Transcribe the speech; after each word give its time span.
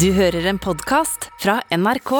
Du 0.00 0.10
hører 0.12 0.44
en 0.50 0.58
podkast 0.60 1.30
fra 1.40 1.60
NRK. 1.72 2.10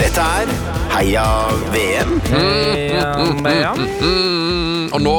Dette 0.00 0.26
er 0.26 0.52
Heia 0.92 1.24
VM. 1.72 2.14
Heia 2.28 3.72
Mm, 4.00 4.92
og 4.92 5.00
nå 5.04 5.16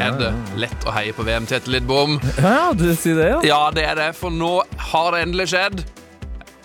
er 0.00 0.14
det 0.18 0.34
lett 0.58 0.86
å 0.88 0.92
heie 0.96 1.14
på 1.14 1.22
VM, 1.26 1.46
Tete 1.46 1.70
Lidbom. 1.70 2.18
Ja, 2.40 2.72
du 2.74 2.88
sier 2.98 3.18
det, 3.18 3.30
ja? 3.30 3.40
Ja, 3.46 3.64
det 3.74 3.86
er 3.92 3.98
det, 3.98 4.12
for 4.18 4.34
nå 4.34 4.56
har 4.90 5.12
det 5.14 5.26
endelig 5.28 5.52
skjedd. 5.52 5.84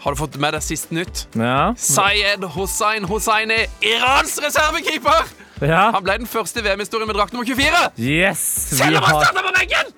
Har 0.04 0.14
du 0.14 0.20
fått 0.20 0.38
med 0.42 0.54
deg 0.56 0.64
siste 0.66 0.96
nytt? 0.96 1.26
Ja. 1.38 1.74
Sayed 1.78 2.46
Hossein 2.56 3.08
Hosseini, 3.10 3.64
Irans 3.82 4.38
reservekeeper! 4.44 5.32
ja. 5.62 5.88
Han 5.96 6.04
ble 6.06 6.20
den 6.22 6.30
første 6.30 6.62
i 6.62 6.68
VM-historien 6.68 7.10
med 7.10 7.18
drakt 7.18 7.34
nummer 7.34 7.48
24! 7.48 7.88
Yes! 7.98 8.44
Selv 8.78 9.00
om 9.00 9.08
han 9.08 9.18
har, 9.18 9.26
starta 9.26 9.48
på 9.48 9.56
veggen! 9.58 9.96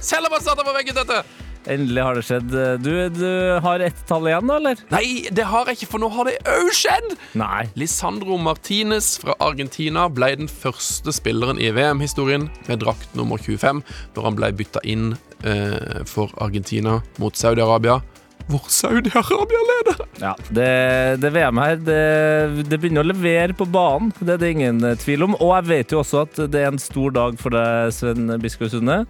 Selv 0.00 0.26
om 0.26 0.34
han 0.34 0.42
starta 0.44 0.66
på 0.66 0.74
veggen, 0.74 0.98
dette! 0.98 1.22
endelig 1.68 2.02
har 2.02 2.16
det 2.16 2.24
skjedd. 2.24 2.54
Du, 2.82 2.92
du 3.12 3.26
har 3.62 3.82
ett 3.84 3.98
tall 4.08 4.28
igjen, 4.30 4.48
da, 4.48 4.56
eller? 4.60 4.80
Nei, 4.92 5.28
det 5.32 5.46
har 5.50 5.68
jeg 5.68 5.80
ikke, 5.80 5.90
for 5.92 6.02
nå 6.02 6.10
har 6.14 6.28
det 6.30 6.36
òg 6.48 6.70
skjedd! 6.76 7.10
Nei. 7.38 7.66
Lisandro 7.78 8.38
Martinez 8.40 9.12
fra 9.22 9.36
Argentina 9.44 10.06
ble 10.12 10.32
den 10.42 10.50
første 10.50 11.14
spilleren 11.14 11.60
i 11.60 11.70
VM-historien 11.76 12.48
med 12.68 12.82
drakt 12.84 13.12
nummer 13.18 13.40
25 13.40 13.82
når 14.16 14.28
han 14.28 14.38
ble 14.38 14.52
bytta 14.56 14.82
inn 14.88 15.12
eh, 15.44 16.00
for 16.08 16.32
Argentina 16.42 17.00
mot 17.20 17.36
Saudi-Arabia. 17.36 18.00
Hvor 18.50 18.66
Saudi-Arabia 18.72 19.60
leder! 19.68 20.00
Ja, 20.18 20.32
det, 20.50 20.68
det 21.22 21.30
VM 21.34 21.60
her, 21.62 21.76
det, 21.86 22.00
det 22.66 22.78
begynner 22.82 23.06
å 23.06 23.10
levere 23.12 23.54
på 23.56 23.66
banen. 23.70 24.10
Det 24.18 24.34
er 24.34 24.40
det 24.42 24.52
ingen 24.56 24.82
eh, 24.86 24.96
tvil 24.98 25.28
om. 25.28 25.36
Og 25.38 25.52
jeg 25.60 25.68
vet 25.70 25.94
jo 25.94 26.00
også 26.02 26.24
at 26.26 26.40
det 26.50 26.64
er 26.64 26.72
en 26.72 26.82
stor 26.82 27.14
dag 27.14 27.38
for 27.40 27.54
deg, 27.54 27.92
Sven 27.94 28.32
Biskov 28.42 28.72
Sunde. 28.72 29.04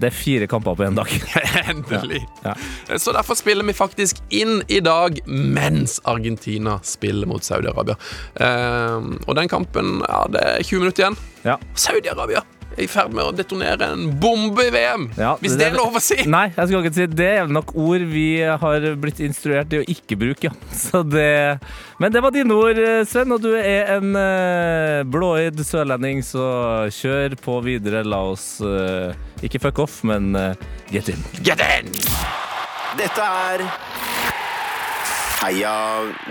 Det 0.00 0.08
er 0.08 0.16
fire 0.16 0.48
kamper 0.50 0.74
på 0.78 0.86
én 0.86 0.96
dag. 0.96 1.10
Endelig. 1.70 2.22
Ja, 2.42 2.56
Så 2.98 3.12
derfor 3.14 3.36
spiller 3.38 3.66
vi 3.68 3.76
faktisk 3.76 4.22
inn 4.34 4.62
i 4.72 4.80
dag 4.82 5.20
mens 5.28 6.00
Argentina 6.08 6.78
spiller 6.86 7.28
mot 7.30 7.44
Saudi-Arabia. 7.44 7.98
Eh, 8.40 9.12
og 9.28 9.36
den 9.38 9.52
kampen, 9.52 10.00
ja, 10.08 10.24
det 10.32 10.42
er 10.48 10.64
20 10.64 10.82
minutter 10.86 11.04
igjen. 11.06 11.20
Ja. 11.44 11.60
Saudi-Arabia 11.76 12.42
er 12.76 12.84
i 12.84 12.88
ferd 12.90 13.14
med 13.14 13.24
å 13.24 13.34
detonere 13.36 13.90
en 13.94 14.10
bombe 14.20 14.66
i 14.68 14.72
VM, 14.74 15.08
Ja, 15.18 15.34
hvis 15.40 15.56
det 15.60 15.68
er 15.70 15.76
lov 15.76 15.96
å 15.98 16.02
si. 16.02 16.18
Nei, 16.30 16.48
jeg 16.54 16.70
skal 16.70 16.82
ikke 16.82 16.94
si 16.96 17.08
det 17.12 17.30
er 17.38 17.50
nok 17.52 17.74
ord 17.78 18.06
vi 18.12 18.26
har 18.42 18.86
blitt 19.00 19.22
instruert 19.24 19.72
i 19.72 19.82
å 19.82 19.86
ikke 19.94 20.18
bruke. 20.20 20.50
Ja. 20.50 20.54
Så 20.82 21.02
det, 21.06 21.58
men 22.02 22.14
det 22.14 22.22
var 22.24 22.34
dine 22.34 22.56
ord, 22.56 22.80
Sven, 23.08 23.32
og 23.34 23.42
du 23.44 23.52
er 23.56 23.94
en 23.98 24.16
uh, 24.16 25.02
blåøyd 25.08 25.60
sørlending, 25.66 26.22
så 26.26 26.46
kjør 26.92 27.36
på 27.42 27.58
videre. 27.64 28.02
La 28.06 28.22
oss 28.32 28.46
eh, 28.64 29.14
ikke 29.44 29.60
fuck 29.62 29.82
off, 29.84 30.00
men 30.08 30.34
eh, 30.38 30.66
get 30.92 31.12
in. 31.12 31.22
Get 31.44 31.62
in! 31.62 31.92
Dette 32.98 33.28
er 33.46 33.66
Heia 35.42 35.72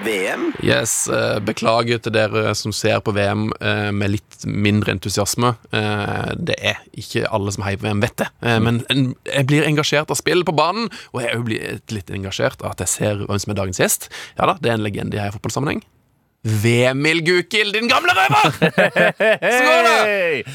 VM. 0.06 0.54
Yes, 0.64 0.94
eh, 1.12 1.40
Beklager 1.44 2.00
til 2.00 2.14
dere 2.16 2.54
som 2.56 2.72
ser 2.76 3.02
på 3.04 3.12
VM 3.16 3.50
eh, 3.60 3.90
med 3.92 4.14
litt 4.14 4.46
mindre 4.48 4.94
entusiasme. 4.96 5.54
Eh, 5.76 6.32
Det 6.40 6.56
er 6.72 6.80
ikke 6.98 7.26
alle 7.28 7.52
som 7.52 7.66
heier 7.68 7.82
på 7.82 7.90
VM, 7.90 8.00
vet 8.04 8.16
det. 8.24 8.30
Men 8.64 8.82
en- 8.90 9.16
jeg 9.28 9.48
blir 9.50 9.68
engasjert 9.68 10.10
av 10.12 10.16
spill 10.20 10.44
på 10.48 10.56
banen, 10.56 10.88
og 11.14 11.22
jeg 11.26 11.44
blir 11.44 11.82
litt 11.92 12.10
engasjert 12.10 12.62
av 12.64 12.72
at 12.72 12.80
jeg 12.86 12.88
ser 12.88 13.26
hvem 13.26 13.40
som 13.40 13.52
er 13.52 13.60
dagens 13.60 13.80
gjest. 13.84 14.08
Ja 14.40 14.46
da, 14.48 14.56
det 14.62 14.70
er 14.72 14.78
en 14.80 14.86
legende 14.88 15.16
i 15.16 15.20
heia 15.20 15.32
fotballsammenheng. 15.36 15.84
Vemil 16.44 17.20
Gukild, 17.22 17.74
din 17.76 17.88
gamle 17.92 18.16
røver! 18.18 18.56
Så 19.58 19.62
går 19.68 19.84
det! 19.90 20.46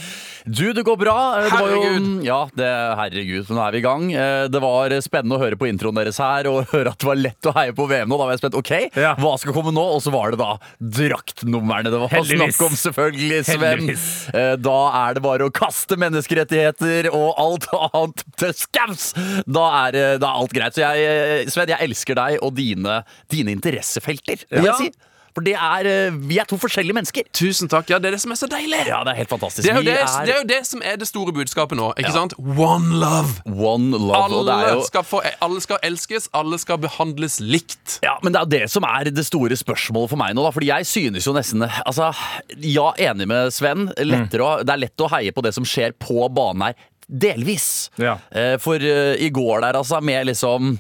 Du, 0.46 0.72
det 0.72 0.84
går 0.86 0.96
bra. 1.00 1.14
Det 1.42 1.50
var 1.50 1.70
jo, 1.72 1.80
Herregud. 1.82 2.24
ja, 2.24 2.38
det, 2.54 2.68
herregud, 3.00 3.48
nå 3.50 3.62
er 3.66 3.72
vi 3.74 3.78
i 3.80 3.84
gang. 3.86 4.04
Eh, 4.14 4.46
Det 4.48 4.60
var 4.62 4.94
spennende 5.02 5.36
å 5.36 5.42
høre 5.42 5.58
på 5.58 5.66
introen 5.66 5.98
deres 5.98 6.20
her 6.22 6.46
og 6.50 6.66
høre 6.74 6.92
at 6.94 6.98
det 7.02 7.08
var 7.08 7.18
lett 7.18 7.48
å 7.50 7.54
heie 7.56 7.74
på 7.74 7.86
VM 7.90 8.08
nå. 8.08 8.18
Da 8.20 8.28
var 8.28 8.36
jeg 8.36 8.42
spent. 8.44 8.54
OK, 8.60 8.72
Ja. 8.94 9.14
hva 9.18 9.32
skal 9.42 9.52
komme 9.56 9.74
nå? 9.74 9.82
Og 9.96 10.00
så 10.04 10.12
var 10.14 10.30
det 10.30 10.38
da 10.38 10.52
draktnumrene 10.80 11.90
det 11.90 11.98
var 12.00 12.12
Heldigvis. 12.14 12.54
snakk 12.56 12.68
om, 12.68 12.76
selvfølgelig, 12.78 13.40
Sven. 13.48 13.90
Eh, 14.34 14.54
Da 14.62 14.76
er 15.02 15.14
det 15.18 15.22
bare 15.26 15.48
å 15.48 15.52
kaste 15.54 15.98
menneskerettigheter 16.00 17.10
og 17.12 17.34
alt 17.42 17.66
annet 17.76 18.24
til 18.38 18.54
skaus! 18.56 19.10
Da 19.46 19.66
da 19.66 19.88
er 19.88 20.22
alt 20.22 20.52
greit. 20.54 20.76
Så 20.76 20.82
jeg, 20.84 21.48
Sven, 21.50 21.68
jeg 21.74 21.88
elsker 21.88 22.14
deg 22.18 22.38
og 22.44 22.54
dine, 22.54 23.00
dine 23.32 23.50
interessefelter, 23.56 24.44
vil 24.50 24.64
Ja. 24.64 24.76
jeg 24.78 24.92
si. 24.92 24.92
For 25.36 25.44
det 25.44 25.52
er, 25.52 25.84
eh, 25.84 26.14
vi 26.16 26.38
er 26.40 26.48
to 26.48 26.56
forskjellige 26.56 26.96
mennesker. 26.96 27.26
Tusen 27.36 27.68
takk. 27.68 27.90
Ja, 27.92 27.98
det 28.00 28.08
er 28.08 28.16
det 28.16 28.22
som 28.22 28.32
er 28.32 28.38
så 28.40 28.48
deilig. 28.48 28.78
Ja, 28.88 29.02
det 29.04 29.12
er 29.12 29.18
helt 29.20 29.32
fantastisk. 29.34 29.66
Det 29.66 29.72
er, 29.72 29.76
jo 29.76 29.84
det, 29.84 29.96
det, 30.00 30.24
det 30.24 30.32
er 30.32 30.40
jo 30.40 30.48
det 30.48 30.60
som 30.64 30.80
er 30.80 30.96
det 30.96 31.08
store 31.10 31.34
budskapet 31.36 31.76
nå. 31.76 31.90
Ikke 32.00 32.14
sant? 32.14 32.32
One 32.40 32.96
love. 33.02 33.36
One 33.44 33.92
love. 33.92 34.16
er 34.16 34.38
Alle 34.40 34.56
jo 34.70 34.86
skal, 34.88 35.04
få, 35.04 35.20
alle 35.44 35.60
skal 35.60 35.82
elskes, 35.84 36.30
alle 36.32 36.56
skal 36.62 36.80
behandles 36.80 37.36
likt. 37.44 37.98
Ja, 38.06 38.16
men 38.24 38.32
det 38.32 38.46
er 38.46 38.52
det 38.56 38.64
som 38.72 38.88
er 38.88 39.12
det 39.12 39.26
store 39.28 39.60
spørsmålet 39.60 40.14
for 40.14 40.22
meg 40.24 40.32
nå. 40.32 40.46
da 40.46 40.54
Fordi 40.56 40.72
jeg 40.72 40.88
synes 40.88 41.28
jo 41.28 41.36
nesten 41.36 41.66
Altså, 41.66 42.08
ja, 42.64 42.88
enig 43.10 43.28
med 43.28 43.52
Sven. 43.52 43.90
Lettere 43.92 44.56
mm. 44.62 44.64
det 44.64 44.72
er 44.72 44.84
lett 44.86 45.04
å 45.04 45.12
heie 45.12 45.36
på 45.36 45.44
det 45.44 45.52
som 45.56 45.68
skjer 45.68 45.92
på 46.00 46.30
banen 46.32 46.70
her. 46.70 46.80
Delvis. 47.06 47.90
Ja. 48.02 48.16
Eh, 48.34 48.56
for 48.58 48.82
eh, 48.82 49.14
i 49.22 49.28
går 49.30 49.60
der, 49.62 49.76
altså, 49.78 50.00
med 50.02 50.26
liksom 50.26 50.72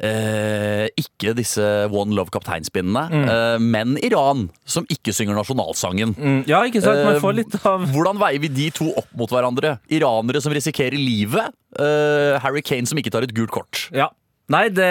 eh, 0.00 0.86
Ikke 1.00 1.34
disse 1.36 1.66
One 1.92 2.16
Love 2.16 2.32
kapteinspinnene, 2.32 3.02
eh, 3.20 3.58
men 3.60 3.98
Iran, 4.04 4.46
som 4.64 4.86
ikke 4.88 5.12
synger 5.12 5.36
nasjonalsangen. 5.38 6.14
Mm, 6.16 6.40
Ja, 6.48 6.62
ikke 6.64 6.80
sant? 6.84 7.04
Man 7.04 7.20
får 7.22 7.36
litt 7.42 7.58
av 7.68 7.84
Hvordan 7.92 8.20
veier 8.22 8.40
vi 8.42 8.48
de 8.56 8.70
to 8.74 8.90
opp 8.96 9.10
mot 9.18 9.30
hverandre? 9.34 9.76
Iranere 9.92 10.40
som 10.44 10.54
risikerer 10.56 10.96
livet. 10.96 11.52
eh, 11.78 12.38
Harry 12.40 12.62
Kane 12.62 12.86
som 12.88 12.98
ikke 13.00 13.12
tar 13.12 13.26
et 13.26 13.34
gult 13.36 13.52
kort. 13.52 13.88
Ja. 13.92 14.08
Nei, 14.52 14.66
det, 14.68 14.86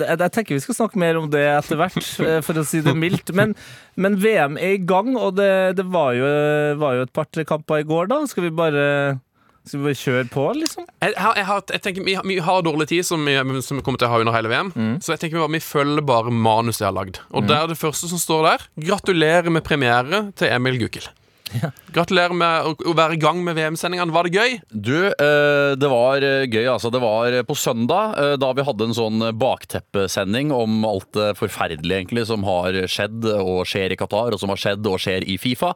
det, 0.00 0.06
jeg 0.08 0.32
tenker 0.32 0.56
vi 0.56 0.62
skal 0.64 0.76
snakke 0.78 0.96
mer 1.00 1.18
om 1.20 1.26
det 1.32 1.42
etter 1.52 1.76
hvert, 1.80 1.98
eh, 2.24 2.38
for 2.44 2.56
å 2.60 2.64
si 2.64 2.80
det 2.84 2.94
mildt. 2.96 3.32
Men, 3.36 3.52
men 4.00 4.16
VM 4.22 4.56
er 4.60 4.76
i 4.78 4.84
gang, 4.84 5.12
og 5.20 5.34
det, 5.36 5.50
det 5.80 5.84
var, 5.92 6.14
jo, 6.16 6.28
var 6.80 6.96
jo 6.96 7.04
et 7.08 7.12
par-tre 7.16 7.44
kamper 7.48 7.82
i 7.82 7.88
går, 7.88 8.08
da. 8.12 8.22
Skal 8.30 8.46
vi 8.48 8.54
bare 8.56 8.86
skal 9.66 9.78
vi 9.80 9.84
bare 9.90 9.98
kjøre 10.00 10.24
på, 10.32 10.44
liksom? 10.56 10.86
Jeg, 11.04 11.14
har- 11.20 11.36
jeg, 11.36 11.46
har, 11.50 11.62
jeg 11.74 11.82
tenker 11.84 12.04
vi, 12.06 12.14
har- 12.18 12.26
vi 12.26 12.38
har 12.42 12.62
dårlig 12.66 12.88
tid, 12.90 13.04
som 13.06 13.24
vi, 13.28 13.36
som 13.62 13.76
vi 13.78 13.82
kommer 13.86 13.98
til 14.00 14.08
å 14.08 14.14
ha 14.14 14.20
under 14.24 14.32
hele 14.34 14.48
VM. 14.50 14.72
Så 15.04 15.12
jeg 15.14 15.20
tenker 15.26 15.36
vi, 15.38 15.44
bare, 15.44 15.54
vi 15.58 15.62
følger 15.64 16.06
bare 16.08 16.32
manuset 16.34 16.80
jeg 16.84 16.90
har 16.90 16.98
lagd. 16.98 17.20
Og 17.30 17.46
det 17.46 17.56
er 17.60 17.66
det 17.70 17.78
første 17.78 18.08
som 18.10 18.18
står 18.18 18.46
der. 18.48 18.68
Gratulerer 18.90 19.50
med 19.52 19.62
premiere 19.66 20.30
til 20.38 20.48
Emil 20.54 20.80
Gukild. 20.80 21.10
Gratulerer 21.90 22.30
med 22.38 22.68
å, 22.86 22.92
være 22.94 23.16
i 23.16 23.18
gang 23.18 23.40
med 23.42 23.56
VM-sendingene. 23.58 24.12
Var 24.14 24.28
det 24.28 24.36
gøy? 24.38 24.52
Du, 24.70 24.94
eh, 25.10 25.72
det 25.74 25.88
var 25.90 26.22
eh, 26.22 26.44
gøy, 26.46 26.62
altså. 26.70 26.92
Det 26.94 27.00
var 27.02 27.34
på 27.48 27.56
søndag, 27.58 28.14
eh, 28.22 28.34
da 28.38 28.52
vi 28.54 28.62
hadde 28.68 28.86
en 28.86 28.94
sånn 28.94 29.24
bakteppesending 29.40 30.52
om 30.54 30.84
alt 30.86 31.10
det 31.18 31.32
forferdelige 31.40 32.04
egentlig 32.04 32.26
som 32.30 32.46
har 32.46 32.78
skjedd 32.90 33.26
og 33.34 33.64
skjer 33.66 33.92
i 33.94 33.98
Qatar, 33.98 34.30
og 34.36 34.38
som 34.42 34.52
har 34.54 34.62
skjedd 34.62 34.86
og 34.86 35.00
skjer 35.02 35.26
i 35.26 35.36
Fifa. 35.42 35.72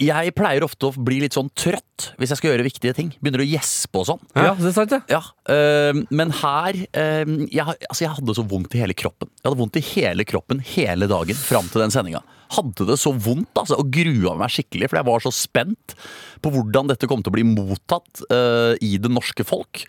Jeg 0.00 0.34
pleier 0.36 0.64
ofte 0.66 0.88
å 0.88 1.04
bli 1.06 1.20
litt 1.22 1.36
sånn 1.36 1.50
trøtt 1.56 2.10
hvis 2.18 2.32
jeg 2.32 2.40
skal 2.40 2.52
gjøre 2.52 2.66
viktige 2.66 2.94
ting. 2.96 3.12
Begynner 3.20 3.44
å 3.44 3.48
gjespe 3.48 4.02
og 4.02 4.08
sånn. 4.08 4.22
Ja, 4.34 4.54
det 4.58 4.70
er 4.70 4.76
sant, 4.76 4.94
ja. 4.94 5.02
Ja, 5.10 5.22
øh, 5.54 6.04
men 6.10 6.32
her 6.40 6.78
øh, 6.84 7.34
jeg, 7.48 7.64
altså 7.64 8.06
jeg 8.06 8.14
hadde 8.16 8.36
så 8.38 8.46
vondt 8.50 8.74
i 8.74 8.82
hele 8.82 8.96
kroppen. 8.98 9.30
Jeg 9.38 9.46
hadde 9.48 9.60
vondt 9.60 9.78
i 9.80 9.84
hele 9.94 10.26
kroppen 10.28 10.62
hele 10.74 11.10
dagen 11.10 11.38
fram 11.38 11.70
til 11.70 11.84
den 11.84 11.94
sendinga. 11.94 12.24
Hadde 12.54 12.86
det 12.88 12.98
så 13.00 13.14
vondt 13.14 13.56
altså, 13.58 13.78
og 13.80 13.92
grua 13.94 14.34
meg 14.38 14.52
skikkelig, 14.52 14.90
for 14.90 15.00
jeg 15.00 15.08
var 15.08 15.24
så 15.24 15.32
spent 15.34 15.94
på 16.44 16.52
hvordan 16.52 16.90
dette 16.90 17.08
kom 17.10 17.22
til 17.24 17.32
å 17.32 17.36
bli 17.38 17.46
mottatt 17.48 18.24
øh, 18.28 18.74
i 18.84 18.96
det 19.00 19.10
norske 19.12 19.46
folk. 19.48 19.84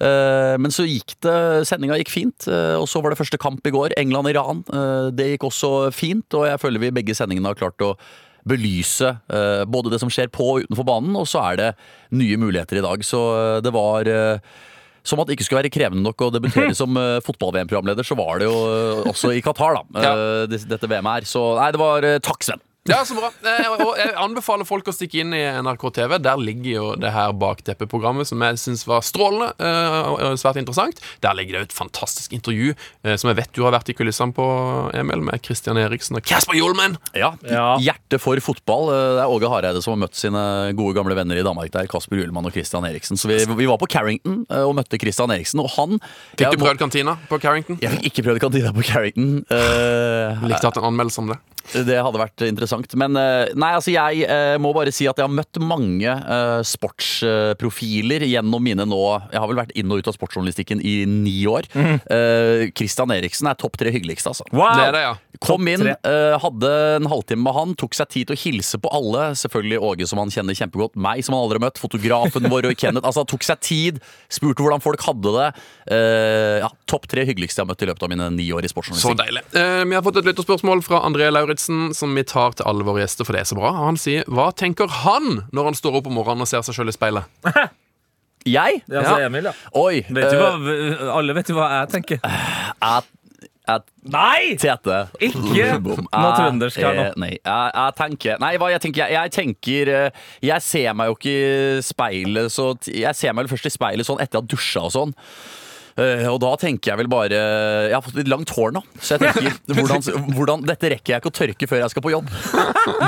Uh, 0.00 0.56
men 0.56 0.72
så 0.72 0.86
gikk 0.88 1.12
det 1.26 1.66
Sendinga 1.68 1.98
gikk 2.00 2.08
fint, 2.08 2.46
uh, 2.48 2.80
og 2.80 2.86
så 2.88 3.02
var 3.04 3.12
det 3.12 3.20
første 3.20 3.36
kamp 3.40 3.66
i 3.68 3.72
går. 3.74 3.92
England-Iran. 4.00 4.62
Uh, 4.72 5.12
det 5.12 5.34
gikk 5.34 5.44
også 5.50 5.90
fint, 5.92 6.24
og 6.38 6.48
jeg 6.48 6.60
føler 6.62 6.80
vi 6.86 6.94
begge 7.00 7.16
sendingene 7.16 7.52
har 7.52 7.60
klart 7.60 7.84
å 7.84 7.92
belyse 8.48 9.10
eh, 9.10 9.62
både 9.68 9.92
det 9.92 10.00
som 10.02 10.10
skjer 10.12 10.30
på 10.32 10.46
og 10.54 10.66
utenfor 10.66 10.86
banen, 10.88 11.16
og 11.18 11.28
så 11.28 11.42
er 11.50 11.60
det 11.60 11.70
nye 12.16 12.38
muligheter 12.40 12.80
i 12.80 12.84
dag. 12.84 13.04
Så 13.06 13.20
eh, 13.36 13.58
det 13.64 13.72
var 13.74 14.08
eh, 14.10 14.58
som 15.06 15.20
at 15.20 15.28
det 15.28 15.36
ikke 15.36 15.48
skulle 15.48 15.62
være 15.62 15.72
krevende 15.72 16.04
nok 16.04 16.26
å 16.26 16.32
debutere 16.34 16.74
som 16.80 16.96
fotball-VM-programleder, 17.26 18.06
så 18.06 18.16
var 18.18 18.40
det 18.40 18.50
jo 18.50 18.56
også 19.10 19.34
i 19.36 19.44
Qatar, 19.44 19.80
da. 19.80 20.04
Ja. 20.04 20.48
dette 20.48 20.90
VM 20.90 21.08
her. 21.08 21.28
Så 21.28 21.44
nei, 21.60 21.70
det 21.74 21.80
var 21.80 22.08
Takk, 22.24 22.44
Sven. 22.46 22.64
Ja, 22.88 23.02
så 23.04 23.12
bra. 23.12 23.28
Eh, 23.44 23.66
Og 23.84 23.98
jeg 24.00 24.14
anbefaler 24.16 24.64
folk 24.64 24.86
å 24.88 24.92
stikke 24.94 25.20
inn 25.20 25.34
i 25.36 25.40
NRK 25.60 25.82
TV. 25.98 26.14
Der 26.24 26.38
ligger 26.40 26.70
jo 26.72 26.84
det 26.96 27.10
her 27.12 27.34
bakteppet-programmet 27.36 28.24
som 28.26 28.40
jeg 28.40 28.56
syns 28.62 28.86
var 28.88 29.02
strålende 29.04 29.50
eh, 29.60 30.08
og 30.30 30.38
svært 30.40 30.56
interessant. 30.62 31.02
Der 31.20 31.36
ligger 31.36 31.58
det 31.58 31.60
jo 31.60 31.68
et 31.68 31.76
fantastisk 31.76 32.32
intervju 32.32 32.70
eh, 32.72 33.18
som 33.20 33.28
jeg 33.28 33.36
vet 33.42 33.52
du 33.52 33.60
har 33.66 33.74
vært 33.76 33.92
i 33.92 33.96
kulissene 33.98 34.32
på, 34.36 34.46
Emil, 34.96 35.20
med 35.28 35.44
Christian 35.44 35.76
Eriksen 35.76 36.16
og 36.16 36.24
Casper 36.24 36.56
Hjulmen. 36.56 36.96
Ja, 37.12 37.34
Ja. 37.44 37.66
Hjertet 37.84 38.20
for 38.24 38.40
fotball. 38.40 38.88
Det 38.94 39.22
er 39.26 39.36
Åge 39.36 39.52
Hareide 39.52 39.84
som 39.84 39.94
har 39.94 40.00
møtt 40.06 40.16
sine 40.16 40.40
gode 40.78 40.96
gamle 40.96 41.14
venner 41.20 41.36
i 41.36 41.44
Danmark. 41.44 41.70
der 41.76 41.86
Kasper 41.90 42.16
Hjulmann 42.16 42.48
og 42.48 42.56
Christian 42.56 42.88
Eriksen. 42.88 43.20
Så 43.20 43.28
vi, 43.28 43.38
vi 43.44 43.68
var 43.68 43.76
på 43.78 43.90
Carrington 43.92 44.46
og 44.48 44.74
møtte 44.80 44.98
Christian 45.00 45.30
Eriksen, 45.36 45.60
og 45.60 45.68
han 45.76 46.00
Fikk 46.32 46.46
jeg 46.48 46.56
du 46.56 46.64
prøvd 46.64 46.80
kantina 46.80 47.18
på 47.28 47.38
Carrington? 47.44 47.78
Jeg 47.84 47.92
fikk 47.98 48.08
ikke 48.10 48.26
prøvd 48.30 48.40
kantina 48.48 48.72
på 48.72 48.88
Carrington. 48.88 49.42
Uh, 49.52 50.48
Likte 50.48 50.70
hatt 50.70 50.80
en 50.80 50.88
anmeldelse 50.94 51.20
om 51.22 51.32
det. 51.34 51.38
Det 51.70 51.98
hadde 52.02 52.20
vært 52.20 52.44
interessant. 52.46 52.94
Men 52.98 53.16
eh, 53.18 53.52
nei, 53.58 53.70
altså 53.76 53.92
jeg 53.94 54.24
eh, 54.26 54.56
må 54.62 54.72
bare 54.76 54.92
si 54.94 55.06
at 55.10 55.20
jeg 55.20 55.26
har 55.26 55.32
møtt 55.32 55.60
mange 55.62 56.10
eh, 56.10 56.60
sportsprofiler 56.66 58.24
gjennom 58.26 58.62
mine 58.64 58.86
nå 58.88 59.00
Jeg 59.30 59.38
har 59.38 59.48
vel 59.50 59.60
vært 59.60 59.74
inn 59.78 59.90
og 59.92 60.02
ut 60.02 60.10
av 60.10 60.16
sportsjournalistikken 60.16 60.82
i 60.82 61.02
ni 61.08 61.38
år. 61.50 61.68
Mm. 61.74 61.98
Christian 62.76 63.12
Eriksen 63.14 63.48
er 63.50 63.58
topp 63.58 63.78
tre 63.80 63.92
hyggeligste, 63.94 64.32
altså. 64.32 64.46
Wow! 64.52 64.74
Det 64.76 64.86
er 64.88 64.96
det, 64.96 65.02
ja. 65.06 65.16
Kom 65.40 65.68
inn, 65.70 65.86
hadde 66.42 66.70
en 66.98 67.08
halvtime 67.08 67.40
med 67.40 67.54
han, 67.56 67.70
tok 67.78 67.94
seg 67.96 68.10
tid 68.12 68.28
til 68.28 68.36
å 68.36 68.40
hilse 68.42 68.80
på 68.82 68.90
alle. 68.92 69.30
Selvfølgelig 69.40 69.78
Åge, 69.90 70.08
som 70.10 70.20
han 70.20 70.32
kjenner 70.32 70.56
kjempegodt. 70.58 70.98
Meg, 71.00 71.22
som 71.24 71.36
han 71.36 71.46
aldri 71.46 71.60
har 71.60 71.64
møtt. 71.64 71.80
Fotografen 71.80 72.48
vår 72.50 72.68
og 72.70 72.76
Kenneth. 72.80 73.06
Altså, 73.08 73.24
tok 73.28 73.46
seg 73.46 73.62
tid, 73.64 74.00
spurte 74.32 74.64
hvordan 74.64 74.82
folk 74.84 75.02
hadde 75.06 75.32
det. 75.36 75.48
Eh, 75.96 76.58
ja, 76.60 76.70
Topp 76.90 77.06
tre 77.10 77.24
hyggeligste 77.26 77.60
jeg 77.60 77.66
har 77.66 77.70
møtt 77.70 77.84
i 77.84 77.88
løpet 77.88 78.04
av 78.06 78.12
mine 78.12 78.28
ni 78.34 78.48
år 78.54 78.66
i 78.66 78.70
Så 78.70 79.14
deilig. 79.18 79.42
Eh, 79.56 79.84
vi 79.86 79.96
har 79.96 80.04
fått 80.06 80.20
et 80.20 80.28
lytterspørsmål 80.28 80.82
fra 80.86 81.02
André 81.06 81.30
Lauritzen, 81.30 81.49
som 81.58 82.14
vi 82.14 82.22
tar 82.22 82.54
til 82.54 82.66
alle 82.70 82.84
våre 82.86 83.02
gjester, 83.02 83.26
for 83.26 83.34
det 83.34 83.40
er 83.42 83.50
så 83.50 83.58
bra. 83.58 83.72
Han 83.88 83.98
sier 83.98 84.22
Hva 84.30 84.52
tenker 84.54 84.86
han 85.02 85.42
når 85.50 85.70
han 85.72 85.74
står 85.74 85.98
opp 85.98 86.06
om 86.06 86.14
morgenen 86.20 86.46
og 86.46 86.48
ser 86.50 86.62
seg 86.62 86.76
sjøl 86.78 86.92
i 86.92 86.94
speilet? 86.94 87.26
Jeg? 88.46 88.82
Ja, 88.88 89.00
altså. 89.02 89.16
Emil, 89.26 89.44
ja. 89.50 89.52
Oi. 89.76 90.00
Vet 90.08 90.30
du 90.32 90.36
eh, 90.38 90.40
hva, 90.40 91.08
alle 91.18 91.34
vet 91.36 91.50
jo 91.50 91.58
hva 91.58 91.66
jeg 91.82 91.90
tenker. 91.92 92.22
jeg, 92.24 93.02
jeg 93.68 93.82
Nei! 94.14 94.54
Tete. 94.56 95.00
Ikke 95.20 95.66
noe 95.84 96.30
trøndersk 96.38 96.80
her 96.80 96.96
nå. 96.96 97.04
Eh, 97.10 97.18
Nei, 97.20 97.30
jeg, 97.36 97.68
jeg 97.76 97.96
tenker 97.98 98.40
Nei, 98.40 98.54
hva 98.56 98.70
jeg 98.72 98.82
tenker 98.86 99.02
Jeg, 99.04 99.12
jeg 99.18 99.34
tenker 99.36 99.92
eh, 99.92 100.24
Jeg 100.48 100.64
ser 100.64 100.96
meg 100.96 101.10
jo 101.10 101.18
ikke 101.18 101.34
i 101.36 101.84
speilet 101.84 102.54
så 102.54 102.70
Jeg 102.88 103.12
ser 103.18 103.36
meg 103.36 103.44
vel 103.44 103.52
først 103.52 103.68
i 103.68 103.74
speilet 103.76 104.08
sånn 104.08 104.24
etter 104.24 104.40
å 104.40 104.42
ha 104.42 104.48
dusja 104.54 104.86
og 104.88 104.94
sånn. 104.96 105.12
Eh, 105.98 106.26
og 106.30 106.38
da 106.42 106.52
tenker 106.60 106.92
jeg 106.92 107.00
vel 107.00 107.08
bare 107.10 107.38
Jeg 107.88 107.94
har 107.96 108.04
fått 108.04 108.18
litt 108.20 108.30
langt 108.30 108.52
hår 108.54 108.74
nå, 108.76 108.82
så 109.00 109.16
jeg 109.16 109.24
tenker 109.24 109.74
hvordan, 109.78 110.04
hvordan, 110.36 110.64
Dette 110.68 110.92
rekker 110.94 111.14
jeg 111.14 111.22
ikke 111.22 111.32
å 111.32 111.36
tørke 111.40 111.70
før 111.70 111.82
jeg 111.82 111.94
skal 111.94 112.04
på 112.04 112.12
jobb. 112.14 112.30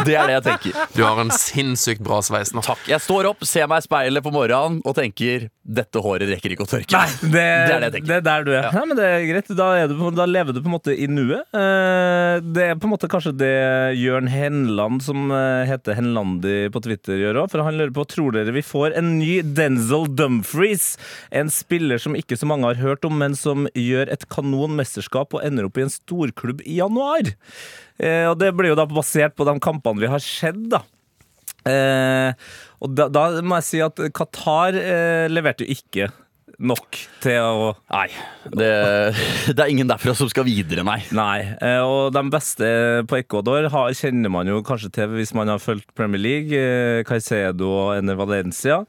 Det 0.06 0.16
er 0.16 0.30
det 0.30 0.36
jeg 0.38 0.44
tenker. 0.48 0.78
Du 0.96 1.02
har 1.04 1.20
en 1.22 1.32
sinnssykt 1.34 2.02
bra 2.04 2.20
sveis 2.24 2.52
nå. 2.56 2.64
Takk. 2.66 2.82
Jeg 2.90 3.02
står 3.04 3.30
opp, 3.32 3.44
ser 3.48 3.68
meg 3.70 3.82
i 3.82 3.86
speilet 3.86 4.24
på 4.24 4.32
morgenen 4.34 4.80
og 4.86 4.96
tenker 4.98 5.48
dette 5.62 6.00
håret 6.02 6.26
rekker 6.26 6.56
ikke 6.56 6.64
å 6.64 6.70
tørke. 6.70 6.98
Nei, 6.98 7.06
det, 7.22 7.30
Det 7.32 7.42
er 7.42 7.82
det 7.84 7.86
jeg 7.86 7.94
tenker. 7.96 8.08
det 8.08 8.16
er 8.16 8.24
der 8.26 8.46
du 8.46 8.50
er. 8.52 8.66
Ja. 8.66 8.82
men 8.88 8.98
det 8.98 9.06
er 9.06 9.26
greit. 9.28 9.52
Da, 9.62 9.68
er 9.78 9.90
du, 9.90 9.94
da 10.16 10.26
lever 10.26 10.56
du 10.56 10.58
på 10.58 10.70
en 10.70 10.74
måte 10.74 10.94
i 10.94 11.06
nuet. 11.10 11.46
Eh, 11.54 12.42
det 12.42 12.66
er 12.66 12.80
på 12.80 12.88
en 12.88 12.94
måte 12.94 13.10
kanskje 13.10 13.34
det 13.38 13.52
Jørn 14.00 14.30
Henland, 14.32 15.04
som 15.06 15.30
eh, 15.30 15.62
heter 15.70 15.96
Henlandi 15.98 16.66
på 16.74 16.82
Twitter, 16.82 17.20
gjør 17.20 17.44
òg. 17.44 17.52
For 17.52 17.62
han 17.62 17.78
lurer 17.78 17.94
på 17.94 18.06
tror 18.10 18.34
dere 18.34 18.54
vi 18.54 18.64
får 18.66 18.98
en 18.98 19.14
ny 19.20 19.38
Denzel 19.54 20.08
Dumfries. 20.18 20.96
En 21.30 21.52
spiller 21.52 22.02
som 22.02 22.18
ikke 22.18 22.38
så 22.40 22.48
mange 22.50 22.72
har 22.72 22.81
hørt 22.82 23.06
om, 23.08 23.16
men 23.20 23.36
som 23.38 23.68
gjør 23.78 24.10
et 24.12 24.26
kanon 24.32 24.74
mesterskap 24.78 25.36
og 25.36 25.44
ender 25.46 25.68
opp 25.68 25.78
i 25.80 25.86
en 25.86 25.92
storklubb 25.92 26.64
i 26.66 26.78
januar. 26.80 27.32
Eh, 27.98 28.26
og 28.30 28.36
det 28.42 28.52
blir 28.58 28.72
jo 28.72 28.78
da 28.78 28.88
basert 28.90 29.36
på 29.38 29.46
de 29.48 29.56
kampene 29.62 30.02
vi 30.02 30.10
har 30.10 30.22
sett, 30.24 30.58
da. 30.72 30.82
Eh, 31.68 32.34
og 32.82 32.96
da, 32.98 33.06
da 33.12 33.28
må 33.46 33.60
jeg 33.60 33.68
si 33.68 33.80
at 33.84 34.00
Qatar 34.16 34.74
eh, 34.78 35.30
leverte 35.30 35.62
jo 35.66 35.76
ikke 35.76 36.10
nok 36.62 36.96
til 37.22 37.38
å 37.42 37.70
Nei, 37.90 38.06
det, 38.54 38.70
det 39.56 39.58
er 39.58 39.70
ingen 39.72 39.90
derfra 39.90 40.14
som 40.18 40.30
skal 40.30 40.46
videre, 40.46 40.84
nei. 40.86 41.00
Nei. 41.14 41.38
Eh, 41.58 41.80
og 41.82 42.12
de 42.14 42.22
beste 42.32 42.68
på 43.10 43.18
Ecuador 43.20 43.68
har, 43.72 43.94
kjenner 43.98 44.32
man 44.32 44.50
jo 44.50 44.62
kanskje 44.66 44.92
til 44.98 45.16
hvis 45.16 45.34
man 45.38 45.50
har 45.52 45.62
fulgt 45.62 45.90
Premier 45.98 46.22
League. 46.22 46.56
Eh, 46.56 47.02
Caicedo 47.08 47.70
og 47.70 47.94
Ene 47.98 48.16
Valencia. 48.18 48.82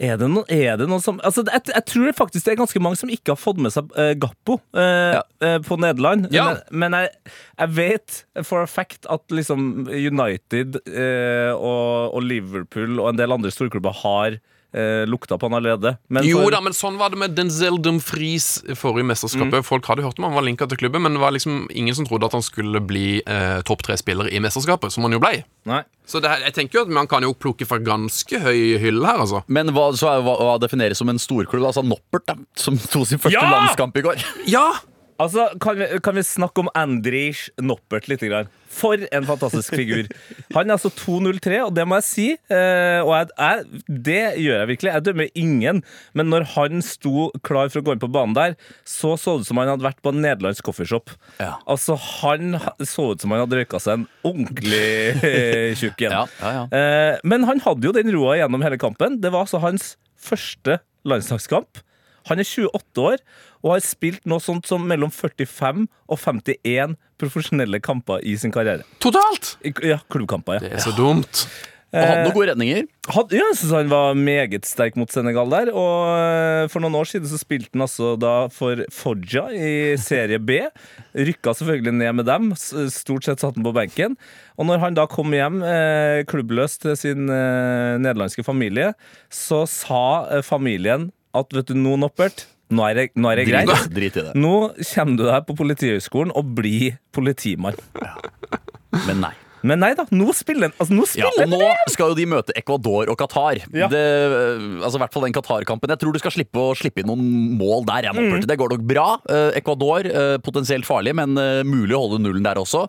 Er 0.00 0.16
det, 0.16 0.30
noe, 0.32 0.46
er 0.48 0.78
det 0.80 0.86
noe 0.88 1.02
som 1.04 1.18
altså, 1.26 1.42
jeg, 1.44 1.66
jeg 1.74 1.84
tror 1.90 2.14
faktisk 2.16 2.46
det 2.46 2.54
er 2.54 2.60
ganske 2.62 2.80
mange 2.80 2.96
som 2.96 3.10
ikke 3.12 3.34
har 3.34 3.40
fått 3.40 3.58
med 3.60 3.74
seg 3.74 3.90
uh, 3.98 4.14
Gappo 4.16 4.56
uh, 4.72 5.18
ja. 5.18 5.24
uh, 5.44 5.58
på 5.66 5.76
Nederland. 5.76 6.30
Ja. 6.32 6.46
Men, 6.70 6.86
men 6.86 6.96
jeg, 6.96 7.34
jeg 7.60 7.74
vet 7.76 8.20
for 8.48 8.64
a 8.64 8.70
fact 8.70 9.04
at 9.12 9.34
liksom 9.34 9.84
United 9.92 10.80
og, 10.86 12.16
og 12.16 12.24
Liverpool 12.24 12.96
og 12.96 13.10
en 13.10 13.20
del 13.20 13.36
andre 13.36 13.52
storklubber 13.52 14.00
har 14.00 14.40
eh, 14.74 15.04
lukta 15.06 15.38
på 15.38 15.48
han 15.50 15.56
allerede. 15.58 15.96
Men 16.08 16.24
Jo 16.26 16.42
for- 16.42 16.50
da, 16.54 16.60
men 16.60 16.72
sånn 16.76 16.98
var 16.98 17.10
det 17.10 17.18
med 17.18 17.34
Denzel 17.36 17.78
Dumfries 17.82 18.62
forrige 18.78 19.06
mesterskapet. 19.10 19.64
Folk 19.66 19.86
hadde 19.86 20.02
hørt 20.06 20.18
om 20.18 20.24
han 20.28 20.34
var 20.34 20.42
linka 20.46 20.68
til 20.70 20.78
klubben, 20.78 21.02
men 21.02 21.14
det 21.14 21.20
var 21.20 21.32
liksom 21.32 21.66
ingen 21.70 21.94
som 21.94 22.06
trodde 22.06 22.26
at 22.26 22.32
han 22.32 22.42
skulle 22.42 22.80
bli 22.80 23.22
eh, 23.26 23.60
topp 23.62 23.82
tre-spiller 23.86 24.30
i 24.32 24.40
mesterskapet, 24.40 24.92
som 24.92 25.02
han 25.06 25.12
jo 25.12 25.20
ble. 25.22 25.44
Nei. 25.66 25.82
Så 26.06 26.20
det, 26.20 26.30
her- 26.30 26.42
jeg 26.48 26.54
tenker 26.54 26.80
jo 26.80 26.82
at 26.86 26.94
man 26.94 27.06
kan 27.06 27.22
jo 27.22 27.32
plukke 27.34 27.66
fra 27.66 27.78
ganske 27.78 28.40
høy 28.42 28.78
hylle 28.82 29.06
her, 29.06 29.18
altså. 29.22 29.42
Men 29.48 29.68
hva, 29.74 29.90
så 29.94 30.08
er, 30.16 30.22
hva, 30.26 30.36
hva 30.40 30.58
defineres 30.62 30.98
som 30.98 31.08
en 31.12 31.18
storklubb? 31.22 31.64
Altså 31.68 31.84
Noppert, 31.86 32.26
da, 32.26 32.34
som 32.58 32.76
tok 32.78 33.06
sin 33.06 33.18
første 33.22 33.36
Ja! 33.38 33.46
landskamp 33.50 33.96
i 33.96 34.02
går. 34.02 34.24
Ja! 34.50 34.68
Altså, 35.20 35.50
kan 35.60 35.76
vi, 35.76 35.86
kan 36.00 36.16
vi 36.16 36.22
snakke 36.24 36.62
om 36.62 36.70
Andrij 36.78 37.50
Noppert 37.60 38.08
litt? 38.08 38.22
Grann? 38.24 38.48
For 38.70 39.00
en 39.10 39.26
fantastisk 39.26 39.74
figur. 39.74 40.06
Han 40.54 40.70
er 40.70 40.76
altså 40.76 40.92
2.03, 40.94 41.58
og 41.66 41.74
det 41.76 41.84
må 41.88 41.98
jeg 41.98 42.06
si. 42.06 42.26
Eh, 42.54 43.00
og 43.02 43.10
jeg, 43.16 43.28
jeg, 43.34 43.82
det 44.06 44.20
gjør 44.40 44.56
jeg 44.62 44.70
virkelig. 44.70 44.92
Jeg 44.94 45.06
dømmer 45.08 45.32
ingen. 45.42 45.82
Men 46.16 46.30
når 46.32 46.46
han 46.54 46.84
sto 46.86 47.28
klar 47.46 47.72
for 47.72 47.82
å 47.82 47.86
gå 47.88 47.96
inn 47.96 48.02
på 48.02 48.10
banen 48.12 48.36
der, 48.38 48.56
så 48.88 49.16
så 49.20 49.36
det 49.36 49.44
ut 49.44 49.50
som 49.50 49.60
han 49.60 49.72
hadde 49.74 49.88
vært 49.88 50.00
på 50.04 50.14
en 50.14 50.22
nederlandsk 50.24 50.64
coffeeshop. 50.70 51.12
Ja. 51.42 51.56
Altså, 51.68 51.98
han 51.98 52.56
så 52.86 53.10
ut 53.12 53.24
som 53.24 53.34
han 53.34 53.44
hadde 53.44 53.60
røyka 53.60 53.82
seg 53.82 54.00
en 54.00 54.08
ordentlig 54.30 55.20
tjukk 55.82 56.06
en. 56.06 56.16
Ja, 56.16 56.24
ja, 56.40 56.54
ja. 56.60 56.64
Eh, 56.70 57.20
men 57.28 57.44
han 57.50 57.60
hadde 57.66 57.90
jo 57.90 57.96
den 57.96 58.14
roa 58.14 58.38
gjennom 58.40 58.64
hele 58.64 58.80
kampen. 58.80 59.20
Det 59.20 59.34
var 59.34 59.44
altså 59.44 59.60
hans 59.66 59.94
første 60.20 60.80
landslagskamp. 61.08 61.82
Han 62.30 62.40
er 62.42 62.46
28 62.48 63.04
år 63.10 63.18
og 63.60 63.74
har 63.74 63.82
spilt 63.84 64.24
noe 64.30 64.40
sånt 64.40 64.66
som 64.70 64.86
mellom 64.88 65.10
45 65.12 65.84
og 66.08 66.18
51 66.22 66.94
profesjonelle 67.20 67.82
kamper 67.84 68.22
i 68.24 68.36
sin 68.40 68.54
karriere. 68.54 68.86
Totalt! 69.04 69.56
I- 69.66 69.74
Ja, 69.92 69.98
klubbkamper, 70.10 70.56
ja. 70.56 70.60
Det 70.68 70.72
er 70.78 70.86
så 70.86 70.94
dumt. 70.96 71.44
Og 71.90 71.98
hadde 72.06 72.20
noen 72.22 72.34
gode 72.36 72.46
redninger. 72.52 72.84
Had, 73.10 73.32
ja, 73.34 73.42
jeg 73.50 73.56
synes 73.58 73.72
han 73.74 73.88
var 73.90 74.12
meget 74.14 74.62
sterk 74.68 74.94
mot 74.94 75.10
Senegal 75.10 75.50
der. 75.50 75.72
Og 75.74 76.04
eh, 76.14 76.68
for 76.70 76.78
noen 76.84 76.94
år 76.94 77.08
siden 77.10 77.26
så 77.26 77.34
spilte 77.40 77.72
han 77.74 77.82
altså 77.82 78.12
da 78.22 78.34
for 78.54 78.84
Foggia 78.94 79.48
i 79.50 79.96
serie 79.98 80.38
B. 80.38 80.60
Rykka 81.18 81.50
selvfølgelig 81.58 81.96
ned 81.98 82.14
med 82.20 82.28
dem. 82.30 82.52
Stort 82.94 83.26
sett 83.26 83.42
satt 83.42 83.58
han 83.58 83.66
på 83.66 83.74
benken. 83.74 84.14
Og 84.54 84.68
når 84.70 84.84
han 84.84 84.94
da 85.00 85.08
kom 85.10 85.34
hjem 85.34 85.64
eh, 85.66 86.22
klubbløs 86.30 86.78
til 86.78 86.94
sin 87.00 87.26
eh, 87.26 87.98
nederlandske 87.98 88.46
familie, 88.46 88.92
så 89.26 89.64
sa 89.66 90.04
eh, 90.30 90.46
familien 90.46 91.10
at 91.36 91.52
vet 91.54 91.68
du 91.70 91.76
nå, 91.78 91.96
Noppert, 92.00 92.46
nå 92.70 92.84
er 92.88 92.94
det, 92.98 93.04
nå 93.18 93.30
er 93.32 93.40
det 93.40 93.44
Drit, 93.50 93.68
greit. 93.68 93.92
drit 93.94 94.16
i 94.18 94.24
det. 94.30 94.32
Nå 94.38 94.54
kommer 94.94 95.16
du 95.18 95.24
deg 95.26 95.46
på 95.48 95.56
Politihøgskolen 95.58 96.32
og 96.38 96.50
blir 96.58 96.96
politimann. 97.14 97.78
Men 99.06 99.22
nei. 99.26 99.32
Men 99.60 99.76
nei 99.82 99.90
da, 99.92 100.06
nå 100.08 100.32
spiller 100.32 100.70
altså, 100.80 100.94
nå 100.96 101.04
Ja, 101.20 101.28
og 101.36 101.50
nå 101.52 101.58
skal 101.92 102.14
jo 102.14 102.16
de 102.16 102.24
møte 102.30 102.54
Ecuador 102.56 103.10
og 103.12 103.18
Qatar. 103.20 103.58
Ja. 103.76 103.90
Det, 103.92 104.00
altså 104.80 104.96
i 104.96 105.02
hvert 105.02 105.12
fall 105.12 105.26
den 105.26 105.34
Qatar-kampen. 105.36 105.92
Jeg 105.92 106.00
tror 106.00 106.16
du 106.16 106.20
skal 106.22 106.32
slippe 106.32 106.62
å 106.62 106.70
slippe 106.78 107.02
inn 107.02 107.10
noen 107.10 107.26
mål 107.60 107.84
der. 107.90 108.08
Jeg, 108.08 108.16
Mm. 108.20 108.46
Det 108.48 108.56
går 108.58 108.72
nok 108.72 108.86
bra. 108.88 109.06
Eh, 109.28 109.50
Ecuador 109.60 110.06
eh, 110.08 110.38
potensielt 110.44 110.86
farlig, 110.88 111.12
men 111.16 111.36
eh, 111.40 111.60
mulig 111.66 111.92
å 111.96 112.00
holde 112.06 112.22
nullen 112.24 112.44
der 112.46 112.58
også. 112.60 112.86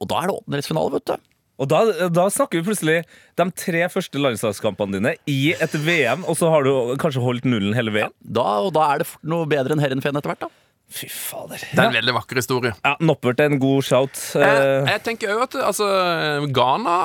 Og 0.00 0.08
da 0.10 0.22
er 0.22 0.30
det 0.30 0.36
åttendedelsfinale, 0.38 0.96
vet 0.96 1.12
du. 1.12 1.28
Og 1.62 1.70
da, 1.70 1.84
da 2.10 2.26
snakker 2.32 2.58
vi 2.58 2.66
plutselig 2.66 2.96
de 3.38 3.46
tre 3.54 3.84
første 3.92 4.18
landslagskampene 4.18 4.98
dine 4.98 5.14
i 5.30 5.54
et 5.54 5.76
VM, 5.86 6.24
og 6.26 6.38
så 6.40 6.50
har 6.50 6.66
du 6.66 6.96
kanskje 7.00 7.22
holdt 7.22 7.46
nullen 7.46 7.76
hele 7.78 7.94
veien. 7.94 8.14
Da, 8.18 8.46
og 8.66 8.74
da 8.74 8.88
er 8.90 9.04
det 9.04 9.10
noe 9.22 9.46
bedre 9.50 9.76
enn 9.76 9.82
Heerenveen 9.84 10.18
etter 10.18 10.32
hvert, 10.32 10.48
da. 10.48 10.63
Fy 10.94 11.08
fader. 11.10 11.58
Det 11.58 11.80
er 11.80 11.88
en 11.88 11.96
veldig 11.96 12.12
vakker 12.14 12.38
historie. 12.38 12.70
Ja, 12.84 12.92
Noppert 13.02 13.40
til 13.40 13.50
en 13.50 13.58
god 13.62 13.82
shout. 13.82 14.20
Jeg, 14.38 14.60
Eh, 14.64 14.90
jeg 14.92 15.02
tenker 15.02 15.32
òg 15.34 15.42
at 15.48 15.56
altså, 15.66 15.86
Ghana 16.54 16.98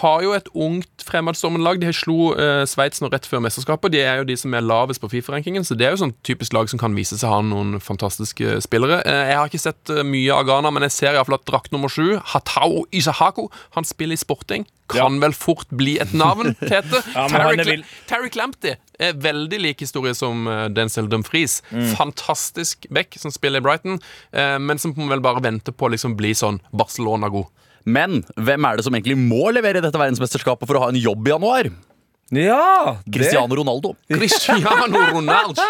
har 0.00 0.24
jo 0.24 0.32
et 0.34 0.48
ungt 0.54 1.04
fremadstormende 1.06 1.62
lag. 1.62 1.78
De 1.78 1.92
slo 1.94 2.32
uh, 2.34 2.64
Sveits 2.68 3.02
nå 3.02 3.10
rett 3.12 3.28
før 3.30 3.44
mesterskapet. 3.44 3.94
De 3.94 4.00
er 4.02 4.20
jo 4.20 4.26
de 4.28 4.36
som 4.40 4.56
er 4.58 4.66
lavest 4.66 5.02
på 5.02 5.10
Fifa-rankingen, 5.12 5.66
så 5.66 5.76
det 5.78 5.86
er 5.86 5.94
jo 5.94 6.02
sånn 6.02 6.16
typisk 6.26 6.56
lag 6.56 6.70
som 6.72 6.82
kan 6.82 6.96
vise 6.98 7.18
seg 7.20 7.30
å 7.30 7.36
ha 7.36 7.44
noen 7.46 7.78
fantastiske 7.84 8.58
spillere. 8.64 9.00
Uh, 9.06 9.22
jeg 9.30 9.38
har 9.38 9.52
ikke 9.52 9.62
sett 9.68 9.94
mye 10.08 10.34
av 10.34 10.48
Ghana, 10.50 10.74
men 10.74 10.88
jeg 10.88 10.96
ser 10.96 11.14
iallfall 11.14 11.38
at 11.38 11.46
drakt 11.48 11.70
nummer 11.74 11.92
sju, 11.92 12.16
Hatao 12.34 12.88
Isahako, 12.90 13.46
han 13.78 13.86
spiller 13.86 14.18
i 14.18 14.20
sporting. 14.24 14.66
Kan 14.90 15.20
vel 15.22 15.34
fort 15.36 15.68
bli 15.78 15.98
et 16.02 16.14
navn, 16.16 16.56
Tete. 16.64 17.04
Ja, 17.14 17.26
er 17.28 17.82
Terry, 18.08 18.30
Clampty 18.32 18.74
veldig 18.98 19.60
lik 19.62 19.84
historie 19.84 20.14
som 20.16 20.46
eh, 20.50 20.66
Denzel 20.74 21.08
Dumfries. 21.10 21.60
Mm. 21.70 21.86
Fantastisk 21.98 22.88
back 22.94 23.18
som 23.20 23.34
spiller 23.34 23.62
i 23.62 23.66
Brighton, 23.66 24.00
eh, 24.32 24.56
men 24.58 24.78
som 24.82 24.94
vel 24.98 25.22
bare 25.24 25.44
venter 25.44 25.74
på 25.74 25.88
å 25.88 25.92
liksom 25.94 26.16
bli 26.18 26.34
sånn 26.36 26.60
Barcelona-god. 26.72 27.48
Men 27.88 28.22
hvem 28.36 28.66
er 28.68 28.76
det 28.76 28.84
som 28.84 28.96
egentlig 28.96 29.16
må 29.20 29.48
levere 29.54 29.80
i 29.80 29.84
dette 29.84 30.00
verdensmesterskapet 30.00 30.68
for 30.68 30.76
å 30.76 30.86
ha 30.86 30.90
en 30.92 31.00
jobb 31.00 31.28
i 31.28 31.32
januar? 31.32 31.70
Ja! 32.30 32.98
det- 33.04 33.12
Cristiano 33.18 33.56
Ronaldo. 33.56 33.94
Cristiano 34.08 34.98
Ronaldo! 35.14 35.62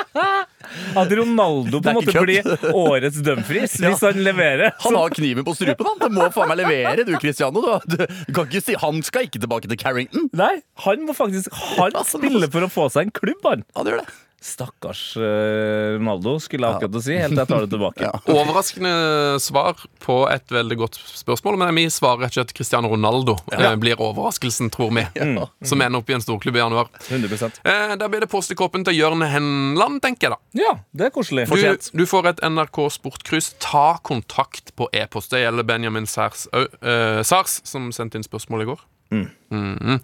At 0.99 1.13
Ronaldo 1.13 1.81
på 1.81 1.89
en 1.89 1.97
måte 2.01 2.23
blir 2.25 2.75
årets 2.75 3.21
Dumfries 3.25 3.77
hvis 3.85 4.03
han 4.05 4.19
leverer. 4.27 4.75
Han 4.85 4.99
har 4.99 5.15
kniven 5.15 5.47
på 5.47 5.55
strupen, 5.57 5.87
han. 5.87 5.99
Det 6.03 6.11
må 6.19 6.27
faen 6.35 6.51
meg 6.51 6.61
levere, 6.65 7.07
du, 7.09 7.15
Cristiano. 7.23 7.63
Du, 7.63 7.97
du, 7.97 8.05
du 8.29 8.33
kan 8.37 8.49
ikke 8.51 8.65
si, 8.67 8.77
han 8.83 9.03
skal 9.07 9.29
ikke 9.29 9.41
tilbake 9.45 9.71
til 9.71 9.81
Carrington. 9.81 10.29
Nei, 10.37 10.57
han 10.85 11.07
må 11.09 11.15
faktisk 11.17 11.55
Han 11.79 11.95
spiller 12.09 12.51
for 12.53 12.67
å 12.67 12.73
få 12.73 12.89
seg 12.93 13.09
en 13.09 13.15
klubb, 13.23 13.45
han. 13.49 13.65
Han 13.79 13.89
gjør 13.93 14.03
det. 14.03 14.09
Stakkars 14.41 15.17
eh, 15.17 15.97
Ronaldo, 15.97 16.37
skulle 16.39 16.69
jeg 16.69 16.79
akkurat 16.79 16.97
å 16.99 17.03
si, 17.03 17.15
helt 17.19 17.35
til 17.35 17.41
jeg 17.43 17.51
tar 17.51 17.65
det 17.65 17.71
tilbake. 17.73 18.11
Overraskende 18.39 18.93
svar 19.43 19.81
på 20.05 20.19
et 20.31 20.53
veldig 20.55 20.77
godt 20.79 20.99
spørsmål, 21.19 21.59
men 21.59 21.75
vi 21.75 21.87
svarer 21.91 22.23
rett 22.27 22.37
og 22.37 22.39
slett 22.39 22.55
Cristiano 22.55 22.91
Ronaldo. 22.93 23.35
Ja. 23.51 23.73
blir 23.81 23.99
overraskelsen, 23.99 24.71
tror 24.75 24.93
vi. 24.95 25.05
Som 25.67 25.83
ender 25.83 25.99
opp 25.99 26.11
i 26.11 26.17
en 26.17 26.23
storklubb 26.23 26.59
i 26.59 26.63
januar. 26.63 26.91
100 27.09 27.51
Eh, 27.65 27.97
da 27.99 28.09
blir 28.09 28.23
det 28.23 28.31
post 28.31 28.53
i 28.55 28.57
koppen 28.59 28.85
til 28.87 28.95
Jørn 28.99 29.25
Henland, 29.27 30.01
tenker 30.05 30.29
jeg 30.29 30.37
da. 30.37 30.39
Ja, 30.59 30.75
det 30.95 31.09
er 31.09 31.15
koselig. 31.15 31.49
Du, 31.51 31.99
du 31.99 32.05
får 32.07 32.31
et 32.33 32.45
NRK 32.47 32.85
Sportkryss. 32.95 33.53
Ta 33.63 33.99
kontakt 34.07 34.75
på 34.79 34.89
e-post. 34.93 35.35
Det 35.35 35.43
gjelder 35.43 35.67
Benjamin 35.67 36.07
Sars, 36.07 36.47
ø, 36.55 36.67
eh, 36.83 37.23
Sars 37.27 37.59
som 37.67 37.91
sendte 37.95 38.21
inn 38.21 38.27
spørsmål 38.27 38.65
i 38.67 38.71
går. 38.71 38.87
Mhm. 39.11 40.01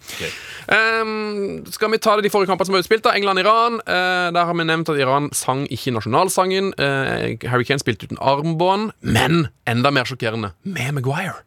um, 0.73 1.65
skal 1.69 1.91
vi 1.93 1.99
ta 2.01 2.15
det 2.17 2.25
de 2.25 2.31
forrige 2.33 2.49
kampene 2.49 2.67
som 2.67 2.73
var 2.73 2.81
utspilt? 2.81 3.05
da 3.05 3.13
England-Iran. 3.13 3.81
Uh, 3.85 4.33
der 4.33 4.45
har 4.45 4.55
vi 4.55 4.65
nevnt 4.65 4.89
at 4.89 4.99
Iran 4.99 5.29
sang 5.33 5.67
ikke 5.71 5.93
nasjonalsangen. 5.93 6.73
Uh, 6.79 7.37
Harry 7.51 7.65
Kane 7.69 7.83
spilte 7.83 8.09
uten 8.09 8.21
armbånd. 8.21 8.93
Men 9.01 9.49
enda 9.69 9.91
mer 9.91 10.09
sjokkerende 10.09 10.55
med 10.65 10.93
Maguire. 10.97 11.43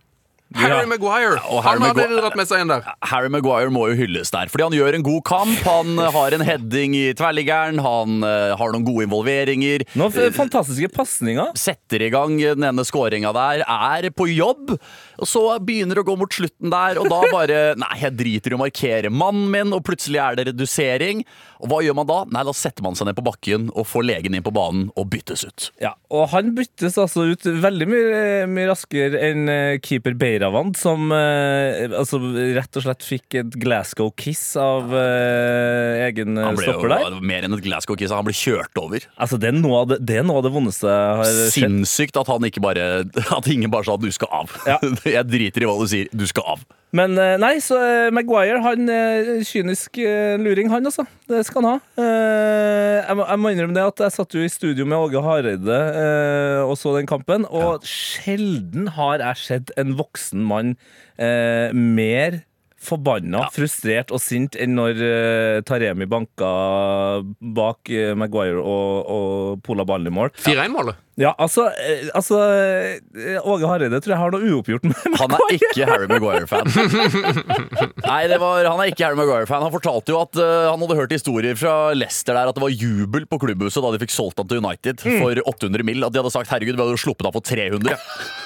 Harry 0.56 0.88
Maguire! 0.88 1.42
og 1.52 1.60
Harry 1.66 1.82
han 1.84 1.98
hadde 1.98 2.20
dratt 2.22 2.38
med 2.40 2.48
seg 2.50 2.64
inn 2.64 2.72
der. 2.72 2.86
Harry 3.10 3.30
Maguire 3.32 3.72
må 3.74 3.88
jo 3.92 3.98
hylles 4.00 4.32
der, 4.34 4.48
fordi 4.52 4.68
han 4.68 4.76
gjør 4.78 4.98
en 4.98 5.06
god 5.06 5.24
kamp. 5.28 5.58
Han 5.68 6.00
eh, 6.00 6.12
har 6.16 6.36
en 6.38 6.46
heading 6.48 6.96
i 6.98 7.04
tverrliggeren, 7.18 7.82
han 7.84 8.24
eh, 8.26 8.54
har 8.58 8.74
noen 8.74 8.86
gode 8.88 9.08
involveringer. 9.10 9.84
Noen 10.00 10.36
fantastiske 10.36 10.90
pasninger. 10.96 11.52
Setter 11.60 12.08
i 12.08 12.12
gang 12.14 12.38
den 12.40 12.66
ene 12.68 12.86
skåringa 12.88 13.34
der, 13.36 13.66
er 13.68 14.10
på 14.16 14.30
jobb. 14.32 14.78
Og 15.18 15.28
så 15.28 15.44
begynner 15.64 16.00
det 16.00 16.06
å 16.06 16.10
gå 16.12 16.18
mot 16.22 16.40
slutten 16.40 16.72
der, 16.74 17.02
og 17.02 17.12
da 17.12 17.22
bare 17.34 17.60
Nei, 17.78 17.94
jeg 18.02 18.16
driter 18.18 18.54
i 18.54 18.58
å 18.58 18.62
markere 18.62 19.12
mannen 19.14 19.52
min, 19.54 19.76
og 19.76 19.84
plutselig 19.86 20.22
er 20.24 20.40
det 20.40 20.48
redusering. 20.52 21.22
Og 21.62 21.72
hva 21.72 21.82
gjør 21.84 21.98
man 21.98 22.10
da? 22.10 22.22
Nei, 22.32 22.46
da 22.48 22.54
setter 22.56 22.86
man 22.86 22.98
seg 22.98 23.10
ned 23.10 23.18
på 23.18 23.26
bakken 23.26 23.68
og 23.74 23.88
får 23.90 24.06
legen 24.08 24.38
inn 24.38 24.46
på 24.46 24.54
banen 24.56 24.88
og 24.98 25.10
byttes 25.12 25.44
ut. 25.48 25.70
Ja, 25.84 25.96
og 26.14 26.30
han 26.34 26.54
byttes 26.58 26.98
altså 27.02 27.28
ut 27.34 27.46
veldig 27.46 27.88
mye, 27.90 28.22
mye 28.52 28.70
raskere 28.70 29.22
enn 29.28 29.50
keeper 29.84 29.98
keeper 29.98 30.18
Beiravand, 30.38 30.78
som 30.78 31.10
eh, 31.12 31.88
altså 31.90 32.20
rett 32.56 32.78
og 32.78 32.86
slett 32.86 33.06
fikk 33.06 33.38
et 33.42 33.58
Glasgow-kiss 33.58 34.44
av 34.62 34.94
eh, 34.94 36.06
egen 36.08 36.38
der 36.38 36.50
Han 36.52 36.60
ble 36.60 36.68
stopper 36.70 36.94
der. 36.94 37.06
jo 37.18 37.22
mer 37.34 37.48
enn 37.48 37.58
et 37.58 37.64
Glasgow-kiss, 37.66 38.14
han 38.14 38.28
ble 38.28 38.36
kjørt 38.38 38.78
over. 38.82 39.08
Altså, 39.18 39.40
det 39.42 39.50
er 39.50 39.58
noe 39.58 39.82
av 39.82 39.92
det, 39.94 40.00
det, 40.06 40.20
er 40.22 40.28
noe 40.28 40.42
av 40.42 40.48
det 40.48 40.54
vondeste 40.54 40.92
jeg 40.92 41.20
har 41.22 41.32
skjedd. 41.32 41.54
Sinnssykt 41.58 42.22
at 42.22 42.30
han 42.30 42.50
ikke 42.50 42.64
bare 42.64 42.88
At 43.38 43.50
ingen 43.52 43.72
bare 43.74 43.88
sa 43.88 43.98
'du 43.98 44.10
skal 44.14 44.30
av'. 44.44 44.54
Ja. 44.70 44.78
Jeg 45.18 45.26
driter 45.30 45.64
i 45.64 45.70
hva 45.70 45.78
du 45.82 45.88
sier, 45.90 46.12
du 46.14 46.28
skal 46.30 46.54
av. 46.56 46.66
Men 46.96 47.18
eh, 47.20 47.36
nei, 47.42 47.58
så 47.64 47.78
eh, 47.84 48.10
Maguire, 48.16 48.62
han 48.64 48.88
er 48.92 49.42
kynisk 49.46 50.00
eh, 50.00 50.38
luring, 50.40 50.70
han 50.72 50.88
altså. 50.88 51.04
Det 51.28 51.42
skal 51.44 51.66
han 51.66 51.74
ha. 51.74 51.80
Eh, 52.00 52.94
jeg, 53.02 53.18
må, 53.20 53.26
jeg 53.28 53.42
må 53.44 53.52
innrømme 53.52 53.76
det 53.76 53.84
at 53.90 54.04
jeg 54.06 54.16
satt 54.16 54.38
jo 54.38 54.46
i 54.46 54.52
studio 54.52 54.88
med 54.88 54.96
Åge 54.96 55.24
Hareide 55.26 55.80
eh, 56.00 56.62
og 56.64 56.78
så 56.80 56.96
den 56.96 57.10
kampen, 57.10 57.44
og 57.52 57.84
sjelden 57.88 58.88
har 58.96 59.20
jeg 59.26 59.44
sett 59.44 59.76
en 59.76 59.98
voksen 60.00 60.46
mann 60.48 60.78
eh, 61.20 61.76
mer 61.76 62.42
Forbanna, 62.78 63.48
frustrert 63.54 64.12
og 64.14 64.22
sint 64.22 64.54
enn 64.62 64.76
når 64.78 65.00
uh, 65.02 65.58
Taremi 65.66 66.06
banka 66.10 66.50
bak 67.42 67.90
uh, 67.90 68.14
Maguire 68.18 68.62
og, 68.62 69.10
og 69.10 69.64
pola 69.66 69.86
ballen 69.88 70.12
i 70.12 70.14
mål. 70.14 70.30
4-1-målet. 70.46 71.02
Ja, 71.18 71.32
altså, 71.42 71.66
uh, 71.74 72.10
altså 72.14 72.38
Åge 73.42 73.66
Hareide 73.66 73.98
tror 74.06 74.14
jeg 74.14 74.22
har 74.22 74.36
noe 74.36 74.52
uoppgjort 74.54 74.86
med 74.86 75.18
Han 75.18 75.34
er 75.40 75.56
ikke 75.58 75.88
Harry 75.90 76.10
Maguire-fan. 76.12 76.70
Nei, 78.12 78.22
det 78.30 78.38
var, 78.44 78.70
han 78.70 78.84
er 78.84 78.94
ikke 78.94 79.08
Harry 79.08 79.18
Maguire-fan. 79.20 79.66
Han 79.66 79.74
fortalte 79.74 80.14
jo 80.14 80.22
at 80.22 80.38
han 80.38 80.84
hadde 80.86 81.00
hørt 81.02 81.16
historier 81.18 81.58
fra 81.58 81.96
Leicester 81.98 82.38
der 82.38 82.52
at 82.52 82.60
det 82.60 82.64
var 82.64 82.76
jubel 82.76 83.26
på 83.26 83.42
klubbhuset 83.42 83.82
da 83.82 83.96
de 83.96 84.04
fikk 84.06 84.14
solgt 84.14 84.38
han 84.44 84.52
til 84.52 84.62
United 84.62 85.02
for 85.02 85.42
800 85.58 85.88
mill. 85.88 86.06
At 86.06 86.14
de 86.14 86.22
hadde 86.22 86.36
sagt 86.36 86.54
'herregud, 86.54 86.78
vi 86.78 86.86
hadde 86.86 86.94
jo 87.00 87.06
sluppet 87.08 87.26
han 87.26 87.36
for 87.36 87.42
300'. 87.42 88.46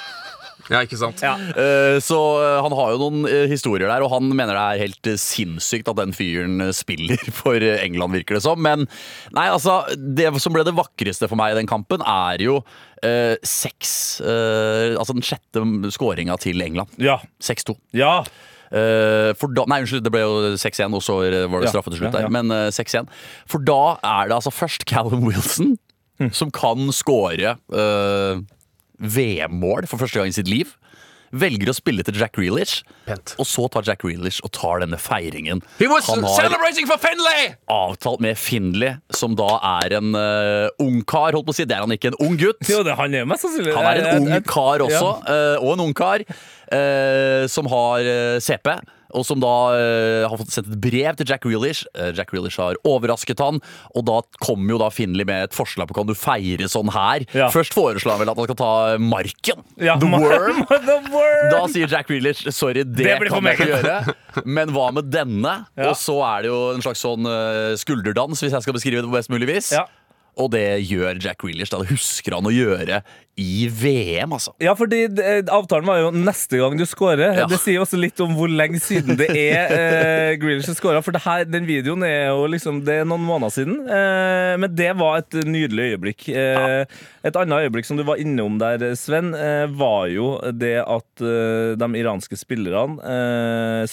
Ja, 0.70 0.80
ikke 0.86 0.98
sant? 1.00 1.18
Ja. 1.24 1.32
Eh, 1.58 1.96
Så 2.04 2.18
eh, 2.42 2.58
han 2.62 2.74
har 2.78 2.92
jo 2.94 3.00
noen 3.02 3.24
eh, 3.26 3.46
historier 3.50 3.90
der, 3.90 4.04
og 4.06 4.12
han 4.14 4.28
mener 4.30 4.54
det 4.54 4.62
er 4.62 4.82
helt 4.84 5.10
sinnssykt 5.18 5.90
at 5.90 5.98
den 5.98 6.14
fyren 6.14 6.68
spiller 6.76 7.18
for 7.40 7.58
England, 7.58 8.14
virker 8.14 8.38
det 8.38 8.44
som. 8.44 8.60
Men 8.62 8.86
nei, 9.34 9.48
altså, 9.50 9.80
det 9.96 10.28
som 10.42 10.54
ble 10.54 10.62
det 10.68 10.76
vakreste 10.78 11.26
for 11.28 11.40
meg 11.40 11.52
i 11.56 11.58
den 11.60 11.70
kampen, 11.70 12.04
er 12.06 12.44
jo 12.46 12.60
eh, 13.02 13.34
seks 13.42 14.20
eh, 14.22 14.94
Altså 14.94 15.16
den 15.18 15.26
sjette 15.26 15.64
skåringa 15.96 16.38
til 16.42 16.62
England. 16.62 16.94
Ja. 17.02 17.18
6-2. 17.42 17.74
Ja. 17.98 18.20
Eh, 18.72 19.34
for 19.36 19.52
da, 19.52 19.66
nei, 19.68 19.82
unnskyld, 19.82 20.04
det 20.06 20.12
ble 20.14 20.22
jo 20.24 20.54
6-1, 20.56 20.94
og 20.96 21.02
så 21.04 21.18
var 21.52 21.60
det 21.66 21.72
straffe 21.74 21.90
til 21.92 22.00
slutt 22.00 22.14
ja, 22.14 22.22
der. 22.22 22.28
ja. 22.28 22.32
Men 22.32 22.54
eh, 22.54 22.70
6-1. 22.72 23.10
For 23.50 23.60
da 23.66 23.80
er 24.00 24.30
det 24.30 24.38
altså 24.38 24.54
først 24.54 24.86
Callum 24.88 25.26
Wilson 25.28 25.74
Hm. 26.20 26.28
som 26.36 26.50
kan 26.52 26.90
skåre 26.92 27.54
eh, 27.72 28.40
VM-mål 29.02 29.88
for 29.90 30.00
første 30.02 30.20
gang 30.22 30.30
i 30.32 30.36
sitt 30.36 30.48
liv. 30.50 30.72
Velger 31.32 31.70
å 31.70 31.72
spille 31.72 32.04
til 32.04 32.18
Jack 32.20 32.34
Grealish, 32.36 32.82
Pent. 33.06 33.30
og 33.40 33.46
så 33.48 33.64
tar 33.72 33.86
Jack 33.88 34.02
Grealish 34.04 34.42
og 34.44 34.50
tar 34.52 34.82
denne 34.82 34.98
feiringen. 35.00 35.62
He 35.78 35.86
was 35.88 36.04
Han 36.10 36.20
har 36.26 36.42
celebrating 36.42 36.84
for 36.90 37.00
Finlay! 37.00 37.54
avtalt 37.72 38.20
med 38.20 38.36
Finlay, 38.36 38.98
som 39.16 39.32
da 39.38 39.46
er 39.80 39.94
en 39.96 40.12
uh, 40.12 40.68
ungkar, 40.84 41.32
holdt 41.32 41.48
på 41.48 41.54
å 41.54 41.56
si. 41.56 41.64
Det 41.64 41.78
er 41.78 41.86
han 41.86 41.94
ikke, 41.96 42.12
en 42.12 42.20
ung 42.26 42.36
gutt. 42.36 42.60
Jo, 42.68 42.82
det, 42.84 42.98
han 43.00 43.16
er 43.16 43.24
mest 43.32 43.46
sannsynlig 43.46 43.72
Han 43.78 43.88
er 43.94 44.02
en 44.02 44.28
Jeg- 44.28 44.42
ung 44.42 44.44
kar 44.52 44.84
også, 44.84 45.08
eh, 45.32 45.56
og 45.64 45.72
en 45.72 45.86
ung 45.86 45.94
kar, 45.96 46.20
eh, 46.68 47.46
som 47.48 47.64
har 47.72 48.04
uh, 48.12 48.36
CP. 48.36 48.68
Og 49.16 49.26
som 49.28 49.40
da 49.42 49.52
uh, 49.74 50.28
har 50.30 50.38
fått 50.40 50.54
sendt 50.54 50.70
et 50.72 50.80
brev 50.82 51.18
til 51.18 51.28
Jack 51.28 51.46
Reelish. 51.48 51.86
Uh, 51.96 52.10
Jack 52.16 52.32
Reelish 52.34 52.60
har 52.60 52.78
overrasket 52.88 53.42
han, 53.42 53.60
og 53.92 54.06
da 54.08 54.20
kommer 54.42 54.74
jo 54.74 54.80
da 54.82 54.90
Finley 54.94 55.26
med 55.28 55.48
et 55.48 55.56
forslag 55.56 55.90
på 55.90 55.96
kan 55.98 56.08
du 56.08 56.14
feire 56.18 56.68
sånn 56.70 56.90
her. 56.94 57.26
Ja. 57.36 57.50
Først 57.52 57.76
foreslår 57.76 58.16
han 58.16 58.24
vel 58.24 58.32
at 58.32 58.42
han 58.42 58.50
skal 58.50 58.60
ta 58.60 58.72
Marken. 59.02 59.64
Ja, 59.82 59.98
The 60.00 60.10
Worm. 60.10 60.62
The 60.88 60.98
Worm! 61.12 61.52
Da 61.52 61.64
sier 61.72 61.90
Jack 61.92 62.10
Reelish 62.12 62.48
sorry, 62.52 62.84
det, 62.86 63.06
Det 63.06 63.30
kan 63.30 63.50
jeg 63.50 63.58
ikke 63.58 63.70
gjøre. 63.72 64.16
Men 64.44 64.72
hva 64.74 64.88
med 64.96 65.10
denne? 65.12 65.56
Ja. 65.76 65.90
Og 65.90 65.98
så 66.00 66.18
er 66.26 66.44
det 66.44 66.52
jo 66.52 66.60
en 66.72 66.84
slags 66.84 67.02
sånn 67.04 67.28
uh, 67.28 67.74
skulderdans, 67.80 68.42
hvis 68.42 68.54
jeg 68.54 68.64
skal 68.64 68.76
beskrive 68.76 69.02
det 69.02 69.10
på 69.10 69.16
best 69.16 69.32
mulig 69.32 69.50
vis. 69.50 69.72
Ja. 69.76 69.86
Og 70.40 70.48
det 70.54 70.64
gjør 70.88 71.18
Jack 71.20 71.42
Grealish. 71.42 71.68
Det 71.74 71.90
husker 71.90 72.32
han 72.38 72.46
å 72.48 72.52
gjøre 72.54 73.02
i 73.40 73.66
VM, 73.72 74.32
altså. 74.36 74.52
Ja, 74.60 74.72
fordi 74.76 75.06
det- 75.12 75.48
avtalen 75.52 75.84
var 75.88 75.98
jo 76.00 76.10
neste 76.12 76.56
gang 76.60 76.76
du 76.76 76.84
scorer. 76.88 77.34
Ja. 77.36 77.46
Det 77.48 77.58
sier 77.60 77.80
også 77.80 77.98
litt 78.00 78.20
om 78.20 78.34
hvor 78.36 78.48
lenge 78.48 78.80
siden 78.80 79.16
det 79.16 79.28
er 79.30 79.72
eh, 79.76 80.36
Grealish 80.40 80.68
har 80.68 80.76
scora. 80.78 81.02
For 81.04 81.12
det 81.16 81.22
her, 81.24 81.44
den 81.48 81.64
videoen 81.68 82.04
er 82.08 82.30
jo 82.32 82.46
liksom 82.48 82.80
Det 82.84 83.00
er 83.02 83.08
noen 83.08 83.24
måneder 83.28 83.52
siden. 83.52 83.78
Eh, 83.88 84.56
men 84.60 84.74
det 84.74 84.90
var 85.00 85.20
et 85.20 85.38
nydelig 85.48 85.92
øyeblikk. 85.92 86.28
Eh, 86.32 86.84
Et 87.24 87.36
annet 87.38 87.68
øyeblikk 87.68 87.86
som 87.86 87.96
du 88.00 88.02
var 88.08 88.16
innom 88.20 88.56
der, 88.60 88.94
Sven, 88.98 89.34
eh, 89.36 89.66
var 89.68 90.08
jo 90.12 90.32
det 90.52 90.78
at 90.82 91.20
eh, 91.24 91.76
de 91.78 91.92
iranske 92.00 92.36
spillerne 92.40 92.98
eh, 93.04 93.84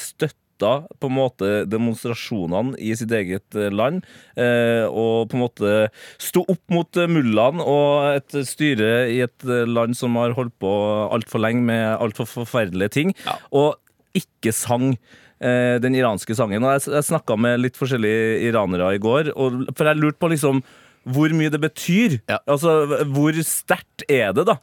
støtta 0.60 0.88
på 1.00 1.08
en 1.08 1.16
måte 1.16 1.66
demonstrasjonene 1.68 2.78
i 2.80 2.94
sitt 2.96 3.12
eget 3.12 3.56
eh, 3.56 3.72
land, 3.72 4.04
eh, 4.36 4.86
og 4.88 5.30
på 5.30 5.38
en 5.38 5.44
måte 5.44 5.90
sto 6.20 6.44
opp 6.48 6.64
mot 6.70 6.98
eh, 6.98 7.08
mullaen 7.08 7.62
og 7.62 8.18
et 8.18 8.46
styre 8.46 9.10
i 9.10 9.22
et 9.22 9.44
land 9.44 9.96
som 9.96 10.16
har 10.18 10.36
holdt 10.36 10.58
på 10.60 10.72
altfor 11.12 11.40
lenge 11.40 11.64
med 11.64 11.98
altfor 12.00 12.28
forferdelige 12.28 12.90
ting, 12.90 13.16
og 13.52 13.78
ikke 14.14 14.52
sang 14.52 14.96
den 15.40 15.96
iranske 15.96 16.36
sangen. 16.36 16.66
Og 16.66 16.74
jeg, 16.74 16.92
jeg 16.92 17.06
snakka 17.08 17.38
med 17.40 17.62
litt 17.62 17.78
forskjellige 17.80 18.42
iranere 18.50 18.90
i 18.98 19.00
går, 19.00 19.30
og, 19.40 19.70
for 19.72 19.88
jeg 19.88 19.96
lurte 20.02 20.20
på 20.20 20.32
liksom 20.34 20.60
hvor 21.08 21.32
mye 21.36 21.52
det 21.54 21.62
betyr. 21.64 22.18
Ja. 22.30 22.40
Altså, 22.50 23.04
hvor 23.14 23.38
sterkt 23.46 24.04
er 24.12 24.34
det, 24.36 24.46
da? 24.50 24.58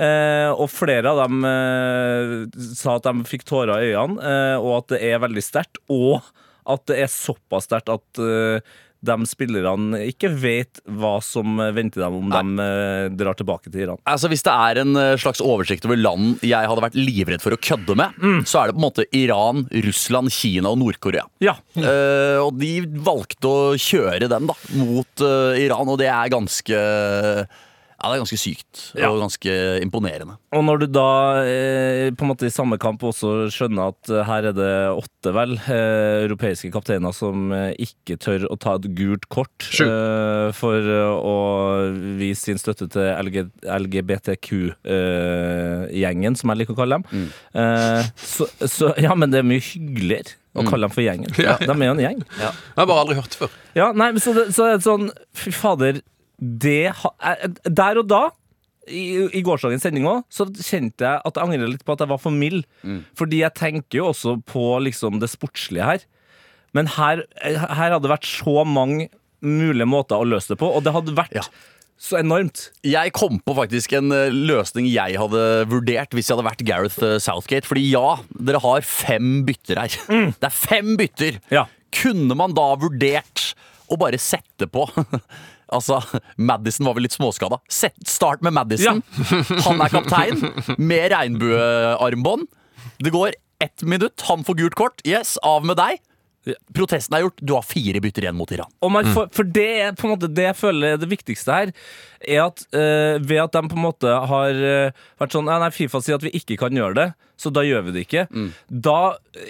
Eh, 0.00 0.50
og 0.52 0.70
flere 0.72 1.12
av 1.12 1.24
dem 1.24 1.44
eh, 1.48 2.36
sa 2.76 2.96
at 2.96 3.08
de 3.08 3.28
fikk 3.28 3.44
tårer 3.48 3.74
i 3.76 3.92
øynene, 3.92 4.22
eh, 4.22 4.56
og 4.60 4.80
at 4.80 4.94
det 4.94 5.02
er 5.12 5.22
veldig 5.22 5.44
sterkt. 5.44 5.82
Og 5.92 6.22
at 6.72 6.86
det 6.90 7.00
er 7.02 7.12
såpass 7.12 7.68
sterkt 7.68 7.92
at 7.92 8.22
eh, 8.22 8.74
de 9.02 9.26
spillerne 9.26 10.00
ikke 10.06 10.30
vet 10.38 10.80
hva 10.86 11.16
som 11.24 11.58
venter 11.74 12.04
dem 12.04 12.18
om 12.20 12.30
de 12.30 12.64
eh, 12.64 13.06
drar 13.18 13.36
tilbake 13.38 13.70
til 13.70 13.84
Iran. 13.86 14.00
Altså 14.08 14.30
Hvis 14.30 14.44
det 14.46 14.54
er 14.54 14.82
en 14.84 14.98
eh, 14.98 15.16
slags 15.20 15.42
oversikt 15.42 15.86
over 15.88 15.98
land 15.98 16.42
jeg 16.46 16.70
hadde 16.70 16.84
vært 16.84 16.98
livredd 16.98 17.42
for 17.42 17.56
å 17.56 17.60
kødde 17.60 17.96
med, 17.98 18.22
så 18.48 18.62
er 18.62 18.70
det 18.70 18.76
på 18.76 18.82
en 18.82 18.86
måte 18.86 19.08
Iran, 19.18 19.66
Russland, 19.88 20.32
Kina 20.34 20.70
og 20.72 20.78
Nord-Korea. 20.82 21.26
Ja. 21.42 21.56
Eh, 21.74 22.38
og 22.42 22.54
de 22.62 22.74
valgte 23.02 23.50
å 23.50 23.74
kjøre 23.80 24.30
den 24.30 24.48
da 24.48 24.56
mot 24.78 25.22
uh, 25.24 25.52
Iran, 25.58 25.90
og 25.90 25.98
det 26.00 26.08
er 26.12 26.32
ganske 26.32 26.78
Ja, 28.02 28.08
det 28.10 28.16
er 28.18 28.22
ganske 28.24 28.38
sykt 28.42 28.80
Ja. 28.98 29.08
og 29.12 29.20
ganske 29.22 29.52
imponerende. 29.84 30.34
Og 30.52 30.64
når 30.66 30.80
du 30.82 30.86
da 30.90 31.04
eh, 31.46 32.10
på 32.18 32.24
en 32.26 32.30
måte 32.32 32.48
i 32.48 32.52
samme 32.52 32.74
kamp 32.82 32.98
også 33.06 33.46
skjønner 33.54 33.92
at 33.94 34.10
eh, 34.10 34.24
her 34.26 34.48
er 34.50 34.56
det 34.56 34.70
åtte 34.90 35.30
vel 35.36 35.54
eh, 35.62 36.24
europeiske 36.26 36.72
kapteiner 36.74 37.14
som 37.14 37.52
eh, 37.54 37.72
ikke 37.86 38.18
tør 38.20 38.48
å 38.50 38.58
ta 38.58 38.74
et 38.80 38.90
gult 38.98 39.28
kort 39.30 39.68
eh, 39.78 40.50
for 40.58 40.74
eh, 40.82 41.14
å 41.14 41.36
vise 42.18 42.42
sin 42.50 42.58
støtte 42.58 42.90
til 42.90 43.06
LG, 43.22 43.46
LGBTQ-gjengen, 44.82 46.36
som 46.38 46.50
jeg 46.52 46.58
liker 46.62 46.74
å 46.76 46.80
kalle 46.82 46.98
dem. 47.00 47.04
Eh, 47.54 48.02
så, 48.18 48.46
så 48.68 48.92
ja, 49.00 49.14
men 49.18 49.30
det 49.32 49.38
er 49.42 49.46
mye 49.48 49.62
hyggeligere 49.62 50.38
å 50.52 50.66
kalle 50.68 50.84
dem 50.88 50.92
for 50.92 51.00
gjengen. 51.06 51.30
Ja. 51.40 51.54
De 51.62 51.70
er 51.72 51.86
jo 51.88 51.94
en 51.96 52.02
gjeng. 52.02 52.18
Jeg 52.36 52.50
har 52.76 52.86
bare 52.90 53.00
aldri 53.06 53.16
hørt 53.16 53.34
før. 53.38 53.50
Ja, 53.78 53.86
nei, 53.96 54.10
men 54.12 54.20
så, 54.20 54.34
det, 54.36 54.50
så 54.52 54.66
er 54.68 54.74
det 54.76 54.84
sånn 54.84 55.06
Fy 55.38 55.50
fader, 55.56 56.02
det 56.42 56.88
eh, 56.90 57.42
Der 57.70 58.00
og 58.02 58.08
da 58.10 58.22
i, 58.90 59.28
i 59.38 59.42
gårsdagens 59.46 59.84
sending 59.86 60.08
også, 60.10 60.48
så 60.50 60.66
kjente 60.66 61.06
jeg 61.06 61.20
at 61.22 61.36
jeg 61.38 61.44
angrer 61.46 61.70
litt 61.70 61.84
på 61.86 61.94
at 61.94 62.00
jeg 62.02 62.10
var 62.10 62.18
for 62.18 62.34
mild. 62.34 62.64
Fordi 63.14 63.38
jeg 63.44 63.54
tenker 63.54 64.00
jo 64.00 64.08
også 64.10 64.32
på 64.50 64.64
liksom 64.82 65.20
det 65.22 65.28
sportslige 65.30 65.86
her. 65.86 66.02
Men 66.74 66.88
her, 66.96 67.22
her 67.44 67.92
hadde 67.92 68.00
det 68.02 68.10
vært 68.10 68.26
så 68.26 68.64
mange 68.66 69.06
mulige 69.44 69.86
måter 69.86 70.18
å 70.18 70.26
løse 70.26 70.50
det 70.54 70.58
på, 70.58 70.66
og 70.74 70.82
det 70.82 70.92
hadde 70.96 71.14
vært 71.14 71.36
Ja. 71.38 71.44
så 72.02 72.18
enormt. 72.18 72.72
Jeg 72.82 73.12
kom 73.14 73.38
på 73.46 73.54
faktisk 73.54 73.94
en 74.00 74.10
eh, 74.10 74.34
løsning 74.34 74.88
jeg 74.90 75.14
hadde 75.20 75.44
vurdert 75.70 76.10
hvis 76.18 76.26
jeg 76.32 76.34
hadde 76.36 76.48
vært 76.50 76.66
Gareth 76.66 76.98
eh, 77.06 77.16
Southgate. 77.22 77.68
Fordi 77.70 77.86
ja, 77.92 78.16
dere 78.34 78.58
har 78.66 78.82
fem 78.82 79.44
bytter 79.46 79.78
her. 79.84 79.94
Det 80.42 80.48
er 80.50 80.56
fem 80.58 80.96
bytter! 80.98 81.38
Ja. 81.54 81.68
Kunne 81.94 82.34
man 82.34 82.54
da 82.58 82.72
vurdert 82.82 83.52
å 83.92 83.98
bare 84.00 84.18
sette 84.18 84.66
på 84.72 84.88
Altså, 85.72 86.00
Madison 86.36 86.86
var 86.88 86.96
vel 86.98 87.06
litt 87.08 87.16
småskada. 87.16 87.58
Start 87.72 88.42
med 88.44 88.54
Madison. 88.56 89.02
Han 89.66 89.80
er 89.82 89.92
kaptein 89.96 90.42
med 90.78 91.10
regnbuearmbånd. 91.14 92.46
Det 93.02 93.12
går 93.14 93.34
ett 93.62 93.82
minutt, 93.86 94.20
han 94.28 94.44
får 94.44 94.58
gult 94.58 94.74
kort. 94.78 95.02
Yes, 95.06 95.36
av 95.46 95.64
med 95.66 95.78
deg. 95.80 96.00
Protesten 96.74 97.14
er 97.14 97.22
gjort. 97.26 97.38
Du 97.38 97.54
har 97.54 97.62
fire 97.66 98.00
bytter 98.02 98.26
igjen 98.26 98.38
mot 98.38 98.50
Iran. 98.50 98.70
Og 98.82 98.90
man 98.90 99.06
får, 99.14 99.28
for 99.34 99.46
det 99.46 99.68
er 99.84 99.92
på 99.98 100.08
en 100.08 100.14
måte 100.16 100.30
det 100.32 100.48
jeg 100.48 100.58
føler 100.58 100.96
er 100.96 101.02
det 101.02 101.10
viktigste 101.10 101.54
her, 101.54 101.72
er 102.22 102.40
at 102.48 102.64
øh, 102.74 103.18
ved 103.22 103.42
at 103.44 103.54
de 103.54 103.62
på 103.70 103.78
en 103.78 103.84
måte 103.84 104.14
har 104.30 104.58
øh, 104.72 105.04
vært 105.22 105.36
sånn 105.36 105.46
Nei, 105.46 105.70
Fifa 105.74 106.00
sier 106.02 106.18
at 106.18 106.26
vi 106.26 106.32
ikke 106.38 106.58
kan 106.58 106.74
gjøre 106.74 106.96
det, 106.98 107.06
så 107.38 107.50
da 107.54 107.62
gjør 107.66 107.86
vi 107.86 107.94
det 107.94 108.04
ikke. 108.06 108.24
Da 108.68 108.98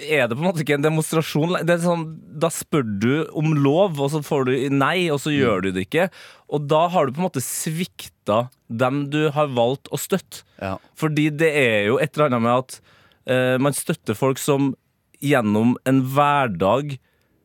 er 0.05 0.27
det 0.29 0.37
på 0.37 0.41
en 0.41 0.47
måte 0.47 0.63
ikke 0.63 0.77
en 0.77 0.85
demonstrasjon. 0.85 1.57
Det 1.65 1.75
er 1.75 1.83
sånn, 1.83 2.05
da 2.41 2.49
spør 2.53 2.85
du 2.85 3.11
om 3.37 3.53
lov, 3.57 3.99
og 4.01 4.13
så 4.13 4.21
får 4.25 4.47
du 4.49 4.53
nei, 4.73 5.09
og 5.13 5.21
så 5.21 5.33
gjør 5.33 5.65
du 5.65 5.71
det 5.75 5.87
ikke. 5.87 6.07
Og 6.53 6.65
da 6.69 6.87
har 6.93 7.05
du 7.05 7.13
på 7.15 7.21
en 7.21 7.27
måte 7.27 7.43
svikta 7.45 8.47
dem 8.69 9.07
du 9.13 9.27
har 9.33 9.49
valgt 9.53 9.89
å 9.93 9.99
støtte. 10.01 10.45
Ja. 10.61 10.77
Fordi 10.97 11.29
det 11.33 11.51
er 11.57 11.89
jo 11.89 11.99
et 12.01 12.13
eller 12.13 12.31
annet 12.31 12.45
med 12.45 12.63
at 12.63 12.79
øh, 13.29 13.57
man 13.61 13.77
støtter 13.77 14.17
folk 14.17 14.41
som 14.41 14.73
gjennom 15.23 15.75
en 15.89 16.03
hverdag 16.13 16.97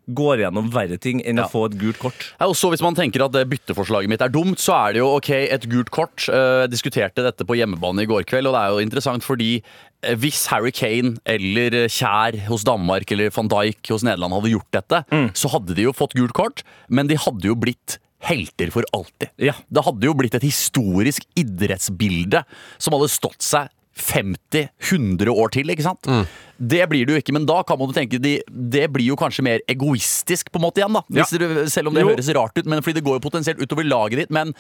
går 0.09 0.41
gjennom 0.41 0.71
verre 0.73 0.97
ting 0.97 1.19
enn 1.21 1.37
Ja. 1.37 1.45
å 1.45 1.51
få 1.53 1.67
et 1.69 1.75
gult 1.77 1.99
kort. 2.01 2.31
Ja, 2.41 2.47
og 2.49 2.55
så 2.57 2.71
Hvis 2.73 2.81
man 2.81 2.95
tenker 2.97 3.21
at 3.27 3.33
det 3.33 3.43
bytteforslaget 3.51 4.09
mitt 4.09 4.23
er 4.25 4.31
dumt, 4.33 4.57
så 4.57 4.73
er 4.89 4.93
det 4.95 5.03
jo 5.03 5.11
ok, 5.19 5.29
et 5.53 5.67
gult 5.69 5.91
kort. 5.93 6.25
Eh, 6.33 6.63
Jeg 6.65 6.71
diskuterte 6.73 7.21
dette 7.23 7.45
på 7.45 7.55
hjemmebane 7.59 8.01
i 8.03 8.07
går 8.09 8.25
kveld, 8.25 8.47
og 8.49 8.55
det 8.57 8.63
er 8.63 8.71
jo 8.73 8.87
interessant 8.87 9.23
fordi 9.23 9.63
eh, 10.03 10.15
hvis 10.17 10.47
Harry 10.49 10.71
Kane 10.73 11.19
eller 11.27 11.75
eh, 11.85 11.89
Kjær 11.93 12.39
hos 12.49 12.65
Danmark 12.65 13.13
eller 13.13 13.29
van 13.37 13.49
Dijk 13.53 13.93
hos 13.93 14.03
Nederland 14.03 14.33
hadde 14.33 14.55
gjort 14.57 14.73
dette, 14.73 15.05
så 15.37 15.51
hadde 15.53 15.75
de 15.77 15.83
jo 15.83 15.93
fått 15.93 16.15
gult 16.17 16.33
kort, 16.33 16.63
men 16.89 17.07
de 17.07 17.15
hadde 17.21 17.45
jo 17.45 17.55
blitt 17.55 17.99
helter 18.25 18.73
for 18.73 18.83
alltid. 18.97 19.29
Ja. 19.37 19.53
Det 19.71 19.85
hadde 19.85 20.09
jo 20.09 20.15
blitt 20.15 20.35
et 20.35 20.43
historisk 20.43 21.23
idrettsbilde 21.37 22.45
som 22.79 22.97
hadde 22.97 23.11
stått 23.13 23.45
seg 23.45 23.69
50-100 23.99 25.29
år 25.33 25.53
til, 25.55 25.71
ikke 25.73 25.85
sant? 25.87 26.09
Det 26.59 26.83
blir 26.91 27.07
det 27.07 27.15
jo 27.17 27.23
ikke, 27.23 27.35
men 27.37 27.47
da 27.49 27.61
kan 27.67 27.79
man 27.79 27.91
jo 27.93 27.97
tenke 27.97 28.19
de, 28.23 28.37
Det 28.49 28.87
blir 28.95 29.11
jo 29.13 29.17
kanskje 29.21 29.45
mer 29.47 29.61
egoistisk 29.71 30.51
på 30.51 30.59
en 30.59 30.67
måte 30.67 30.83
igjen, 30.83 30.97
da. 30.99 31.03
Hvis 31.13 31.35
det, 31.39 31.51
selv 31.75 31.89
om 31.91 31.95
det 31.99 32.03
Jo. 32.07 32.13
høres 32.15 32.31
rart 32.35 32.59
ut, 32.59 32.67
men 32.67 32.83
fordi 32.83 32.99
det 33.01 33.05
går 33.07 33.19
jo 33.21 33.27
potensielt 33.29 33.61
utover 33.63 33.87
laget 33.87 34.25
ditt. 34.25 34.31
Men 34.35 34.55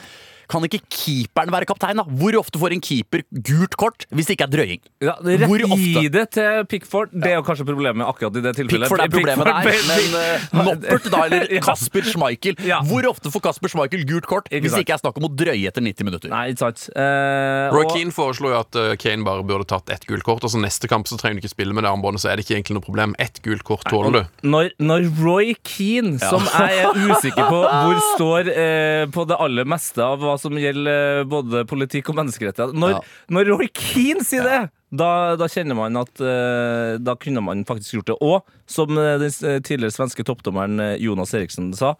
kan 0.49 0.64
ikke 0.64 0.81
keeperen 0.88 1.52
være 1.52 1.67
kaptein, 1.69 1.99
da? 2.00 2.05
Hvor 2.09 2.37
ofte 2.40 2.59
får 2.61 2.75
en 2.76 2.81
keeper 2.85 3.23
gult 3.45 3.75
kort 3.81 4.07
hvis 4.11 4.28
det 4.31 4.37
ikke 4.38 4.47
er 4.49 4.52
drøying? 4.55 4.81
Ja, 5.05 5.14
rett 5.21 5.45
Hvor 5.49 5.64
ofte? 5.69 5.78
Gi 5.99 6.09
det 6.14 6.25
til 6.37 6.64
Pickford. 6.71 7.12
Det 7.12 7.31
er 7.33 7.37
jo 7.38 7.45
kanskje 7.47 7.67
problemet 7.69 8.07
akkurat 8.09 8.38
i 8.40 8.43
det 8.45 8.55
tilfellet. 8.57 8.88
Pickford 8.88 9.05
er 9.05 9.12
problemet 9.12 9.50
der, 9.50 9.83
men 9.90 10.17
uh, 10.17 10.64
Noppert 10.69 11.09
da, 11.12 11.23
eller 11.28 11.47
Ja. 11.59 11.62
Kasper 11.64 12.07
Schmeichel. 12.09 12.57
Ja. 12.67 12.78
Hvor 12.87 13.07
ofte 13.11 13.33
får 13.35 13.43
Kasper 13.49 13.73
Schmeichel 13.73 14.05
gult 14.09 14.26
kort 14.31 14.49
Ikke 14.50 14.64
hvis 14.67 14.76
det 14.76 14.85
ikke 14.87 14.97
er 14.97 15.02
snakk 15.02 15.17
om 15.21 15.26
å 15.28 15.33
drøye 15.33 15.69
etter 15.71 15.85
90 15.85 16.09
minutter? 16.09 16.33
Nei, 16.33 16.45
ikke 16.55 16.64
sant. 16.64 16.85
Uh, 16.97 17.69
Roy 17.75 17.85
og- 17.85 17.93
Keane 17.95 18.14
foreslo 18.14 18.52
jo 18.52 18.59
at 18.61 18.78
eh, 18.78 18.95
Kane 19.00 19.25
bare 19.26 19.45
burde 19.47 19.67
tatt 19.69 19.90
ett 19.93 20.07
gult 20.09 20.25
kort. 20.26 20.45
Og 20.47 20.52
så 20.52 20.61
neste 20.61 20.88
kamp 20.90 21.09
så 21.11 21.19
trenger 21.21 21.38
du 21.40 21.45
ikke 21.45 21.52
spille 21.55 21.76
med 21.76 21.85
det 21.87 21.93
armbåndet, 21.93 22.23
så 22.25 22.31
er 22.33 22.38
det 22.40 22.47
ikke 22.47 22.57
egentlig 22.59 22.78
noe 22.78 22.87
problem. 22.88 23.14
Ett 23.21 23.40
gult 23.45 23.64
kort 23.69 23.85
tåler 23.90 24.14
du. 24.17 24.21
når, 24.49 24.72
når 24.81 25.09
Roy 25.20 25.53
Keane, 25.66 26.16
som 26.22 26.44
jeg 26.49 26.81
er 26.85 27.01
usikker 27.11 27.49
på 27.53 27.61
hvor 27.85 28.01
står 28.14 28.51
eh, 28.55 29.05
på 29.14 29.27
det 29.29 29.38
aller 29.44 29.68
meste 29.68 30.05
av 30.05 30.22
hva 30.22 30.38
som 30.40 30.57
gjelder 30.59 31.20
eh, 31.20 31.27
både 31.29 31.64
politikk 31.68 32.11
og 32.12 32.18
menneskerettigheter 32.20 32.74
Når, 32.79 32.96
Ja. 32.96 33.01
når 33.35 33.51
Roy 33.53 33.68
Keane 33.74 34.24
sier 34.27 34.46
det, 34.46 34.59
da, 34.90 35.11
da 35.37 35.48
kjenner 35.53 35.77
man 35.79 35.96
at 36.01 36.20
eh, 36.24 36.96
da 37.03 37.14
kunne 37.20 37.42
man 37.44 37.64
faktisk 37.68 37.98
gjort 37.98 38.12
det. 38.14 38.18
Og 38.24 38.42
som 38.70 38.96
eh, 38.98 39.16
den 39.20 39.62
tidligere 39.62 39.94
svenske 39.94 40.24
toppdommeren 40.24 40.81
Jonas 41.03 41.35
Eriksen 41.37 41.72
sa, 41.77 41.94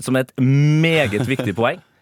som 0.00 0.16
er 0.16 0.24
et 0.28 0.36
meget 0.40 1.26
viktig 1.28 1.54
poeng 1.58 1.82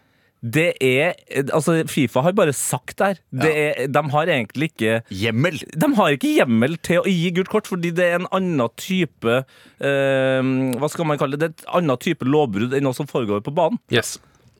det 0.41 0.71
er 0.81 1.11
Altså, 1.53 1.83
Fifa 1.85 2.23
har 2.25 2.33
bare 2.33 2.53
sagt 2.57 2.97
det 2.97 3.09
her. 3.11 3.19
Er, 3.45 3.87
de 3.93 4.01
har 4.09 4.25
egentlig 4.33 4.71
ikke 4.71 4.95
Hjemmel! 5.13 5.59
de 5.77 5.89
har 5.99 6.15
ikke 6.15 6.31
hjemmel 6.39 6.79
til 6.81 7.03
å 7.03 7.05
gi 7.05 7.29
gult 7.35 7.51
kort, 7.53 7.69
fordi 7.69 7.91
det 7.93 8.07
er 8.07 8.15
en 8.17 8.25
annen 8.33 8.71
type 8.81 9.35
eh, 9.37 10.41
Hva 10.81 10.89
skal 10.89 11.05
man 11.11 11.19
kalle 11.21 11.37
det? 11.37 11.51
Det 11.51 11.61
er 11.61 11.67
et 11.67 11.77
annen 11.81 12.01
type 12.01 12.25
lovbrudd 12.25 12.73
enn 12.73 12.87
noe 12.89 12.97
som 12.97 13.05
foregår 13.09 13.43
på 13.45 13.53
banen. 13.53 13.77
Yes. 13.93 14.15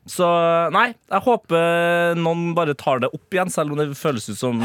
Så 0.06 0.26
nei, 0.74 0.88
jeg 1.12 1.22
håper 1.22 2.16
noen 2.18 2.50
bare 2.58 2.74
tar 2.78 3.04
det 3.04 3.12
opp 3.14 3.34
igjen, 3.34 3.52
selv 3.54 3.74
om 3.74 3.78
det 3.78 3.92
føles 3.98 4.26
ut 4.32 4.38
som 4.38 4.58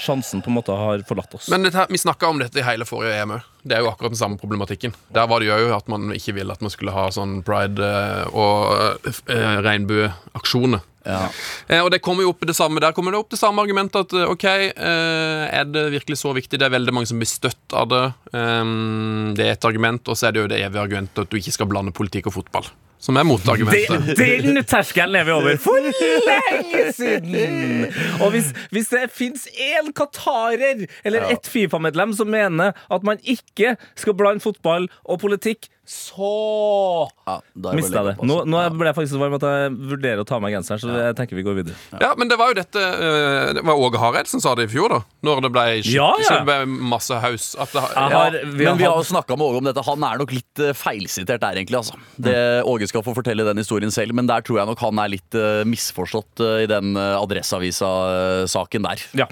sjansen 0.00 0.40
på 0.40 0.48
en 0.48 0.56
måte 0.56 0.76
har 0.76 1.04
forlatt 1.08 1.34
oss. 1.36 1.50
Men 1.52 1.66
dette, 1.66 1.84
vi 1.92 2.00
snakka 2.00 2.30
om 2.30 2.40
dette 2.40 2.62
i 2.62 2.64
hele 2.64 2.88
forrige 2.88 3.18
EM 3.20 3.36
òg. 3.36 3.50
Det 3.68 3.76
er 3.76 3.84
jo 3.84 3.90
akkurat 3.90 4.14
den 4.14 4.20
samme 4.20 4.40
problematikken. 4.40 4.94
Der 5.12 5.28
var 5.28 5.44
det 5.44 5.50
jo 5.50 5.74
at 5.76 5.90
man 5.92 6.08
ikke 6.16 6.38
ville 6.38 6.54
at 6.54 6.64
man 6.64 6.72
skulle 6.72 6.94
ha 6.94 7.08
sånn 7.12 7.42
pride 7.44 7.84
eh, 7.84 8.30
og 8.32 9.10
eh, 9.28 9.58
regnbueaksjoner. 9.66 10.80
Eh, 11.08 11.80
og 11.80 11.90
det 11.92 12.02
kommer 12.04 12.26
jo 12.26 12.34
opp 12.34 12.42
det 12.44 12.56
samme 12.56 12.82
Der 12.82 12.92
kommer 12.92 13.14
det 13.14 13.20
opp 13.22 13.30
det 13.32 13.38
samme 13.40 13.62
argumentet 13.64 14.02
at 14.02 14.16
eh, 14.16 14.28
OK, 14.28 14.44
eh, 14.48 15.44
er 15.60 15.68
det 15.70 15.86
virkelig 15.94 16.20
så 16.20 16.34
viktig? 16.36 16.58
Det 16.60 16.66
er 16.66 16.74
veldig 16.74 16.94
mange 16.94 17.08
som 17.08 17.20
blir 17.20 17.30
støtt 17.30 17.76
av 17.76 17.88
det. 17.92 18.04
Um, 18.32 19.32
det 19.38 19.46
er 19.46 19.56
et 19.56 19.68
argument, 19.68 20.08
og 20.08 20.18
så 20.18 20.28
er 20.28 20.36
det 20.36 20.42
jo 20.42 20.50
det 20.52 20.60
evige 20.60 20.84
argumentet 20.84 21.24
at 21.24 21.32
du 21.32 21.38
ikke 21.40 21.54
skal 21.54 21.70
blande 21.70 21.94
politikk 21.96 22.28
og 22.28 22.38
fotball. 22.40 22.68
Som 23.00 23.16
er 23.16 23.22
motargumentet. 23.22 24.16
Det- 24.18 24.42
Den 24.42 24.64
terskelen 24.64 25.14
er 25.20 25.24
vi 25.24 25.30
over 25.30 25.56
for 25.66 25.78
lenge 26.26 26.92
siden! 26.92 27.86
Og 28.20 28.30
hvis, 28.34 28.50
hvis 28.74 28.88
det 28.90 29.04
fins 29.14 29.46
én 29.54 29.92
qatarer 29.94 30.86
eller 31.04 31.30
ett 31.32 31.46
Fifa-medlem 31.48 32.12
som 32.18 32.26
mener 32.30 32.72
at 32.90 33.02
man 33.06 33.18
ikke 33.24 33.76
skal 33.96 34.14
blande 34.18 34.40
fotball 34.42 34.88
og 35.04 35.20
politikk, 35.22 35.68
så 35.88 37.08
Ja, 37.26 37.38
det 37.56 37.72
mista 37.78 38.02
det. 38.04 38.14
Nå, 38.20 38.42
nå 38.44 38.60
ble 38.76 38.90
jeg 38.90 38.96
faktisk 38.98 39.14
så 39.14 39.20
varm 39.22 39.36
at 39.38 39.44
jeg 39.48 39.70
vurderer 39.90 40.20
å 40.20 40.26
ta 40.28 40.36
av 40.36 40.42
meg 40.44 40.52
genseren, 40.52 40.82
så 40.82 40.92
jeg 40.92 41.16
tenker 41.16 41.38
vi 41.38 41.44
går 41.46 41.56
videre. 41.62 41.76
Ja, 42.02 42.10
men 42.20 42.28
det 42.28 42.36
var 42.40 42.52
jo 42.52 42.58
dette 42.58 42.82
eh, 42.82 43.52
Det 43.56 43.62
var 43.64 43.80
Åge 43.80 44.00
Hareid 44.02 44.28
som 44.28 44.42
sa 44.44 44.52
det 44.58 44.66
i 44.68 44.72
fjor, 44.74 44.92
da. 44.92 45.00
Når 45.24 45.40
det 45.46 45.50
ble 45.54 45.64
Ja, 45.94 46.10
ja. 46.20 46.34
det 46.36 46.44
ble 46.50 46.58
masse 46.92 47.16
haus. 47.24 47.48
At 47.56 47.72
det, 47.72 47.84
Ja, 47.96 48.04
har- 48.12 48.36
vi 48.44 48.66
har 48.68 48.74
men 48.74 48.82
vi 48.82 48.88
har 48.88 48.96
jo 49.00 49.06
snakka 49.08 49.36
med 49.38 49.46
Åge 49.48 49.62
om 49.62 49.68
dette. 49.70 49.84
Han 49.88 50.04
er 50.10 50.20
nok 50.20 50.32
litt 50.36 50.62
eh, 50.64 50.74
feilsitert 50.76 51.40
der, 51.44 51.56
egentlig. 51.62 51.80
Altså. 51.80 51.96
Det, 52.16 52.36
Mm. 52.38 52.68
Åge 52.68 52.86
skal 52.90 53.02
få 53.06 53.14
fortelle 53.16 53.44
den 53.48 53.56
historien 53.60 53.90
selv, 53.94 54.12
men 54.14 54.26
der 54.28 54.42
tror 54.44 54.58
jeg 54.60 54.66
nok 54.68 54.78
han 54.84 54.98
er 55.02 55.08
litt 55.12 55.34
uh, 55.38 55.64
misforstått 55.68 56.40
uh, 56.44 56.58
i 56.62 56.66
den 56.70 56.92
uh, 56.96 57.16
Adresseavisa-saken 57.22 58.82
der. 58.86 59.02
Ja. 59.24 59.26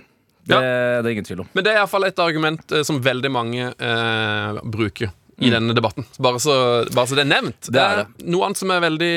Det, 0.47 0.59
det 0.59 1.09
er 1.09 1.11
ingen 1.11 1.27
tvil 1.27 1.40
om. 1.42 1.49
Men 1.59 1.64
det 1.66 1.73
er 1.73 1.81
iallfall 1.81 2.07
et 2.07 2.19
argument 2.23 2.71
som 2.87 3.01
veldig 3.03 3.31
mange 3.35 3.73
eh, 3.75 4.61
bruker. 4.62 5.11
I 5.38 5.51
denne 5.53 5.75
debatten. 5.77 6.05
Bare 6.18 6.40
så, 6.40 6.55
bare 6.94 7.07
så 7.11 7.16
det 7.18 7.27
er 7.27 7.29
nevnt. 7.29 7.68
Det 7.68 7.81
er 7.81 7.99
det. 8.01 8.05
Eh, 8.22 8.29
Noe 8.33 8.46
annet 8.46 8.61
som 8.61 8.70
er 8.72 8.81
veldig 8.81 9.11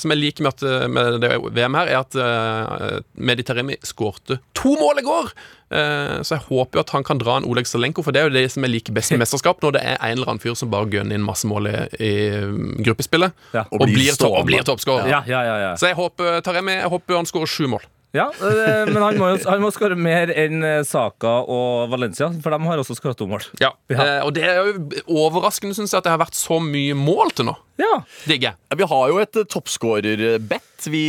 Som 0.00 0.14
jeg 0.14 0.20
liker 0.22 0.46
med, 0.46 0.56
at, 0.56 0.64
eh, 0.64 0.86
med 0.88 1.18
det 1.20 1.30
VM 1.58 1.76
her, 1.76 1.90
er 1.92 1.98
at 2.00 2.16
uh, 2.16 3.00
Mehdi 3.20 3.44
Taremi 3.44 3.76
skårte 3.84 4.38
to 4.56 4.72
mål 4.80 5.02
i 5.02 5.04
går. 5.06 5.28
Uh, 5.68 6.24
så 6.24 6.38
jeg 6.38 6.46
håper 6.46 6.80
jo 6.80 6.84
at 6.86 6.94
han 6.96 7.04
kan 7.04 7.20
dra 7.20 7.36
en 7.38 7.46
Oleg 7.48 7.68
Salenko, 7.68 8.02
for 8.06 8.16
det 8.16 8.22
er 8.22 8.30
jo 8.30 8.36
det 8.38 8.46
som 8.54 8.64
jeg 8.64 8.72
liker 8.78 8.96
best 8.96 9.12
med 9.12 9.20
mesterskap, 9.26 9.60
når 9.62 9.76
det 9.76 9.84
er 9.84 10.00
en 10.00 10.16
eller 10.16 10.32
annen 10.32 10.42
fyr 10.42 10.56
som 10.56 10.72
bare 10.72 10.88
gønner 10.88 11.18
inn 11.18 11.26
masse 11.26 11.46
mål 11.50 11.68
i, 11.68 11.76
i 12.00 12.12
um, 12.48 12.72
gruppespillet, 12.80 13.36
Ja. 13.52 13.66
og, 13.68 13.82
Og 13.82 13.92
blir 13.92 14.08
blir, 14.48 14.64
toppskårer. 14.64 15.12
Ja, 15.12 15.22
ja, 15.28 15.44
ja. 15.44 15.60
ja. 15.66 15.76
Så 15.76 15.92
jeg 15.92 15.98
håper 16.00 16.40
Taremi 16.46 16.78
Jeg 16.80 16.90
håper 16.96 17.20
han 17.20 17.28
skårer 17.28 17.50
sju 17.58 17.68
mål. 17.76 17.84
Ja 18.16 18.24
eh, 18.32 18.88
men 18.88 18.96
han 19.02 19.18
må, 19.20 19.26
jo- 19.34 19.44
han 19.50 19.60
må 19.60 19.68
skåre 19.74 19.96
mer 19.98 20.30
enn 20.32 20.62
eh, 20.64 20.80
Saka 20.88 21.34
og 21.44 21.90
Valencia, 21.92 22.30
for 22.42 22.54
de 22.54 22.58
har 22.70 22.80
også 22.80 22.96
skåret 22.96 23.18
to 23.20 23.26
mål. 23.28 23.44
Ja. 23.60 23.72
Ja. 23.92 23.98
Eh, 24.00 24.20
og 24.24 24.32
det 24.36 24.46
er 24.48 24.62
jo 24.64 24.86
overraskende, 25.26 25.76
syns 25.76 25.92
jeg, 25.92 25.98
at 26.00 26.08
det 26.08 26.14
har 26.14 26.22
vært 26.22 26.38
så 26.38 26.56
mye 26.64 26.96
mål 26.96 27.34
til 27.36 27.50
nå. 27.50 27.54
Ja. 27.78 27.98
Digge. 28.26 28.54
Vi 28.80 28.88
har 28.90 29.04
jo 29.12 29.20
et 29.22 29.36
toppskårerbett, 29.52 30.64
vi 30.90 31.02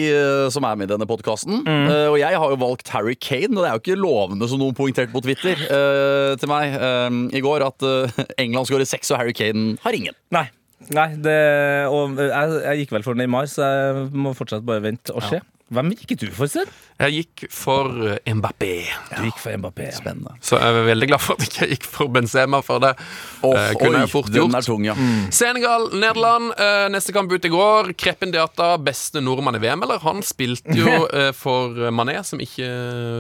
som 0.54 0.66
er 0.68 0.76
med 0.78 0.90
i 0.90 0.92
denne 0.94 1.08
podkasten. 1.10 1.62
Mm. 1.66 1.88
og 2.12 2.18
jeg 2.20 2.38
har 2.42 2.52
jo 2.54 2.58
valgt 2.62 2.90
Harry 2.94 3.16
Kane, 3.16 3.54
og 3.56 3.62
det 3.64 3.70
er 3.70 3.76
jo 3.78 3.82
ikke 3.84 4.00
lovende, 4.02 4.48
som 4.50 4.62
noen 4.62 4.76
poengterte 4.78 5.14
på 5.14 5.22
Twitter 5.26 5.60
eh, 5.66 6.36
til 6.42 6.50
meg 6.52 6.74
i 7.36 7.42
går, 7.46 7.66
at 7.68 7.86
England 8.42 8.70
skårer 8.70 8.88
seks, 8.90 9.12
og 9.14 9.22
Harry 9.22 9.34
Kane 9.38 9.78
har 9.86 9.96
ingen. 9.98 10.18
Nei. 10.36 10.48
Nei, 10.96 11.10
det, 11.22 11.36
og 11.92 12.16
jeg, 12.18 12.54
jeg 12.64 12.84
gikk 12.84 12.94
vel 12.96 13.04
for 13.06 13.18
Neymar, 13.20 13.50
så 13.52 13.66
jeg 13.68 14.06
må 14.16 14.32
fortsatt 14.38 14.64
bare 14.66 14.82
vente 14.86 15.12
og 15.14 15.26
se. 15.28 15.42
Hvem 15.70 15.92
gikk 15.94 16.16
du 16.18 16.28
for, 16.34 16.50
Sven? 16.50 16.70
Jeg 17.00 17.14
gikk 17.20 17.44
for 17.54 17.92
eh, 18.10 18.34
Mbappé. 18.34 18.70
Du 19.14 19.20
gikk 19.28 19.38
for 19.38 19.54
Mbappé. 19.62 19.86
Ja. 19.92 19.98
Spennende. 20.00 20.34
Så 20.42 20.58
jeg 20.58 20.66
er 20.80 20.88
veldig 20.88 21.08
glad 21.12 21.22
for 21.22 21.38
at 21.38 21.44
jeg 21.46 21.52
ikke 21.54 21.68
gikk 21.76 21.86
for 21.94 22.10
Benzema, 22.16 22.60
for 22.66 22.82
det 22.84 22.96
Oh, 23.46 23.54
eh, 23.56 23.70
kunne 23.78 24.00
oi, 24.00 24.02
jeg 24.02 24.12
fort 24.12 24.32
den 24.34 24.40
gjort. 24.42 24.58
er 24.58 24.66
tung, 24.66 24.88
ja. 24.90 24.96
Senegal, 25.32 25.86
Nederland. 25.94 26.50
eh, 26.58 26.88
neste 26.92 27.14
kamp 27.16 27.32
ut 27.32 27.46
i 27.46 27.54
går. 27.54 27.94
Kreppen 28.02 28.34
Diata, 28.34 28.72
beste 28.82 29.22
nordmann 29.22 29.56
i 29.56 29.62
VM, 29.64 29.86
eller? 29.86 30.02
Han 30.04 30.24
spilte 30.26 30.74
jo 30.76 31.06
eh, 31.14 31.30
for 31.38 31.78
Mané, 31.94 32.18
som 32.26 32.42
ikke 32.42 32.66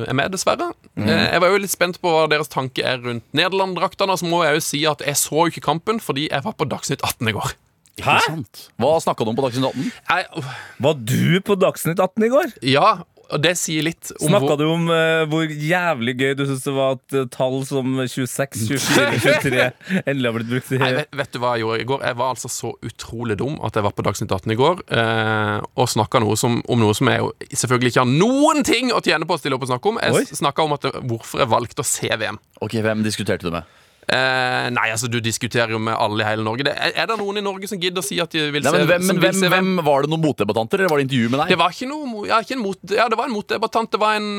er 0.09 0.17
med, 0.17 0.33
dessverre. 0.33 0.71
Eh, 0.97 1.13
jeg 1.29 1.39
var 1.45 1.53
jo 1.53 1.61
litt 1.61 1.71
spent 1.77 2.01
på 2.01 2.11
hva 2.17 2.25
deres 2.33 2.49
tanke 2.51 2.81
er 2.83 2.97
rundt 3.05 3.23
Nederland-draktene. 3.37 4.17
Så 4.19 4.25
må 4.27 4.41
jeg 4.47 4.57
jo 4.57 4.65
si 4.73 4.83
at 4.89 5.05
jeg 5.05 5.21
så 5.21 5.45
jo 5.45 5.53
ikke 5.53 5.67
kampen 5.69 6.01
fordi 6.01 6.27
jeg 6.31 6.43
var 6.49 6.57
på 6.57 6.67
Dagsnytt 6.67 7.05
18 7.05 7.29
i 7.29 7.37
går. 7.37 7.53
Ikke 7.99 8.17
sant? 8.25 8.65
Hva 8.79 8.95
snakka 9.03 9.27
du 9.27 9.33
om 9.33 9.39
på 9.39 9.45
Dagsnytt 9.45 9.69
18? 9.69 9.93
Jeg, 10.09 10.49
Var 10.87 10.99
du 11.13 11.39
på 11.45 11.59
Dagsnytt 11.59 12.03
18 12.03 12.27
i 12.27 12.33
går? 12.33 12.53
ja, 12.75 12.91
og 13.29 13.41
det 13.43 13.51
sier 13.59 13.85
litt 13.85 14.09
om 14.17 14.31
Snakka 14.31 14.55
du 14.57 14.63
om 14.65 14.87
uh, 14.89 15.23
hvor 15.29 15.45
jævlig 15.45 16.15
gøy 16.17 16.31
du 16.39 16.43
syns 16.49 16.63
det 16.65 16.73
var 16.73 16.95
at 16.97 17.15
uh, 17.15 17.27
tall 17.29 17.59
som 17.67 17.99
26, 18.01 18.63
24, 18.71 19.19
23 19.21 19.67
endelig 20.09 20.29
har 20.29 20.37
blitt 20.39 20.49
brukt 20.49 20.71
i 20.73 20.79
Nei, 20.81 20.91
vet, 20.97 21.11
vet 21.19 21.33
du 21.35 21.39
hva 21.43 21.53
jeg 21.53 21.65
gjorde 21.65 21.83
i 21.83 21.87
går? 21.91 22.05
Jeg 22.09 22.19
var 22.21 22.33
altså 22.33 22.51
så 22.53 22.73
utrolig 22.89 23.37
dum 23.41 23.59
at 23.65 23.77
jeg 23.77 23.85
var 23.85 23.95
på 23.97 24.05
Dagsnytt 24.07 24.33
18 24.33 24.55
i 24.55 24.59
går 24.59 24.81
uh, 24.89 25.57
og 25.77 25.91
snakka 25.93 26.23
om 26.23 26.81
noe 26.81 26.95
som 26.97 27.11
jeg 27.11 27.21
jo 27.21 27.29
selvfølgelig 27.53 27.93
ikke 27.93 28.05
har 28.05 28.13
noen 28.25 28.65
ting 28.65 28.93
å 28.95 29.03
tjene 29.05 29.29
på 29.29 29.37
å 29.37 29.41
stille 29.41 29.59
opp 29.59 29.67
og 29.67 29.73
snakke 29.73 29.93
om. 29.93 30.01
Jeg 30.01 30.39
snakka 30.41 30.65
om 30.65 30.73
at 30.75 30.87
det, 30.87 30.95
hvorfor 31.11 31.43
jeg 31.43 31.53
valgte 31.53 31.85
å 31.85 31.87
se 31.87 32.09
VM. 32.09 32.39
Ok, 32.65 32.79
Hvem 32.81 33.05
diskuterte 33.05 33.45
du 33.45 33.53
med? 33.53 33.78
Eh, 34.09 34.67
nei, 34.73 34.87
altså, 34.89 35.05
du 35.11 35.19
diskuterer 35.21 35.75
jo 35.75 35.79
med 35.81 35.93
alle 35.93 36.23
i 36.23 36.27
hele 36.27 36.45
Norge. 36.45 36.65
Det, 36.65 36.73
er, 36.73 36.93
er 37.03 37.09
det 37.11 37.17
noen 37.19 37.41
i 37.41 37.43
Norge 37.45 37.69
som 37.69 37.81
gidder 37.81 38.01
å 38.01 38.05
si 38.05 38.17
at 38.21 38.33
de 38.33 38.47
vil 38.55 38.63
Nei, 38.65 38.71
se, 38.73 38.79
men 38.79 38.89
hvem, 38.89 39.03
men 39.05 39.19
vil 39.21 39.35
hvem, 39.43 39.51
hvem 39.53 39.83
Var 39.85 40.05
det 40.05 40.11
noen 40.13 40.23
motdebattanter, 40.23 40.81
eller 40.81 40.93
var 40.93 41.01
det 41.01 41.05
intervju 41.09 41.29
med 41.29 41.43
deg? 41.43 41.51
Det 41.53 41.59
var 41.61 41.75
ikke 41.75 41.89
noe 41.91 42.23
ja, 42.29 42.39
ikke 42.41 42.55
en 42.57 42.63
mot, 42.63 42.79
ja, 42.95 43.05
det 43.11 43.19
var 43.19 43.29
en 43.29 43.35
motdebattant. 43.35 43.91
Det 43.93 44.01
var 44.01 44.17
en, 44.17 44.31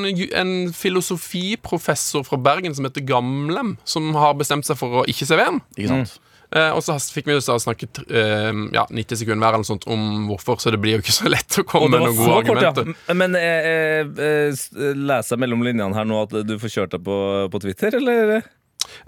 en 0.43 0.57
filosofiprofessor 0.75 2.27
fra 2.27 2.41
Bergen 2.51 2.75
som 2.75 2.89
heter 2.89 3.07
Gamlem, 3.07 3.77
som 3.87 4.11
har 4.19 4.35
bestemt 4.41 4.67
seg 4.67 4.81
for 4.81 5.03
å 5.03 5.07
ikke 5.11 5.29
se 5.29 5.39
VM. 5.39 5.63
Ikke 5.77 5.93
sant? 5.93 6.19
Eh, 6.51 6.73
og 6.75 6.83
så 6.83 6.97
fikk 7.15 7.29
vi 7.31 7.37
jo 7.37 7.43
snakket 7.63 8.01
eh, 8.11 8.51
ja, 8.75 8.83
90 8.91 9.21
sekunder 9.21 9.45
hver 9.45 9.61
eller 9.61 9.69
sånt 9.69 9.87
om 9.87 10.25
hvorfor, 10.27 10.59
så 10.59 10.73
det 10.75 10.81
blir 10.83 10.99
jo 10.99 11.05
ikke 11.05 11.15
så 11.15 11.31
lett 11.31 11.61
å 11.63 11.67
komme 11.69 11.93
med 11.95 12.09
noen 12.09 12.17
gode 12.19 12.41
kort, 12.49 12.63
ja. 12.65 12.73
argumenter. 12.73 13.15
Men 13.15 13.39
eh, 13.39 13.69
eh, 13.71 14.09
eh, 14.19 14.97
leser 14.99 15.37
jeg 15.37 15.45
mellom 15.45 15.63
linjene 15.63 15.95
her 15.95 16.09
nå 16.11 16.25
at 16.25 16.35
du 16.49 16.57
får 16.59 16.75
kjørt 16.75 16.97
deg 16.97 17.05
på, 17.07 17.21
på 17.55 17.63
Twitter, 17.63 18.01
eller? 18.01 18.43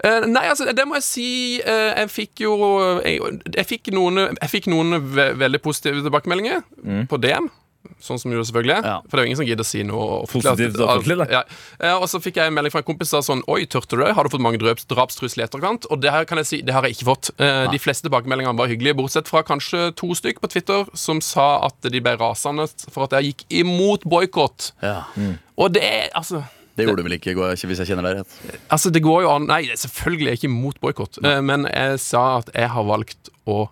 Eh, 0.03 0.27
nei, 0.27 0.45
altså, 0.49 0.67
det 0.75 0.85
må 0.87 0.97
jeg 0.99 1.07
si. 1.07 1.31
Uh, 1.63 1.91
jeg 2.03 2.13
fikk 2.13 2.45
jo 2.45 2.53
jeg, 3.03 3.19
jeg 3.55 3.67
fikk 3.69 3.91
noen, 3.95 4.25
jeg 4.35 4.51
fikk 4.51 4.71
noen 4.73 4.99
ve 5.15 5.31
veldig 5.39 5.61
positive 5.63 6.03
tilbakemeldinger 6.05 6.63
på 7.09 7.19
DM. 7.23 7.49
Sånn 7.99 8.19
som 8.19 8.31
jo 8.31 8.39
selvfølgelig 8.47 8.73
er. 8.77 8.85
Ja. 8.87 8.95
For 9.03 9.15
det 9.15 9.21
er 9.21 9.25
jo 9.25 9.29
ingen 9.33 9.39
som 9.41 9.47
gidder 9.47 9.65
å 9.65 9.67
si 9.67 9.81
noe 9.83 10.03
offentlig. 10.23 10.69
Positivt. 10.71 11.33
Ja. 11.33 11.41
uh, 11.83 11.97
og 11.97 12.05
så 12.11 12.21
fikk 12.23 12.39
jeg 12.39 12.51
en 12.51 12.55
melding 12.55 12.71
fra 12.71 12.79
en 12.79 12.87
kompis 12.87 13.11
som 13.11 13.25
sånn 13.27 13.43
Oi, 13.51 13.65
tørte 13.67 13.97
du 13.99 14.05
det? 14.05 14.13
Har 14.15 14.23
du 14.23 14.31
fått 14.31 14.43
mange 14.43 14.59
drøps- 14.61 14.87
drapstrusler 14.87 15.43
i 15.43 15.47
etterkant? 15.49 15.89
Og 15.91 15.99
det 16.03 16.13
her 16.15 16.27
kan 16.29 16.39
jeg 16.39 16.47
si, 16.47 16.61
det 16.63 16.75
har 16.75 16.87
jeg 16.87 16.95
ikke 16.97 17.09
fått. 17.11 17.33
De 17.39 17.81
fleste 17.83 18.07
tilbakemeldingene 18.07 18.55
var 18.59 18.71
hyggelige, 18.71 18.95
bortsett 19.01 19.27
fra 19.31 19.43
kanskje 19.47 19.89
to 19.99 20.13
stykk 20.15 20.39
på 20.43 20.51
Twitter 20.55 20.87
som 20.95 21.19
sa 21.23 21.47
at 21.67 21.91
de 21.91 22.03
ble 22.03 22.15
rasende 22.21 22.69
for 22.87 23.07
at 23.07 23.17
jeg 23.19 23.33
gikk 23.33 23.45
imot 23.63 24.07
boikott. 24.07 24.71
Ja. 24.83 25.01
Og 25.59 25.75
det 25.75 25.83
er 25.83 26.11
altså 26.15 26.45
Det 26.73 26.87
gjorde 26.87 27.03
du 27.03 27.07
vel 27.07 27.17
ikke, 27.19 27.35
hvis 27.37 27.79
jeg 27.83 27.89
kjenner 27.91 28.07
deg 28.07 28.21
rett? 28.23 28.35
Altså, 28.73 28.89
det 28.93 29.03
går 29.05 29.23
jo 29.25 29.29
an 29.35 29.45
Nei, 29.49 29.61
selvfølgelig 29.77 30.25
er 30.27 30.33
jeg 30.33 30.41
ikke 30.41 30.49
imot 30.49 30.79
boikott, 30.81 31.19
eh, 31.21 31.39
men 31.45 31.67
jeg 31.69 31.99
sa 32.01 32.23
at 32.39 32.49
jeg 32.55 32.71
har 32.73 32.87
valgt 32.87 33.29
å 33.45 33.67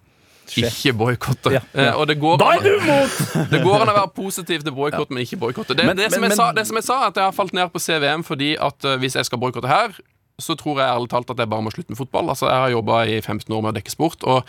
ikke 0.52 0.92
boikotte. 1.00 1.54
Ja, 1.56 1.62
ja. 1.74 1.88
Eh, 1.88 1.98
og 2.00 2.08
det 2.10 2.18
går, 2.20 2.42
an, 2.44 2.66
det 3.54 3.62
går 3.64 3.84
an 3.86 3.92
å 3.94 3.96
være 3.96 4.12
positiv 4.16 4.66
til 4.66 4.76
boikott, 4.76 5.10
men 5.14 5.24
ikke 5.24 5.40
boikotte. 5.42 5.78
Det, 5.78 5.86
det, 5.98 6.12
som 6.14 6.26
men- 6.26 6.36
sa, 6.36 6.52
det 6.56 6.66
som 6.68 6.80
jeg 6.80 6.88
sa, 6.88 6.98
at 7.08 7.20
jeg 7.20 7.24
har 7.30 7.36
falt 7.36 7.56
ned 7.58 7.72
på 7.72 7.82
CVM 7.82 8.26
fordi 8.28 8.54
at 8.60 8.88
eh, 8.88 9.00
hvis 9.02 9.16
jeg 9.20 9.30
skal 9.30 9.42
boikotte 9.42 9.72
her, 9.72 9.96
så 10.42 10.56
tror 10.58 10.82
jeg 10.82 10.90
ærlig 10.90 11.12
talt 11.12 11.30
at 11.32 11.40
jeg 11.42 11.50
bare 11.52 11.64
må 11.64 11.72
slutte 11.74 11.94
med 11.94 12.00
fotball. 12.00 12.32
Altså, 12.34 12.50
Jeg 12.50 12.66
har 12.66 12.74
jobba 12.74 13.04
i 13.08 13.20
15 13.22 13.46
år 13.54 13.62
med 13.62 13.74
å 13.74 13.78
dekke 13.78 13.94
sport, 13.94 14.26
og 14.26 14.44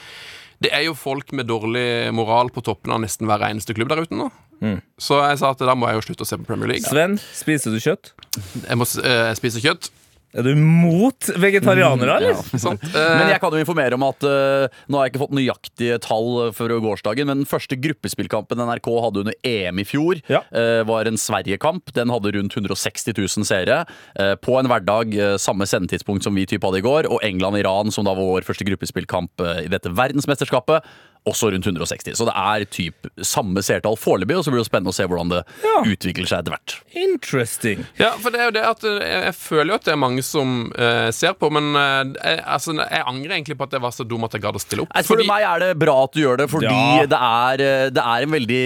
det 0.62 0.70
er 0.72 0.86
jo 0.86 0.94
folk 0.96 1.32
med 1.36 1.48
dårlig 1.50 2.12
moral 2.14 2.50
på 2.54 2.62
toppen 2.64 2.94
av 2.94 3.02
nesten 3.02 3.28
hver 3.28 3.42
eneste 3.48 3.74
klubb 3.76 3.90
der 3.92 4.04
ute 4.04 4.16
nå. 4.16 4.28
Mm. 4.62 4.78
Så 5.02 5.18
jeg 5.26 5.40
sa 5.42 5.50
at 5.56 5.64
da 5.66 5.74
må 5.74 5.90
jeg 5.90 5.98
jo 6.00 6.06
slutte 6.10 6.26
å 6.26 6.30
se 6.30 6.38
på 6.38 6.46
Premier 6.46 6.70
League. 6.76 6.86
Sven, 6.86 7.18
spiser 7.34 7.74
du 7.74 7.82
kjøtt? 7.82 8.14
Jeg 8.68 8.78
må 8.78 8.86
uh, 8.86 9.32
spise 9.38 9.60
kjøtt. 9.64 9.90
Er 10.32 10.46
du 10.46 10.54
mot 10.56 11.26
vegetarianere, 11.36 12.14
eller? 12.16 12.38
Sant? 12.56 12.80
Men 12.94 13.26
Eh, 13.26 13.32
jeg 13.34 13.40
kan 13.42 13.52
jo 13.52 13.58
informere 13.60 13.98
om 13.98 14.04
at 14.06 14.24
eh, 14.24 14.64
Nå 14.88 14.96
har 14.96 15.04
jeg 15.04 15.12
ikke 15.12 15.20
fått 15.26 15.34
nøyaktige 15.36 15.98
tall 16.00 16.30
for 16.56 16.72
gårsdagen, 16.80 17.28
men 17.28 17.42
den 17.42 17.48
første 17.50 17.76
gruppespillkampen 17.76 18.62
NRK 18.64 18.88
hadde 19.04 19.26
under 19.26 19.36
EM 19.44 19.82
i 19.82 19.84
fjor, 19.84 20.22
Ja. 20.32 20.40
eh, 20.56 20.80
var 20.88 21.04
en 21.10 21.20
Sverige-kamp. 21.20 21.92
Den 21.92 22.08
hadde 22.14 22.32
rundt 22.38 22.56
160 22.56 23.12
000 23.12 23.44
seere. 23.44 23.82
eh, 24.16 24.32
på 24.40 24.56
en 24.56 24.70
hverdag 24.72 25.12
eh, 25.20 25.36
samme 25.36 25.68
sendetidspunkt 25.68 26.24
som 26.24 26.32
vi 26.34 26.46
type 26.48 26.64
hadde 26.64 26.80
i 26.80 26.86
går. 26.88 27.10
Og 27.12 27.20
England-Iran, 27.28 27.92
som 27.92 28.08
da 28.08 28.16
var 28.16 28.24
vår 28.38 28.48
første 28.48 28.64
gruppespillkamp 28.64 29.44
eh, 29.44 29.66
i 29.66 29.72
dette 29.72 29.92
verdensmesterskapet, 29.92 30.80
også 31.28 31.52
rundt 31.54 31.66
160. 31.68 32.16
Så 32.18 32.26
det 32.26 32.34
er 32.34 32.64
typ 32.66 33.06
samme 33.22 33.62
seertall 33.62 33.94
foreløpig, 34.00 34.36
og 34.40 34.44
så 34.46 34.50
blir 34.54 34.62
det 34.62 34.68
spennende 34.70 34.90
å 34.90 34.96
se 34.96 35.06
hvordan 35.06 35.30
det 35.30 35.42
Ja. 35.62 35.82
utvikler 35.86 36.26
seg 36.26 36.42
etter 36.42 36.56
hvert. 36.56 36.74
Interesting. 36.98 37.84
Ja, 38.00 38.10
for 38.18 38.34
det 38.34 38.40
er 38.42 38.48
jo 38.50 38.54
det 38.56 38.64
at 38.66 38.84
eh, 38.88 38.98
jeg, 39.06 39.22
jeg 39.28 39.36
føler 39.38 39.70
jo 39.72 39.78
at 39.78 39.86
det 39.86 39.92
er 39.94 40.00
mange 40.02 40.24
som 40.26 40.54
uh, 40.74 41.10
ser 41.14 41.36
på, 41.38 41.50
men 41.54 41.70
uh, 41.78 42.02
jeg, 42.18 42.40
altså, 42.42 42.74
jeg 42.80 43.04
angrer 43.06 43.36
egentlig 43.36 43.56
på 43.60 43.68
at 43.68 43.76
jeg 43.78 43.84
var 43.84 43.94
så 43.94 44.06
dum 44.08 44.26
at 44.26 44.34
jeg 44.34 44.42
gadd 44.42 44.58
å 44.58 44.62
stille 44.62 44.82
opp. 44.86 44.92
Nei, 44.96 45.04
For 45.06 45.22
meg 45.28 45.46
er 45.46 45.62
det 45.66 45.70
bra 45.82 45.96
at 46.04 46.16
du 46.16 46.20
gjør 46.24 46.42
det, 46.42 46.48
fordi 46.50 46.70
Ja. 46.72 47.06
det, 47.06 47.20
er, 47.22 47.64
det 47.94 48.02
er 48.02 48.26
en 48.26 48.34
veldig 48.34 48.62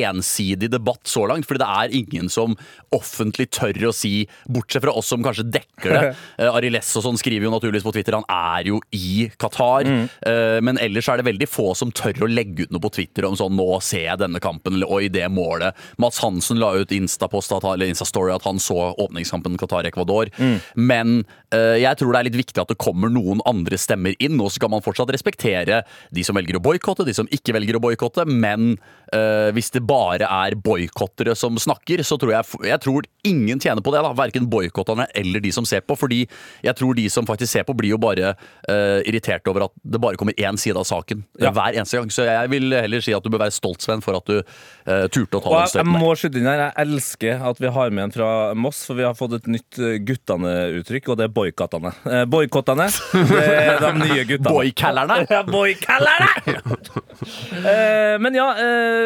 ensidig 0.00 0.70
debatt 0.72 1.06
så 1.08 1.26
langt. 1.30 1.46
Fordi 1.48 1.62
det 1.62 1.68
er 1.68 1.94
ingen 2.02 2.28
som 2.32 2.56
offentlig 2.94 3.48
tør 3.54 3.88
å 3.90 3.94
si, 3.94 4.26
bortsett 4.48 4.82
fra 4.84 4.94
oss 4.96 5.10
som 5.12 5.22
kanskje 5.24 5.46
dekker 5.52 5.94
det. 5.94 6.02
Ari 6.54 6.70
Less 6.72 6.90
og 6.98 7.04
sånn 7.06 7.18
skriver 7.20 7.48
jo 7.48 7.52
naturligvis 7.54 7.86
på 7.86 7.92
Twitter, 7.96 8.16
han 8.18 8.26
er 8.32 8.70
jo 8.72 8.80
i 8.96 9.28
Qatar. 9.40 9.86
Eh, 9.88 10.58
Men 10.64 10.78
ellers 10.82 11.08
er 11.12 11.20
det 11.20 11.28
veldig 11.28 11.48
få 11.50 11.67
som 11.76 11.92
tør 11.92 12.24
å 12.24 12.30
legge 12.30 12.66
ut 12.66 12.72
noe 12.74 12.82
på 12.82 12.92
Twitter 12.94 13.26
om 13.28 13.36
sånn 13.36 13.56
'nå 13.56 13.82
ser 13.82 14.06
jeg 14.06 14.18
denne 14.18 14.40
kampen', 14.40 14.74
eller 14.74 14.88
'oi, 14.88 15.08
det 15.08 15.26
målet'. 15.28 15.74
Mats 15.98 16.18
Hansen 16.18 16.58
la 16.58 16.72
ut 16.74 16.92
Insta-post 16.92 17.52
eller 17.52 17.88
Instastory 17.88 18.32
at 18.34 18.44
han 18.44 18.58
så 18.58 18.94
åpningskampen 18.98 19.56
Qatar-Ecuador. 19.58 20.28
Men 20.76 21.24
uh, 21.54 21.76
jeg 21.78 21.96
tror 21.96 22.12
det 22.12 22.18
er 22.18 22.28
litt 22.30 22.40
viktig 22.46 22.60
at 22.60 22.68
det 22.68 22.78
kommer 22.78 23.08
noen 23.08 23.40
andre 23.46 23.76
stemmer 23.76 24.14
inn, 24.20 24.40
og 24.40 24.52
så 24.52 24.60
kan 24.60 24.70
man 24.70 24.84
fortsatt 24.84 25.10
respektere 25.10 25.82
de 26.14 26.24
som 26.24 26.36
velger 26.36 26.56
å 26.56 26.62
boikotte, 26.62 27.06
de 27.06 27.14
som 27.14 27.28
ikke 27.32 27.56
velger 27.56 27.76
å 27.76 27.82
boikotte, 27.82 28.26
men 28.28 28.78
eh, 29.12 29.48
hvis 29.56 29.70
det 29.74 29.82
bare 29.88 30.26
er 30.28 30.56
boikottere 30.58 31.34
som 31.38 31.56
snakker, 31.60 32.02
så 32.04 32.18
tror 32.20 32.32
jeg 32.34 32.44
Jeg 32.68 32.80
tror 32.84 33.06
ingen 33.24 33.60
tjener 33.60 33.82
på 33.84 33.92
det, 33.92 34.02
da. 34.04 34.12
Verken 34.16 34.48
boikotterne 34.50 35.06
eller 35.14 35.40
de 35.44 35.52
som 35.52 35.64
ser 35.68 35.80
på, 35.84 35.96
fordi 35.98 36.22
jeg 36.64 36.74
tror 36.78 36.94
de 36.96 37.08
som 37.12 37.26
faktisk 37.28 37.52
ser 37.52 37.64
på, 37.68 37.74
blir 37.76 37.94
jo 37.94 37.98
bare 38.00 38.34
uh, 38.68 39.00
irritert 39.08 39.46
over 39.50 39.66
at 39.68 39.72
det 39.84 40.00
bare 40.00 40.16
kommer 40.20 40.32
én 40.38 40.56
side 40.60 40.76
av 40.78 40.86
saken 40.88 41.22
eh, 41.38 41.44
Ja. 41.46 41.52
hver 41.54 41.76
eneste 41.76 41.98
gang. 42.00 42.10
Så 42.14 42.24
jeg 42.28 42.50
vil 42.52 42.72
heller 42.74 43.00
si 43.04 43.12
at 43.16 43.24
du 43.24 43.30
bør 43.32 43.44
være 43.46 43.54
stolt, 43.56 43.82
Sven, 43.84 44.02
for 44.04 44.16
at 44.18 44.26
du 44.28 44.38
uh, 44.40 45.06
turte 45.12 45.38
å 45.38 45.42
ta 45.42 45.48
Og 45.52 45.58
den 45.60 45.72
støtten. 45.72 45.92
jeg 45.92 46.02
må 46.02 46.14
skyte 46.18 46.40
inn 46.40 46.48
her, 46.48 46.62
jeg 46.66 46.86
elsker 46.86 47.44
at 47.50 47.60
vi 47.62 47.72
har 47.78 47.90
med 47.94 48.04
en 48.08 48.14
fra 48.14 48.30
Moss, 48.58 48.84
for 48.88 48.98
vi 48.98 49.06
har 49.06 49.14
fått 49.18 49.36
et 49.38 49.46
nytt 49.52 49.78
eh, 49.82 49.98
guttene-uttrykk, 50.08 51.08
og 51.12 51.18
det 51.20 51.28
er 51.28 51.34
boikottene. 51.36 51.92
Uh, 52.06 52.24
boikottene, 52.30 52.88
det 52.88 53.44
er 53.44 53.82
de 53.84 53.92
nye 54.02 54.24
guttene. 54.28 54.52
Boykallerne? 54.58 55.18
Ja, 55.30 55.42
boykallerne! 55.46 56.28
men 58.24 58.34
ja, 58.38 58.48
eh, 58.58 58.97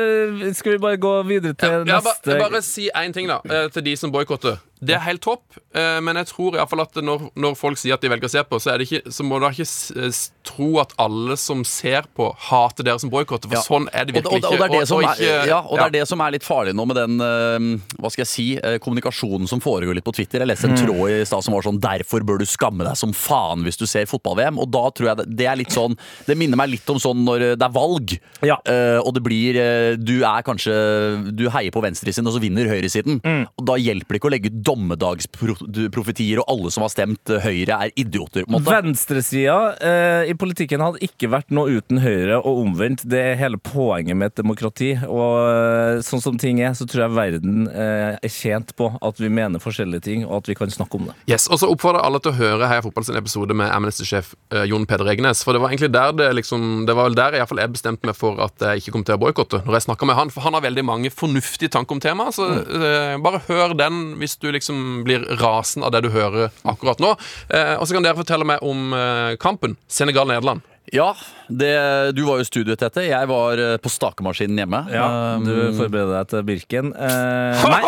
skal 0.57 0.73
vi 0.73 0.79
bare 0.83 0.97
gå 1.01 1.15
videre 1.29 1.55
til 1.59 1.69
ja, 1.69 1.85
neste 1.85 2.39
bare 2.41 2.63
si 2.63 2.89
én 2.97 3.13
ting, 3.13 3.29
da, 3.31 3.41
eh, 3.45 3.71
til 3.73 3.85
de 3.85 3.97
som 3.97 4.13
boikotter. 4.13 4.61
Det 4.85 4.97
er 4.97 5.03
helt 5.07 5.21
topp, 5.23 5.45
eh, 5.79 6.01
men 6.03 6.17
jeg 6.19 6.27
tror 6.27 6.55
i 6.57 6.59
hvert 6.59 6.69
fall 6.73 6.81
at 6.83 6.97
når, 7.07 7.29
når 7.39 7.55
folk 7.57 7.79
sier 7.79 7.95
at 7.95 8.01
de 8.03 8.09
velger 8.11 8.27
å 8.27 8.31
se 8.33 8.43
på, 8.43 8.59
så, 8.59 8.73
er 8.75 8.79
det 8.83 8.89
ikke, 8.91 9.13
så 9.15 9.23
må 9.23 9.39
du 9.39 9.47
ikke 9.47 9.63
s- 9.67 10.33
tro 10.43 10.81
at 10.83 10.91
alle 10.99 11.37
som 11.39 11.63
ser 11.65 12.03
på, 12.17 12.27
hater 12.49 12.83
dere 12.83 12.99
som 12.99 13.09
boikotter, 13.13 13.47
for 13.49 13.55
Ja. 13.55 13.63
sånn 13.63 13.87
er 13.95 14.05
det 14.09 14.17
virkelig 14.17 14.43
er 14.43 14.59
ikke. 14.67 14.87
som 14.91 14.99
ikke- 15.07 15.47
ja, 15.47 15.61
og 15.61 15.79
det 15.79 15.85
er 15.87 15.91
det 16.01 16.09
som 16.09 16.21
er 16.21 16.33
litt 16.33 16.43
farlig 16.43 16.75
nå 16.75 16.85
med 16.87 16.97
den 16.97 17.21
eh, 17.21 17.79
hva 18.03 18.11
skal 18.11 18.25
jeg 18.25 18.27
si, 18.33 18.47
eh, 18.59 18.79
kommunikasjonen 18.83 19.47
som 19.49 19.61
foregår 19.61 19.95
litt 19.95 20.05
på 20.05 20.13
Twitter. 20.15 20.41
Jeg 20.41 20.49
leste 20.49 20.65
en 20.67 20.75
Mm. 20.75 20.83
tråd 20.87 21.21
i 21.21 21.25
stad 21.25 21.45
som 21.45 21.55
var 21.55 21.63
sånn 21.63 21.79
'Derfor 21.81 22.21
bør 22.27 22.39
du 22.41 22.45
skamme 22.45 22.83
deg 22.85 22.97
som 22.97 23.13
faen 23.13 23.63
hvis 23.63 23.77
du 23.79 23.87
ser 23.87 24.05
fotball-VM'. 24.07 24.59
Og 24.59 24.69
da 24.71 24.91
tror 24.91 25.07
jeg 25.09 25.17
det, 25.19 25.37
det 25.37 25.47
er 25.47 25.57
litt 25.57 25.71
sånn 25.71 25.97
Det 26.27 26.37
minner 26.37 26.57
meg 26.57 26.71
litt 26.71 26.91
om 26.91 26.97
sånn 26.99 27.25
når 27.25 27.57
det 27.57 27.63
er 27.63 27.73
valg, 27.73 28.19
Ja. 28.43 28.57
eh, 28.67 28.99
og 28.99 29.15
det 29.15 29.23
blir 29.23 29.55
eh, 29.57 29.97
Du 29.97 30.23
er 30.25 30.43
kanskje 30.43 31.37
Du 31.37 31.49
heier 31.51 31.71
på 31.71 31.81
venstresiden, 31.83 32.27
og 32.27 32.35
så 32.35 32.41
vinner 32.41 32.67
høyresiden. 32.67 33.21
Mm. 33.23 33.47
Og 33.59 33.65
da 33.67 33.75
hjelper 33.75 34.09
det 34.09 34.21
ikke 34.21 34.31
å 34.31 34.33
legge 34.33 34.47
ut 34.47 34.63
dommedagsprofetier, 34.73 36.43
og 36.43 36.49
alle 36.51 36.73
som 36.75 36.87
har 36.87 36.93
stemt 36.93 37.33
Høyre, 37.43 37.79
er 37.87 37.95
idioter. 37.99 38.47
Venstresida 38.49 39.59
eh, 39.79 40.31
i 40.33 40.37
politikken 40.39 40.83
hadde 40.85 41.03
ikke 41.05 41.31
vært 41.33 41.53
noe 41.55 41.79
uten 41.79 42.01
Høyre, 42.03 42.41
og 42.41 42.65
omvendt. 42.67 43.05
Det 43.09 43.21
er 43.21 43.41
hele 43.41 43.61
poenget 43.61 44.19
med 44.19 44.33
et 44.33 44.41
demokrati. 44.41 44.93
Og 45.07 45.37
eh, 45.49 46.03
sånn 46.07 46.23
som 46.25 46.39
ting 46.41 46.61
er, 46.63 46.75
så 46.79 46.87
tror 46.89 47.07
jeg 47.07 47.17
verden 47.17 47.67
eh, 47.71 48.17
er 48.17 48.33
tjent 48.33 48.75
på 48.79 48.91
at 49.01 49.21
vi 49.21 49.31
mener 49.33 49.63
forskjellige 49.63 50.07
ting, 50.09 50.27
og 50.27 50.43
at 50.43 50.53
vi 50.53 50.59
kan 50.59 50.73
snakke 50.73 50.99
om 50.99 51.11
det. 51.11 51.17
Yes, 51.31 51.49
og 51.53 51.61
så 51.61 51.71
oppfordrer 51.73 52.01
jeg 52.01 52.11
alle 52.11 52.23
til 52.23 52.33
å 52.33 52.39
høre 52.41 52.71
Heia 52.71 52.85
Fotball 52.85 53.07
sin 53.09 53.19
episode 53.19 53.57
med 53.57 53.71
Amnesty-sjef 53.73 54.35
eh, 54.55 54.67
Jon 54.71 54.87
Peder 54.89 55.11
Egnes. 55.13 55.45
For 55.47 55.57
det 55.57 55.63
var 55.63 55.73
egentlig 55.73 55.93
der 55.93 56.15
det 56.17 56.31
liksom 56.37 56.85
Det 56.87 56.95
var 56.97 57.09
vel 57.09 57.17
der 57.17 57.35
jeg, 57.35 57.41
i 57.41 57.43
hvert 57.43 57.53
fall 57.53 57.63
jeg 57.63 57.73
bestemte 57.75 58.09
meg 58.09 58.17
for 58.19 58.41
at 58.45 58.65
jeg 58.67 58.83
ikke 58.83 58.95
kom 58.97 59.07
til 59.07 59.17
å 59.17 59.23
boikotte. 59.23 59.63
Når 59.67 59.79
jeg 59.79 59.87
snakka 59.89 60.09
med 60.09 60.19
han 60.19 60.33
For 60.33 60.45
han 60.45 60.57
har 60.57 60.65
veldig 60.65 60.85
mange 60.87 61.13
fornuftige 61.13 61.73
tanker 61.73 61.97
om 61.97 62.03
temaet. 62.03 62.37
Så 62.37 62.49
eh, 62.49 63.17
bare 63.23 63.43
hør 63.49 63.77
den 63.79 64.01
hvis 64.21 64.39
du 64.41 64.49
liksom 64.51 64.62
blir 65.07 65.25
rasen 65.41 65.83
av 65.83 65.95
det 65.95 66.05
du 66.07 66.11
hører 66.15 66.53
akkurat 66.69 67.01
nå. 67.03 67.15
Eh, 67.49 67.75
og 67.79 67.87
så 67.87 67.97
kan 67.97 68.07
dere 68.07 68.19
fortelle 68.19 68.47
meg 68.49 68.63
om 68.67 68.93
eh, 68.97 69.35
kampen. 69.43 69.79
Senegal-Nederland. 69.91 70.63
Ja, 70.93 71.13
det, 71.49 71.73
du 72.17 72.25
var 72.27 72.41
jo 72.41 72.45
i 72.45 72.49
studio, 72.49 72.77
Tete. 72.77 73.05
Jeg 73.07 73.29
var 73.31 73.61
eh, 73.61 73.79
på 73.81 73.91
stakemaskinen 73.93 74.59
hjemme. 74.65 74.83
Um, 74.91 75.47
du 75.47 75.55
forbereder 75.79 76.19
deg 76.19 76.33
til 76.33 76.47
Birken. 76.49 76.93
Eh, 76.93 77.67
nei. 77.73 77.83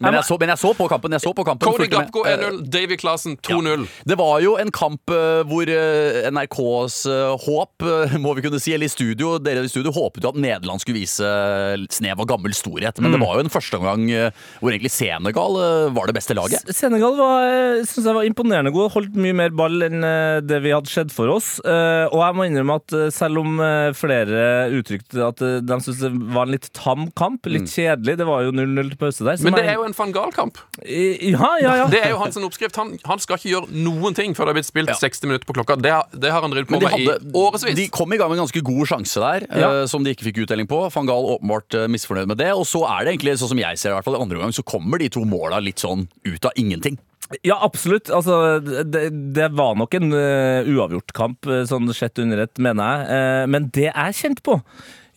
Men 0.00 0.14
jeg, 0.16 0.24
så, 0.24 0.36
men 0.40 0.48
jeg 0.48 0.58
så 0.62 0.70
på 0.78 0.86
kampen. 0.88 1.12
Jeg 1.12 1.20
så 1.20 1.32
på 1.36 1.44
kampen 1.44 1.68
Cody. 1.68 1.86
Gapko 1.92 2.22
1-0, 2.24 2.60
Davy 2.72 2.96
Clasen 2.96 3.36
2-0. 3.44 3.82
Det 4.08 4.16
var 4.16 4.40
jo 4.40 4.54
en 4.60 4.70
kamp 4.72 5.12
eh, 5.12 5.42
hvor 5.50 5.68
eh, 5.68 6.30
NRKs 6.32 6.96
eh, 7.10 7.34
håp, 7.44 7.84
eh, 7.84 8.14
må 8.22 8.32
vi 8.38 8.44
kunne 8.46 8.60
si, 8.62 8.72
eller 8.72 8.88
i 8.88 8.92
studio, 8.92 9.34
dere 9.42 9.66
i 9.66 9.68
studio 9.68 9.92
håpet 9.92 10.24
jo 10.24 10.32
at 10.32 10.38
Nederland 10.40 10.80
skulle 10.80 11.02
vise 11.02 11.20
eh, 11.26 11.84
snev 11.92 12.22
av 12.24 12.30
gammel 12.32 12.54
storhet. 12.56 12.96
Men 12.98 13.10
Mm. 13.10 13.18
det 13.18 13.26
var 13.26 13.34
jo 13.36 13.44
en 13.44 13.50
første 13.52 13.76
omgang 13.80 14.04
eh, 14.14 14.30
hvor 14.62 14.70
egentlig 14.72 14.92
Senegal 14.94 15.56
eh, 15.60 15.90
var 15.96 16.06
det 16.08 16.14
beste 16.16 16.34
laget. 16.38 16.64
Senegal 16.72 17.16
var, 17.18 17.44
eh, 17.50 17.84
synes 17.84 18.06
jeg 18.06 18.14
var 18.16 18.24
imponerende 18.28 18.72
god. 18.72 18.92
Holdt 18.94 19.16
mye 19.20 19.34
mer 19.36 19.50
ball 19.50 19.82
enn 19.82 20.04
eh, 20.06 20.40
det 20.46 20.62
vi 20.64 20.72
hadde 20.72 20.88
skjedd 20.88 21.12
for 21.12 21.28
oss. 21.36 21.58
Eh, 21.60 22.06
Og 22.10 22.20
jeg 22.24 22.36
må 22.38 22.46
innrømme 22.48 22.78
at 22.80 22.92
eh, 22.96 23.10
selv 23.12 23.42
om 23.42 23.60
eh, 23.60 23.90
flere 23.98 24.70
uttrykte 24.80 25.20
at 25.28 25.42
eh, 25.44 25.58
de 25.60 25.78
syntes 25.84 26.00
det 26.06 26.12
var 26.32 26.46
en 26.48 26.54
litt 26.56 26.70
tam 26.76 27.08
kamp, 27.18 27.44
litt 27.50 27.68
kjedelig 27.70 28.16
Det 28.20 28.26
var 28.28 28.46
jo 28.46 28.54
0-0 28.56 28.90
til 28.94 28.98
pause 29.00 29.26
der. 29.26 29.36
så 29.36 29.44
Mm. 29.44 29.50
Men 29.50 29.58
det 29.60 29.68
er 29.70 29.74
jo 29.80 29.84
en 29.88 29.89
van 29.96 30.12
Gaal-kamp. 30.14 30.58
Ja, 30.84 31.50
ja, 31.62 31.72
ja. 31.82 31.86
Det 31.90 32.00
er 32.04 32.12
jo 32.14 32.18
hans 32.20 32.36
oppskrift. 32.40 32.76
Han, 32.80 32.94
han 33.06 33.20
skal 33.22 33.38
ikke 33.38 33.50
gjøre 33.52 33.82
noen 33.84 34.16
ting 34.16 34.34
før 34.36 34.48
det 34.48 34.52
har 34.54 34.58
blitt 34.60 34.68
spilt 34.70 34.92
60 34.96 35.26
minutter 35.30 35.48
på 35.48 35.56
klokka. 35.58 35.76
Det, 35.80 35.92
har- 35.94 36.08
det 36.12 36.32
har 36.32 36.44
han 36.44 36.54
drevet 36.54 36.70
på 36.70 36.80
med 36.80 36.88
hadde, 36.92 37.18
i 37.20 37.34
årevis. 37.36 37.66
de 37.78 37.88
kom 37.92 38.12
i 38.12 38.18
gang 38.20 38.30
med 38.32 38.38
en 38.40 38.44
ganske 38.46 38.62
god 38.66 38.90
sjanse 38.92 39.20
der, 39.22 39.46
Ja. 39.50 39.70
uh, 39.82 39.86
som 39.90 40.04
de 40.06 40.14
ikke 40.14 40.28
fikk 40.30 40.42
utdeling 40.46 40.68
på. 40.70 40.80
Van 40.94 41.06
Gaal 41.10 41.28
åpenbart 41.36 41.76
uh, 41.78 41.86
misfornøyd 41.92 42.30
med 42.32 42.40
det. 42.42 42.50
Og 42.56 42.66
så 42.68 42.84
er 42.88 43.04
det 43.06 43.16
egentlig, 43.16 43.36
sånn 43.42 43.52
som 43.54 43.62
jeg 43.62 43.78
ser 43.80 43.90
det, 43.90 43.94
i 43.94 43.98
hvert 44.00 44.08
fall 44.10 44.18
i 44.18 44.22
andre 44.24 44.40
omgang, 44.40 44.56
så 44.56 44.66
kommer 44.66 44.98
de 45.02 45.10
to 45.12 45.24
måla 45.28 45.60
litt 45.62 45.82
sånn 45.82 46.06
ut 46.26 46.44
av 46.50 46.56
ingenting. 46.60 46.98
Ja, 47.46 47.60
absolutt. 47.62 48.08
Altså, 48.10 48.58
det, 48.60 49.04
det 49.36 49.50
var 49.54 49.76
nok 49.78 49.92
en 50.00 50.10
uh, 50.10 50.66
uavgjort 50.66 51.12
kamp, 51.14 51.46
sånn 51.70 51.86
sett 51.94 52.18
under 52.18 52.42
ett, 52.46 52.58
mener 52.58 52.82
jeg. 52.90 53.06
Uh, 53.06 53.44
men 53.54 53.68
det 53.76 53.86
jeg 53.92 54.16
kjent 54.18 54.42
på, 54.46 54.56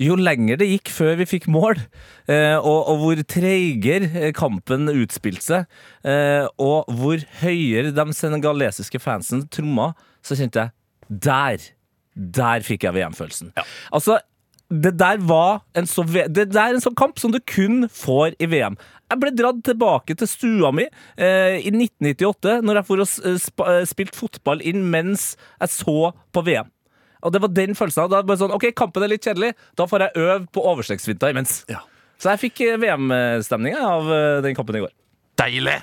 jo 0.01 0.17
lenger 0.17 0.59
det 0.61 0.69
gikk 0.69 0.91
før 0.93 1.17
vi 1.21 1.27
fikk 1.29 1.47
mål, 1.51 1.79
eh, 2.31 2.57
og, 2.57 2.89
og 2.91 3.01
hvor 3.03 3.23
treigere 3.29 4.09
eh, 4.29 4.33
kampen 4.35 4.89
utspilte 4.91 5.45
seg, 5.45 5.79
eh, 6.07 6.47
og 6.61 6.89
hvor 6.99 7.23
høyere 7.43 7.93
de 7.95 8.07
senegalesiske 8.17 9.01
fansen 9.03 9.45
tromma, 9.53 9.91
så 10.23 10.37
kjente 10.39 10.65
jeg 10.65 11.19
der, 11.23 11.65
der 12.13 12.63
fikk 12.65 12.87
jeg 12.87 12.95
VM-følelsen. 12.95 13.53
Altså, 13.91 14.19
det 14.73 14.95
der 14.97 15.17
var 15.21 15.61
en 15.77 15.85
så 15.85 16.03
Det 16.03 16.47
der 16.53 16.61
er 16.61 16.73
en 16.73 16.81
sånn 16.81 16.95
kamp 16.97 17.19
som 17.19 17.31
du 17.31 17.39
kun 17.39 17.87
får 17.91 18.33
i 18.41 18.47
VM. 18.49 18.77
Jeg 19.11 19.19
ble 19.21 19.31
dratt 19.35 19.59
tilbake 19.65 20.15
til 20.17 20.29
stua 20.29 20.71
mi 20.73 20.87
eh, 21.17 21.59
i 21.59 21.69
1998, 21.69 22.61
når 22.65 22.79
jeg 22.79 22.87
for 22.87 23.03
å 23.03 23.05
sp 23.05 23.67
spilt 23.89 24.15
fotball 24.17 24.63
inn 24.65 24.87
mens 24.89 25.33
jeg 25.59 25.75
så 25.75 26.13
på 26.33 26.45
VM. 26.47 26.71
Og 27.23 27.33
det 27.33 27.41
var 27.43 27.53
den 27.55 27.77
følelsen. 27.77 28.09
Da 28.11 28.21
bare 28.25 28.39
sånn, 28.41 28.53
ok, 28.55 28.69
Kampen 28.77 29.05
er 29.05 29.13
litt 29.13 29.23
kjedelig, 29.25 29.53
da 29.79 29.87
får 29.89 30.07
jeg 30.07 30.23
øve 30.25 30.37
på 30.53 30.63
overstreksfinta 30.73 31.31
imens. 31.31 31.61
Ja. 31.71 31.81
Så 32.19 32.33
jeg 32.33 32.43
fikk 32.45 32.61
VM-stemninga 32.83 33.81
av 33.83 34.11
eh, 34.13 34.37
den 34.45 34.55
kampen 34.57 34.77
i 34.79 34.83
går. 34.83 34.93
Deilig! 35.39 35.79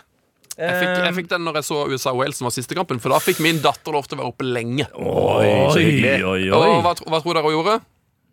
Jeg 0.61 0.77
fikk, 0.77 0.91
jeg 1.07 1.15
fikk 1.17 1.29
den 1.31 1.45
når 1.47 1.61
jeg 1.61 1.67
så 1.71 1.77
USA-Wales, 1.89 2.37
som 2.37 2.45
var 2.49 2.53
siste 2.53 2.77
kampen. 2.77 2.99
For 3.01 3.13
da 3.13 3.21
fikk 3.23 3.39
min 3.45 3.63
datter 3.65 3.95
lov 3.97 4.05
til 4.09 4.19
å 4.19 4.21
være 4.21 4.33
oppe 4.35 4.45
lenge. 4.45 4.85
Oi, 4.93 5.47
så 5.73 5.81
hyggelig. 5.81 6.19
oi, 6.29 6.43
Og 6.53 6.85
hva, 6.85 6.93
hva 7.01 7.21
tror 7.23 7.39
dere 7.39 7.47
hun 7.47 7.55
gjorde? 7.57 7.77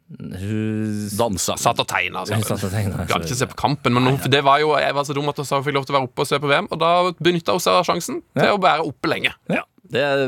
Hun 0.08 1.10
Dansa. 1.20 1.58
Satt 1.60 1.82
og 1.84 1.88
tegna. 1.90 2.24
Hun 2.24 2.44
tegnet, 2.48 3.08
Gadd 3.10 3.26
ikke 3.28 3.40
se 3.42 3.48
på 3.52 3.58
kampen, 3.60 3.98
men 3.98 4.08
hun, 4.08 4.20
det 4.32 4.40
var 4.48 4.62
jo, 4.64 4.72
jeg 4.80 4.96
var 4.96 5.08
så 5.08 5.16
dum 5.18 5.28
at 5.28 5.42
hun 5.42 5.66
fikk 5.66 5.76
lov 5.76 5.88
til 5.88 5.96
å 5.96 6.00
være 6.00 6.08
oppe 6.08 6.24
og 6.24 6.30
se 6.30 6.40
på 6.40 6.52
VM. 6.52 6.70
Og 6.72 6.80
da 6.80 6.92
benytta 7.20 7.58
hun 7.58 7.64
seg 7.64 7.80
av 7.82 7.88
sjansen 7.90 8.22
til 8.38 8.54
å 8.54 8.62
være 8.64 8.88
oppe 8.88 9.12
lenge. 9.12 9.36
Det 9.88 10.02
er 10.04 10.24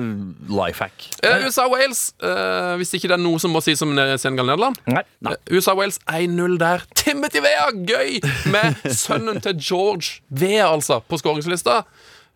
life 0.47 0.79
hack. 0.83 1.05
Eh, 1.23 1.45
USA-Wales, 1.47 2.13
eh, 2.23 2.75
hvis 2.79 2.93
ikke 2.95 3.09
det 3.11 3.17
er 3.17 3.23
noe 3.23 3.39
som 3.43 3.51
må 3.51 3.59
sies 3.63 3.81
om 3.83 3.91
Senegal-Nederland. 3.91 4.79
Nei. 4.87 5.03
Eh, 5.27 5.35
USA-Wales 5.51 5.99
1-0 6.07 6.55
der. 6.61 6.85
Timothy 6.95 7.41
Vea, 7.43 7.67
gøy! 7.75 8.21
Med 8.53 8.79
sønnen 8.95 9.41
til 9.43 9.59
George 9.59 10.21
Vea, 10.31 10.69
altså, 10.69 11.01
på 11.03 11.19
skåringslista. 11.19 11.81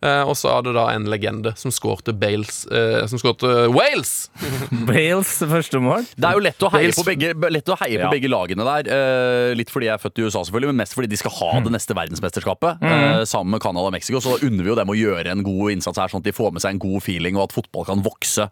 Eh, 0.04 0.24
og 0.28 0.36
så 0.36 0.50
er 0.52 0.66
det 0.66 0.74
da 0.76 0.82
en 0.92 1.06
legende 1.08 1.54
som 1.56 1.72
skårte 1.72 2.12
Bales 2.20 2.66
eh, 2.68 3.06
Som 3.08 3.22
skårte 3.22 3.70
Wales! 3.72 4.12
Bales 4.89 5.32
første 5.48 5.80
mål. 5.80 6.04
Det 6.18 6.28
er 6.28 6.36
jo 6.36 6.44
lett 6.44 6.66
å 6.68 6.72
heie 6.74 6.92
på 6.98 7.06
begge, 7.08 7.30
lett 7.56 7.72
å 7.72 7.78
heie 7.80 7.96
Ja. 8.02 8.10
på 8.10 8.18
begge 8.18 8.32
lagene 8.34 8.66
der. 8.68 8.89
Eh, 8.92 9.54
litt 9.56 9.72
fordi 9.72 9.88
jeg 9.88 9.96
er 9.96 10.04
født 10.04 10.20
i 10.20 10.26
USA, 10.28 10.44
selvfølgelig, 10.44 10.74
men 10.74 10.82
mest 10.84 10.98
fordi 10.98 11.08
de 11.13 11.20
skal 11.22 11.32
ha 11.39 11.52
Mm. 11.54 11.63
det 11.70 11.74
neste 11.78 11.96
verdensmesterskapet. 11.96 12.82
mm. 12.84 13.26
sammen 13.30 13.52
med 13.56 13.62
Canada 13.63 13.86
og 13.88 13.94
Mexico. 13.96 14.20
Så 14.20 14.36
da 14.36 14.46
unner 14.48 14.63
vi 14.63 14.70
jo 14.74 14.76
dem 14.76 14.89
å 14.92 14.98
gjøre 14.98 15.32
en 15.32 15.44
god 15.46 15.72
innsats 15.78 15.98
her, 16.02 16.08
sånn 16.12 16.20
at 16.24 16.28
de 16.28 16.36
får 16.36 16.52
med 16.52 16.62
seg 16.66 16.72
en 16.76 16.80
god 16.84 17.04
feeling, 17.06 17.38
og 17.38 17.48
at 17.50 17.56
fotball 17.56 17.86
kan 17.86 18.04
vokse. 18.04 18.50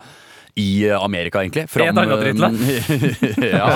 I 0.59 0.87
eh, 0.89 0.95
Amerika, 1.03 1.39
egentlig. 1.43 1.63
Et 1.69 1.81
annet 1.87 2.19
drittland. 2.19 2.57
ja, 3.53 3.67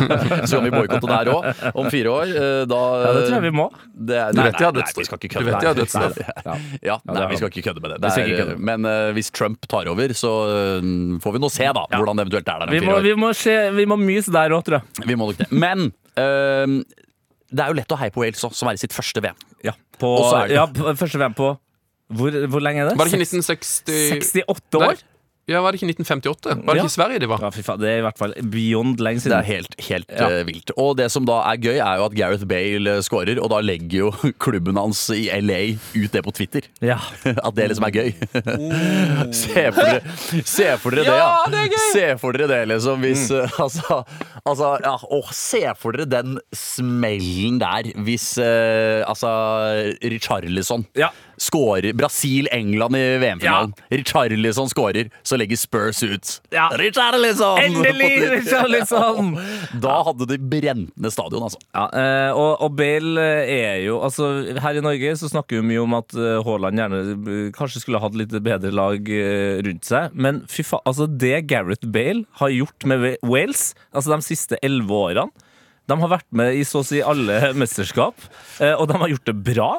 så 0.45 0.57
kan 0.57 0.65
vi 0.65 0.71
boikotte 0.73 1.07
der 1.07 1.29
òg, 1.31 1.45
om 1.79 1.87
fire 1.93 2.11
år. 2.11 2.33
Eh, 2.35 2.61
Da, 2.69 2.79
Ja, 3.05 3.11
det 3.15 3.21
tror 3.27 3.35
jeg 3.37 3.45
vi 3.45 3.51
må. 3.55 3.67
Det 3.95 4.19
nei, 4.35 4.49
nei, 4.49 4.51
nei, 4.51 4.51
Du 4.51 5.29
kødde 5.29 5.45
vet 5.45 5.55
jeg 5.55 5.69
har 5.69 5.77
dødsstraff. 5.79 6.19
Ja. 6.19 6.55
Ja, 6.89 6.97
nei, 7.07 7.27
vi 7.31 7.39
skal 7.39 7.51
ikke 7.53 7.63
kødde 7.69 7.83
med 7.85 7.95
det. 7.95 7.99
det 8.03 8.11
er, 8.41 8.53
men 8.57 8.85
uh, 8.89 9.11
hvis 9.15 9.31
Trump 9.35 9.63
tar 9.71 9.87
over, 9.91 10.13
så 10.17 10.33
uh, 10.81 11.19
får 11.23 11.37
vi 11.37 11.43
nå 11.45 11.51
se 11.53 11.69
da 11.75 11.85
hvordan 11.93 12.19
det 12.19 12.27
eventuelt 12.27 12.51
er 12.51 12.59
der 12.63 12.67
om 12.67 12.75
Vi 12.75 12.81
fire 12.83 12.91
må, 12.91 12.97
år. 12.99 13.05
vi 13.07 13.15
må, 13.23 13.31
se, 13.37 13.55
vi 13.79 13.87
må 13.89 13.99
myse 14.01 14.33
der 14.35 14.55
òg, 14.55 14.65
tror 14.67 14.81
jeg. 14.81 15.07
Vi 15.07 15.15
må 15.19 15.29
nok 15.31 15.39
det. 15.43 15.49
Men 15.55 15.87
uh, 16.19 16.79
det 17.55 17.61
er 17.63 17.71
jo 17.71 17.77
lett 17.79 17.93
å 17.95 17.99
heie 18.01 18.11
på 18.11 18.23
Wales 18.25 18.43
òg, 18.47 18.55
som 18.57 18.67
er 18.71 18.75
i 18.79 18.81
sitt 18.81 18.95
første 18.95 19.23
VM. 19.23 19.37
Ja, 19.63 19.75
på, 20.01 20.15
det- 20.33 20.57
ja, 20.57 20.65
første 20.95 21.21
VM 21.21 21.37
på 21.37 21.53
hvor, 22.15 22.35
hvor 22.53 22.61
lenge 22.61 22.83
er 22.83 22.91
det? 22.91 22.97
Var 22.99 23.07
det 23.09 23.15
ikke 23.17 23.25
1960 23.25 24.43
68 24.45 24.81
år? 24.85 24.99
Ja, 25.47 25.61
var 25.61 25.71
det 25.75 25.81
ikke 25.81 25.91
1958? 25.93 26.55
Var 26.65 26.73
det 26.73 26.79
Ja. 26.79 26.83
ikke 26.83 26.91
i 26.91 26.95
Sverige 26.95 27.19
de 27.19 27.27
var? 27.29 27.39
Ja, 27.45 27.49
fy 27.53 27.61
faen, 27.61 27.79
det 27.79 27.89
er 27.91 27.97
i 27.99 28.05
hvert 28.05 28.17
fall 28.17 28.33
beyond 28.53 28.99
lenge 28.99 29.21
siden. 29.21 29.35
Det 29.35 29.41
er 29.43 29.53
helt, 29.53 29.75
helt 29.89 30.09
Ja. 30.15 30.29
uh, 30.41 30.45
vilt. 30.47 30.71
Og 30.77 30.97
det 30.97 31.11
som 31.11 31.25
da 31.25 31.41
er 31.51 31.57
gøy, 31.61 31.77
er 31.77 31.97
jo 31.99 32.05
at 32.05 32.15
Gareth 32.17 32.45
Bale 32.49 32.95
skårer, 33.05 33.15
scorer, 33.15 33.39
og 33.43 33.49
da 33.53 33.59
legger 33.61 33.97
jo 33.99 34.11
klubben 34.45 34.75
hans 34.77 35.09
i 35.13 35.27
LA 35.41 35.77
ut 35.95 36.11
det 36.11 36.23
på 36.25 36.33
Twitter. 36.33 36.61
Ja. 36.81 36.97
At 37.47 37.55
det 37.55 37.69
liksom 37.69 37.85
er 37.87 37.93
gøy. 37.95 38.09
se, 39.31 39.65
for 39.71 39.81
dere, 39.85 40.01
se 40.45 40.67
for 40.81 40.89
dere 40.97 41.05
det, 41.05 41.15
ja. 41.15 41.29
Det 41.51 41.59
er 41.61 41.69
gøy! 41.71 41.85
Se 41.93 42.05
for 42.21 42.31
dere 42.35 42.47
det, 42.51 42.61
liksom. 42.73 42.99
Hvis 43.05 43.29
øh, 43.31 43.49
Altså, 43.59 44.01
altså 44.45 44.71
ja, 44.83 44.95
åh, 45.11 45.29
se 45.31 45.61
for 45.79 45.91
dere 45.95 46.05
den 46.09 46.39
smellen 46.53 47.59
der 47.61 47.91
hvis 48.05 48.37
uh, 48.41 49.05
altså 49.07 49.29
Richarlison 50.03 50.85
Ja. 50.97 51.09
Scorer 51.37 51.93
Brasil-England 51.93 52.95
i 52.95 53.17
VM-finalen. 53.17 53.73
Richarlison 53.89 54.69
scorer, 54.69 55.09
så 55.23 55.37
legger 55.37 55.57
Spurs 55.57 56.03
ut. 56.03 56.41
Ja. 56.49 56.69
Richarlison! 56.77 57.59
Endelig, 57.63 58.29
Richarlison! 58.31 59.35
Da 59.85 59.97
hadde 60.07 60.27
de 60.29 60.37
brent 60.39 60.93
ned 60.95 61.13
stadion, 61.13 61.45
altså. 61.45 61.59
Ja, 61.75 61.85
eh, 61.99 62.31
og, 62.35 62.61
og 62.63 62.75
Bale 62.77 63.21
eh, 63.21 63.51
er 63.55 63.79
jo 63.85 63.99
altså 64.05 64.29
Her 64.61 64.79
i 64.79 64.83
Norge 64.83 65.15
så 65.19 65.29
snakker 65.31 65.59
vi 65.59 65.69
mye 65.71 65.83
om 65.83 65.95
at 65.97 66.15
eh, 66.17 66.39
Haaland 66.45 66.79
gjerne 66.79 67.49
kanskje 67.55 67.83
skulle 67.83 68.01
hatt 68.03 68.17
litt 68.17 68.33
bedre 68.45 68.71
lag 68.75 69.11
rundt 69.65 69.87
seg. 69.87 70.13
Men 70.13 70.43
fy 70.51 70.65
faen, 70.65 70.83
altså 70.87 71.07
det 71.09 71.45
Gareth 71.49 71.87
Bale 71.91 72.25
har 72.39 72.53
gjort 72.53 72.87
med 72.87 73.07
Wales 73.25 73.67
altså 73.91 74.15
de 74.15 74.25
siste 74.25 74.59
elleve 74.65 74.95
årene 74.95 75.29
De 75.89 75.97
har 76.01 76.11
vært 76.11 76.27
med 76.35 76.57
i 76.57 76.63
så 76.67 76.81
å 76.81 76.87
si 76.87 77.01
alle 77.03 77.53
mesterskap, 77.57 78.27
og 78.65 78.85
de 78.89 78.97
har 79.01 79.11
gjort 79.11 79.29
det 79.29 79.35
bra. 79.51 79.69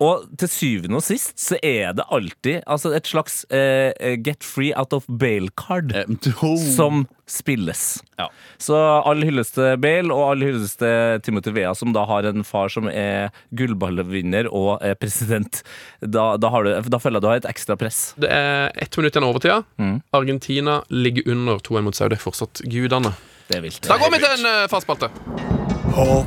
Og 0.00 0.26
til 0.40 0.48
syvende 0.48 1.00
og 1.00 1.04
sist 1.04 1.36
så 1.40 1.58
er 1.62 1.92
det 1.96 2.06
alltid 2.08 2.62
altså 2.66 2.94
et 2.96 3.08
slags 3.10 3.42
eh, 3.52 4.16
get 4.24 4.46
free 4.46 4.72
out 4.76 4.94
of 4.96 5.04
bail-card 5.08 5.90
Eh, 5.94 6.56
som 6.74 7.06
spilles. 7.26 8.02
Ja. 8.18 8.30
Så 8.58 8.76
all 8.76 9.22
hyllest 9.22 9.54
til 9.54 9.76
Bale 9.80 10.14
og 10.14 10.32
all 10.32 10.44
hyllest 10.44 10.80
til 10.82 11.20
Timothy 11.24 11.54
Vea, 11.54 11.74
som 11.74 11.94
da 11.94 12.04
har 12.08 12.26
en 12.26 12.44
far 12.46 12.72
som 12.72 12.88
er 12.90 13.30
gullballvinner 13.56 14.50
og 14.50 14.82
er 14.82 14.98
president. 14.98 15.62
Da, 16.00 16.34
da, 16.40 16.50
har 16.50 16.66
du, 16.66 16.74
da 16.90 17.02
føler 17.02 17.20
jeg 17.20 17.26
du 17.26 17.30
har 17.30 17.42
et 17.42 17.50
ekstra 17.52 17.78
press. 17.80 18.02
Det 18.20 18.30
er 18.34 18.70
ett 18.74 18.98
minutt 18.98 19.14
igjen 19.14 19.28
av 19.28 19.34
overtida. 19.34 19.62
Mm. 19.78 19.96
Argentina 20.16 20.80
ligger 20.90 21.32
under 21.32 21.62
2-1 21.62 21.88
mot 21.88 22.02
Saudi. 22.02 22.20
Fortsatt 22.20 22.64
gudene. 22.66 23.14
Det 23.50 23.58
er 23.58 23.66
vilt. 23.66 23.82
Da 23.86 23.98
går 24.00 24.14
vi 24.14 24.22
til 24.22 24.38
en 24.38 24.46
uh, 24.50 24.68
fast 24.70 24.88
spalte. 24.88 25.59
Hot 25.94 26.26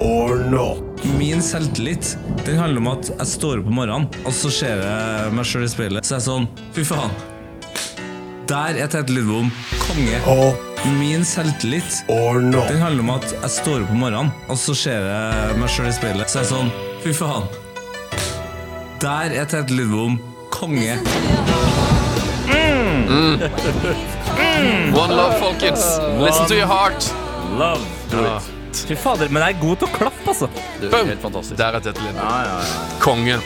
or 0.00 0.36
not? 0.50 0.82
Min 1.18 1.42
selvtillit 1.42 2.16
den 2.44 2.58
handler 2.58 2.80
om 2.80 2.88
at 2.92 3.08
jeg 3.10 3.26
står 3.30 3.60
opp 3.62 3.68
om 3.70 3.76
morgenen, 3.80 4.06
og 4.26 4.32
så 4.34 4.50
ser 4.52 4.80
jeg 4.82 5.32
meg 5.36 5.46
sjøl 5.48 5.64
i 5.66 5.70
speilet. 5.70 6.06
Så 6.08 6.16
er 6.16 6.20
jeg 6.20 6.26
sånn 6.28 6.48
Fy 6.76 6.84
faen. 6.88 7.12
Der 8.48 8.78
er 8.80 8.88
Tete 8.88 9.12
Lidbom 9.12 9.50
konge. 9.84 10.20
Hot 10.26 10.64
Min 10.98 11.24
selvtillit 11.26 12.04
or 12.08 12.38
not? 12.40 12.68
den 12.70 12.78
handler 12.80 13.02
om 13.04 13.10
at 13.16 13.26
jeg 13.34 13.50
står 13.56 13.82
opp 13.84 13.94
om 13.96 14.02
morgenen, 14.04 14.30
og 14.48 14.60
så 14.60 14.76
ser 14.78 15.08
jeg 15.10 15.56
meg 15.60 15.72
sjøl 15.74 15.90
i 15.90 15.94
speilet. 15.96 16.30
Så 16.30 16.40
er 16.40 16.46
jeg 16.46 16.52
sånn 16.54 16.72
Fy 17.04 17.14
faen. 17.18 17.48
Der 19.02 19.34
er 19.42 19.48
Tete 19.50 19.74
Lidbom 19.78 20.18
konge. 20.54 20.98
One 24.98 25.14
love, 25.14 25.38
folkens. 25.38 25.84
Listen 26.18 26.46
to 26.48 26.54
your 26.54 26.66
heart. 26.66 27.12
Love. 27.58 28.57
Ja. 28.68 28.86
Fy 28.88 28.96
fader, 29.00 29.28
men 29.32 29.42
jeg 29.44 29.56
er 29.56 29.60
god 29.62 29.78
til 29.80 29.88
å 29.88 29.92
klappe, 29.96 30.24
altså. 30.32 30.48
Du, 30.80 30.88
Boom. 30.88 31.00
er 31.06 31.14
helt 31.14 31.22
fantastisk. 31.24 31.56
Der 31.60 31.78
er 31.78 31.84
Tete 31.84 32.02
Lidbom. 32.04 32.98
Konge. 33.02 33.38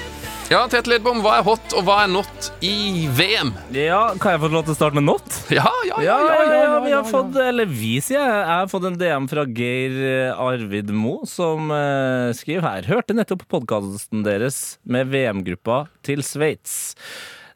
Ja, 0.51 0.65
Tete 0.69 0.91
Lidbom, 0.91 1.23
hva 1.25 1.39
er 1.39 1.45
hot, 1.47 1.73
og 1.79 1.87
hva 1.87 2.01
er 2.05 2.11
not 2.13 2.49
i 2.67 3.07
VM? 3.17 3.55
Ja, 3.73 4.03
Kan 4.21 4.35
jeg 4.35 4.43
få 4.43 4.51
lov 4.53 4.67
til 4.67 4.75
å 4.75 4.77
starte 4.77 4.99
med 4.99 5.07
not? 5.07 5.39
Ja, 5.55 5.65
ja, 5.89 6.01
Ja, 6.05 6.17
ja, 6.27 6.41
ja, 6.59 6.81
vi 6.85 6.93
har 6.93 7.07
fått, 7.09 7.37
eller 7.41 7.71
vi 7.71 7.95
sier 8.05 8.19
jeg, 8.21 8.35
jeg 8.43 8.51
har 8.51 8.69
fått 8.73 8.89
en 8.91 8.99
DM 9.01 9.29
fra 9.31 9.47
Geir 9.49 9.97
eh, 10.11 10.43
Arvid 10.43 10.91
Mo, 10.93 11.21
som 11.31 11.71
eh, 11.73 12.33
skriver 12.37 12.67
her. 12.67 12.91
Hørte 12.91 13.17
nettopp 13.17 13.47
podkasten 13.49 14.27
deres 14.27 14.61
med 14.85 15.09
VM-gruppa 15.15 15.87
til 16.05 16.21
Sveits. 16.27 16.97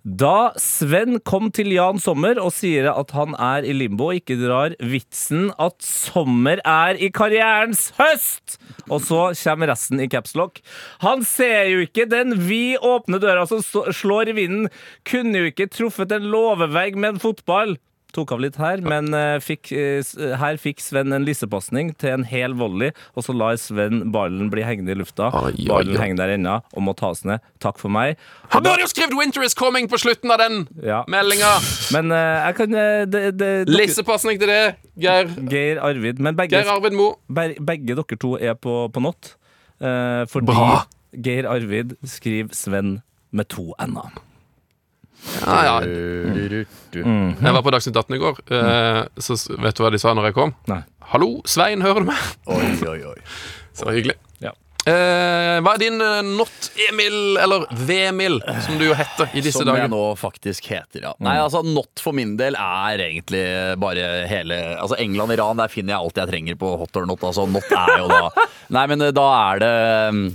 Da 0.06 0.52
Sven 0.54 1.16
kom 1.26 1.48
til 1.50 1.72
Jan 1.74 1.98
Sommer 1.98 2.38
og 2.38 2.52
sier 2.54 2.86
at 2.92 3.10
han 3.16 3.32
er 3.42 3.64
i 3.66 3.72
limbo 3.74 4.12
og 4.12 4.20
ikke 4.20 4.36
drar 4.38 4.76
vitsen 4.78 5.48
at 5.58 5.82
sommer 5.82 6.62
er 6.62 6.94
i 7.02 7.08
karrierens 7.10 7.88
høst! 7.96 8.54
Og 8.86 9.02
så 9.02 9.32
kommer 9.40 9.72
resten 9.72 9.98
i 9.98 10.06
capslock. 10.06 10.60
Han 11.02 11.26
ser 11.26 11.72
jo 11.72 11.82
ikke 11.82 12.06
den 12.06 12.36
vid 12.46 12.78
åpne 12.86 13.18
døra 13.18 13.48
som 13.50 13.64
slår 13.66 14.30
i 14.30 14.36
vinden. 14.38 14.70
Kunne 15.10 15.42
jo 15.42 15.50
ikke 15.50 15.66
truffet 15.74 16.14
en 16.14 16.30
låvevegg 16.30 16.94
med 16.94 17.16
en 17.16 17.22
fotball. 17.26 17.74
Tok 18.16 18.30
av 18.32 18.40
litt 18.40 18.56
her, 18.56 18.80
men 18.80 19.10
eh, 19.12 19.36
fikk, 19.44 19.68
eh, 19.76 20.00
her 20.40 20.56
fikk 20.56 20.78
Sven 20.80 21.12
en 21.12 21.24
lissepasning 21.26 21.90
til 22.00 22.14
en 22.14 22.24
hel 22.24 22.54
volley, 22.56 22.94
og 23.12 23.26
så 23.26 23.34
lar 23.36 23.58
Sven 23.60 24.06
ballen 24.14 24.48
bli 24.52 24.64
hengende 24.64 24.94
i 24.94 24.96
lufta. 24.96 25.28
Ballen 25.68 25.98
henger 26.00 26.16
der 26.22 26.32
ennå 26.38 26.54
og 26.72 26.82
må 26.86 26.94
tas 26.96 27.20
ned. 27.28 27.44
Takk 27.60 27.76
for 27.82 27.92
meg. 27.92 28.16
Han 28.54 28.64
burde 28.64 28.80
jo 28.86 28.88
skrevet 28.88 29.12
'Winter 29.18 29.44
is 29.44 29.54
coming' 29.54 29.88
på 29.92 30.00
slutten 30.00 30.32
av 30.32 30.38
den 30.40 30.66
Ja. 30.82 31.02
meldinga. 31.12 31.52
Men 31.92 32.10
uh, 32.10 32.48
jeg 32.48 32.56
kan 32.56 32.74
eh, 32.74 33.04
dere- 33.04 33.64
Lissepasning 33.68 34.38
til 34.40 34.48
det, 34.48 34.76
Geir. 34.96 35.28
Geir 35.50 35.78
Arvid. 35.84 36.18
Men 36.18 36.34
begge, 36.36 36.56
Geir 36.56 36.72
Arvid 36.72 36.92
Mo. 36.96 37.12
ber- 37.28 37.58
begge 37.60 37.94
dere 37.94 38.16
to 38.16 38.36
er 38.40 38.54
på, 38.54 38.88
på 38.92 39.00
not. 39.04 39.34
uh, 39.82 40.24
fordi 40.24 40.46
Bra. 40.46 40.86
Geir 41.12 41.44
Arvid 41.48 41.96
skriver 42.04 42.54
Sven 42.56 43.02
med 43.32 43.48
to 43.52 43.74
n-er. 43.78 44.16
Ja, 45.46 45.56
ja. 45.64 45.76
Mm. 46.96 47.34
Jeg 47.42 47.52
var 47.52 47.62
på 47.66 47.72
Dagsnytt 47.74 47.96
18 47.98 48.16
i 48.16 48.20
går, 48.22 48.38
eh, 48.56 49.00
så 49.20 49.36
vet 49.60 49.76
du 49.76 49.82
hva 49.84 49.90
de 49.92 50.00
sa 50.00 50.14
når 50.16 50.30
jeg 50.30 50.38
kom? 50.38 50.54
Nei. 50.70 50.82
Hallo, 51.12 51.36
Svein, 51.46 51.82
hører 51.84 52.02
du 52.02 52.08
meg? 52.12 52.22
Oi, 52.50 52.70
oi, 52.88 53.00
oi. 53.12 53.18
Så 53.76 53.90
hyggelig. 53.92 54.16
Ja. 54.42 54.54
Eh, 54.86 55.56
hva 55.66 55.72
er 55.74 55.80
din 55.82 56.00
eh, 56.02 56.20
not 56.24 56.70
Emil, 56.88 57.36
eller 57.42 57.66
V-Emil, 57.74 58.38
som 58.64 58.78
du 58.78 58.86
jo 58.88 58.94
heter 58.96 59.32
i 59.34 59.42
disse 59.42 59.58
Som 59.58 59.68
jeg 59.72 59.82
dager? 59.84 59.90
nå 59.92 60.02
faktisk 60.18 60.68
heter, 60.70 61.02
ja. 61.08 61.12
Nei, 61.26 61.36
altså 61.42 61.62
Not 61.66 61.98
for 62.02 62.14
min 62.16 62.36
del 62.38 62.54
er 62.54 63.02
egentlig 63.08 63.42
bare 63.82 64.26
hele 64.30 64.60
Altså 64.78 64.98
England-Iran, 65.02 65.58
der 65.58 65.72
finner 65.72 65.96
jeg 65.96 66.06
alt 66.06 66.20
jeg 66.22 66.30
trenger 66.30 66.58
på 66.60 66.72
hot 66.84 67.00
or 67.02 67.08
not. 67.10 67.22
Altså 67.26 67.48
Not 67.50 67.66
er 67.74 67.96
jo 67.98 68.06
da 68.12 68.30
Nei, 68.78 68.84
men 68.94 69.08
eh, 69.08 69.14
da 69.14 69.26
er 69.40 69.62
det 69.64 69.74
mm, 70.14 70.26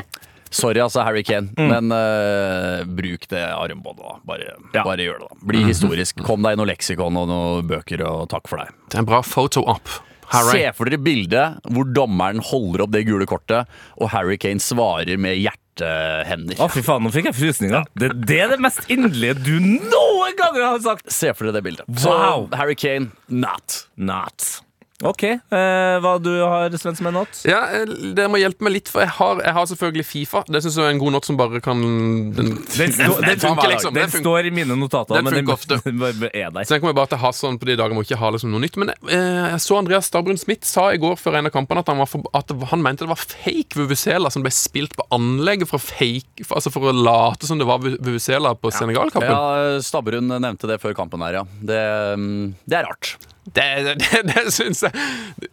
Sorry, 0.52 0.82
altså, 0.84 1.02
Harry 1.08 1.24
Kane, 1.24 1.50
men 1.56 1.92
uh, 1.96 2.84
bruk 2.86 3.24
det 3.32 3.42
armbåndet, 3.56 4.04
da. 4.04 4.18
Bare, 4.28 4.54
Ja. 4.76 4.84
bare 4.84 5.06
gjør 5.06 5.22
det, 5.24 5.30
da. 5.32 5.40
Bli 5.48 5.64
historisk. 5.70 6.20
Kom 6.28 6.44
deg 6.44 6.58
i 6.58 6.60
noe 6.60 6.68
leksikon 6.74 7.18
og 7.22 7.30
noen 7.32 7.68
bøker, 7.70 8.04
og 8.08 8.26
takk 8.34 8.52
for 8.52 8.60
deg. 8.64 8.74
Det 8.92 9.00
er 9.00 9.06
en 9.06 9.12
bra 9.12 9.22
photo 9.24 9.64
up. 9.72 9.88
Harry. 10.32 10.62
Se 10.62 10.70
for 10.78 10.88
dere 10.88 11.02
bildet 11.04 11.58
hvor 11.76 11.88
dommeren 11.92 12.40
holder 12.48 12.86
opp 12.86 12.92
det 12.94 13.02
gule 13.08 13.26
kortet, 13.28 13.68
og 14.00 14.12
Harry 14.14 14.38
Kane 14.40 14.64
svarer 14.64 15.20
med 15.20 15.36
hjertehender. 15.42 16.56
Å, 16.62 16.70
fy 16.72 16.84
faen, 16.86 17.04
nå 17.04 17.12
fikk 17.12 17.28
jeg 17.32 17.36
frysninger. 17.36 17.84
Det, 18.00 18.12
det 18.28 18.38
er 18.46 18.54
det 18.54 18.60
mest 18.64 18.88
inderlige 18.92 19.36
du 19.44 19.54
noen 19.60 20.36
ganger 20.40 20.68
har 20.70 20.80
sagt! 20.86 21.12
Se 21.12 21.34
for 21.36 21.50
dere 21.50 21.60
det 21.60 21.66
bildet. 21.68 21.88
Wow. 22.06 22.48
Så 22.48 22.60
Harry 22.62 22.78
Kane, 22.80 23.12
not. 23.28 23.82
Not. 24.00 24.62
OK. 25.02 25.24
Eh, 25.24 25.96
hva 26.04 26.14
du 26.22 26.30
har, 26.44 26.70
Sven, 26.78 26.96
som 26.96 27.08
er 27.10 27.14
not? 27.16 27.40
Ja, 27.48 27.62
eh, 27.74 27.86
Dere 28.16 28.30
må 28.30 28.38
hjelpe 28.42 28.62
meg 28.68 28.76
litt, 28.76 28.90
for 28.92 29.02
jeg 29.02 29.10
har, 29.18 29.40
jeg 29.42 29.54
har 29.58 29.66
selvfølgelig 29.72 30.06
Fifa. 30.06 30.44
Det 30.48 30.62
syns 30.62 30.78
jeg 30.78 30.86
er 30.86 30.94
en 30.94 31.02
god 31.02 31.16
not 31.16 31.26
som 31.26 31.38
bare 31.40 31.62
kan 31.64 31.82
Den, 31.82 32.34
Den, 32.36 32.52
den, 32.78 32.94
stå- 32.94 33.18
den, 33.26 33.40
funker, 33.42 33.70
liksom. 33.74 33.94
den 33.96 34.04
Den 34.06 34.12
funker. 34.14 34.26
står 34.28 34.50
i 34.50 34.54
mine 34.60 34.78
notater, 34.78 35.16
Den 35.18 35.26
men 35.26 35.34
den, 35.34 35.46
funker 35.48 35.54
ofte. 35.58 35.80
den 35.90 36.30
er 36.32 36.52
der. 36.54 36.64
Så 36.70 36.76
jeg 36.78 36.84
kommer 36.86 36.94
bare 36.98 37.12
til 37.14 37.20
å 37.20 37.24
ha 37.26 37.32
sånn 37.34 37.58
på 37.62 37.70
de 37.72 37.78
dager 37.80 37.96
hvor 37.98 38.06
jeg 38.06 38.12
ikke 38.14 38.22
har 38.22 38.36
liksom 38.38 38.54
noe 38.54 38.62
nytt. 38.66 38.78
Men 38.82 38.94
eh, 38.94 39.56
jeg 39.56 39.62
så 39.66 39.80
Andreas 39.82 40.10
Stabrun 40.12 40.38
Smith 40.42 40.68
sa 40.70 40.90
i 40.94 41.02
går 41.02 41.18
før 41.22 41.40
en 41.42 41.50
av 41.50 41.56
kampene 41.56 41.82
at 41.84 41.90
han, 41.92 42.02
var 42.04 42.12
for, 42.12 42.28
at 42.38 42.54
han 42.74 42.86
mente 42.86 43.06
det 43.08 43.12
var 43.14 43.22
fake 43.26 43.80
Vuvuzela 43.82 44.30
som 44.34 44.46
ble 44.46 44.54
spilt 44.54 44.94
på 45.00 45.08
anlegget 45.18 45.70
for, 45.72 45.82
fake, 45.82 46.46
for, 46.46 46.60
altså 46.60 46.72
for 46.74 46.92
å 46.92 46.96
late 46.96 47.50
som 47.50 47.58
det 47.62 47.66
var 47.70 47.82
Vu- 47.84 47.98
Vuvuzela 47.98 48.54
på 48.60 48.70
Senegal-kampen. 48.76 49.32
Ja, 49.34 49.82
Stabrun 49.84 50.30
nevnte 50.32 50.70
det 50.70 50.78
før 50.84 50.94
kampen 50.98 51.24
her, 51.26 51.42
ja. 51.42 51.46
Det, 51.62 51.82
mm, 52.22 52.50
det 52.70 52.78
er 52.82 52.90
rart. 52.90 53.16
Det, 53.46 53.64
det, 53.98 54.20
det 54.30 54.52
syns 54.54 54.84
jeg 54.86 54.92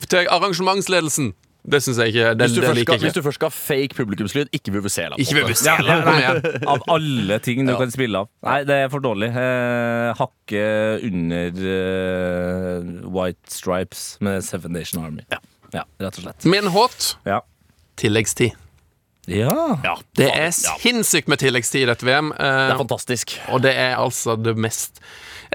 Til 0.09 0.27
arrangementsledelsen. 0.29 1.31
Det 1.68 1.83
syns 1.85 1.98
jeg 2.01 2.12
ikke. 2.14 2.27
Det, 2.38 2.46
Hvis 2.48 2.55
du, 2.57 2.61
det 2.62 2.83
skal, 2.85 2.98
hvis 3.03 3.12
du 3.16 3.22
først 3.24 3.38
skal 3.40 3.51
ha 3.51 3.55
fake 3.55 3.94
publikumslyd, 3.96 4.46
ikke 4.57 4.72
måte. 4.72 5.18
Vuvuzela. 5.35 5.96
Av 6.72 6.85
alle 6.94 7.38
ting 7.44 7.66
du 7.66 7.72
Ja. 7.74 7.79
kan 7.81 7.90
spille 7.92 8.22
av. 8.22 8.29
Nei, 8.46 8.61
det 8.68 8.77
er 8.85 8.88
for 8.92 9.05
dårlig. 9.05 9.29
Eh, 9.37 10.12
hakke 10.16 10.62
under 11.11 11.59
eh, 11.74 12.88
White 13.12 13.53
Stripes 13.53 14.05
med 14.24 14.44
Seven 14.46 14.72
Nation 14.72 15.05
Army. 15.05 15.27
Ja. 15.33 15.40
Ja, 15.74 15.83
rett 16.01 16.16
og 16.22 16.24
slett. 16.24 16.46
Min 16.48 16.70
hot 16.72 17.16
Ja. 17.29 17.42
tilleggstid. 18.01 18.55
ja. 19.29 19.53
Ja, 19.85 19.96
Det 20.16 20.31
er 20.33 20.48
sinnssykt 20.57 21.29
med 21.29 21.38
tilleggstid 21.42 21.83
i 21.83 21.90
dette 21.90 22.07
VM. 22.07 22.31
Det 22.33 22.40
Eh, 22.40 22.70
er 22.72 22.79
fantastisk. 22.81 23.37
Og 23.53 23.61
det 23.62 23.74
er 23.77 23.96
altså 24.01 24.37
det 24.42 24.57
mest 24.57 25.01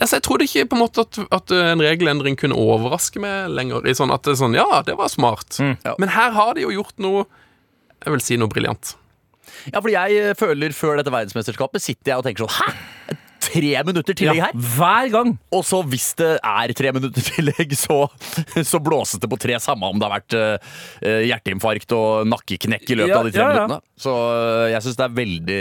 altså, 0.02 0.18
Jeg 0.18 0.26
trodde 0.26 0.48
ikke 0.48 0.66
på 0.72 0.78
en 0.78 0.84
måte 0.84 1.06
at, 1.06 1.22
at 1.38 1.54
en 1.58 1.84
regelendring 1.84 2.38
kunne 2.40 2.58
overraske 2.58 3.22
meg 3.24 3.54
lenger. 3.54 3.86
I 3.88 3.96
sånn 3.98 4.14
at 4.14 4.26
det 4.26 4.36
er 4.36 4.42
sånn, 4.42 4.58
Ja, 4.58 4.82
det 4.86 4.98
var 5.00 5.12
smart. 5.14 5.60
Ja. 5.60 5.96
Men 6.02 6.14
her 6.16 6.34
har 6.36 6.54
de 6.58 6.66
jo 6.66 6.74
gjort 6.74 6.98
noe 7.04 7.26
Jeg 8.04 8.16
vil 8.16 8.26
si 8.26 8.38
noe 8.40 8.52
briljant. 8.52 8.96
Ja, 9.70 9.80
fordi 9.80 9.94
jeg 9.96 10.20
eh, 10.20 10.36
føler 10.38 10.74
før 10.76 10.98
dette 11.00 11.12
verdensmesterskapet 11.14 11.84
sitter 11.84 12.14
jeg 12.14 12.22
og 12.22 12.28
tenker 12.28 12.46
sånn 12.46 12.58
Hæ? 12.58 13.03
Tre 13.54 13.74
minutter 13.86 14.18
tillegg 14.18 14.40
ja. 14.40 14.50
her? 14.50 14.58
Hver 14.78 15.10
gang! 15.14 15.34
Og 15.54 15.64
så 15.68 15.82
hvis 15.86 16.10
det 16.20 16.32
er 16.40 16.74
tre 16.78 16.94
minutter 16.96 17.26
tillegg, 17.34 17.76
så, 17.78 18.08
så 18.66 18.82
blåses 18.84 19.22
det 19.22 19.30
på 19.30 19.40
tre, 19.42 19.60
samme 19.62 19.90
om 19.90 20.00
det 20.02 20.08
har 20.08 20.16
vært 20.16 20.36
uh, 20.38 21.20
hjerteinfarkt 21.30 21.94
og 21.96 22.28
nakkeknekk 22.32 22.88
i 22.90 22.98
løpet 22.98 23.14
Ja, 23.14 23.20
av 23.20 23.28
de 23.30 23.34
tre 23.36 23.44
ja, 23.44 23.50
ja. 23.50 23.66
minuttene. 23.68 24.00
Så 24.04 24.14
uh, 24.14 24.66
jeg 24.72 24.86
syns 24.86 25.00
det 25.00 25.06
er 25.06 25.18
veldig 25.20 25.60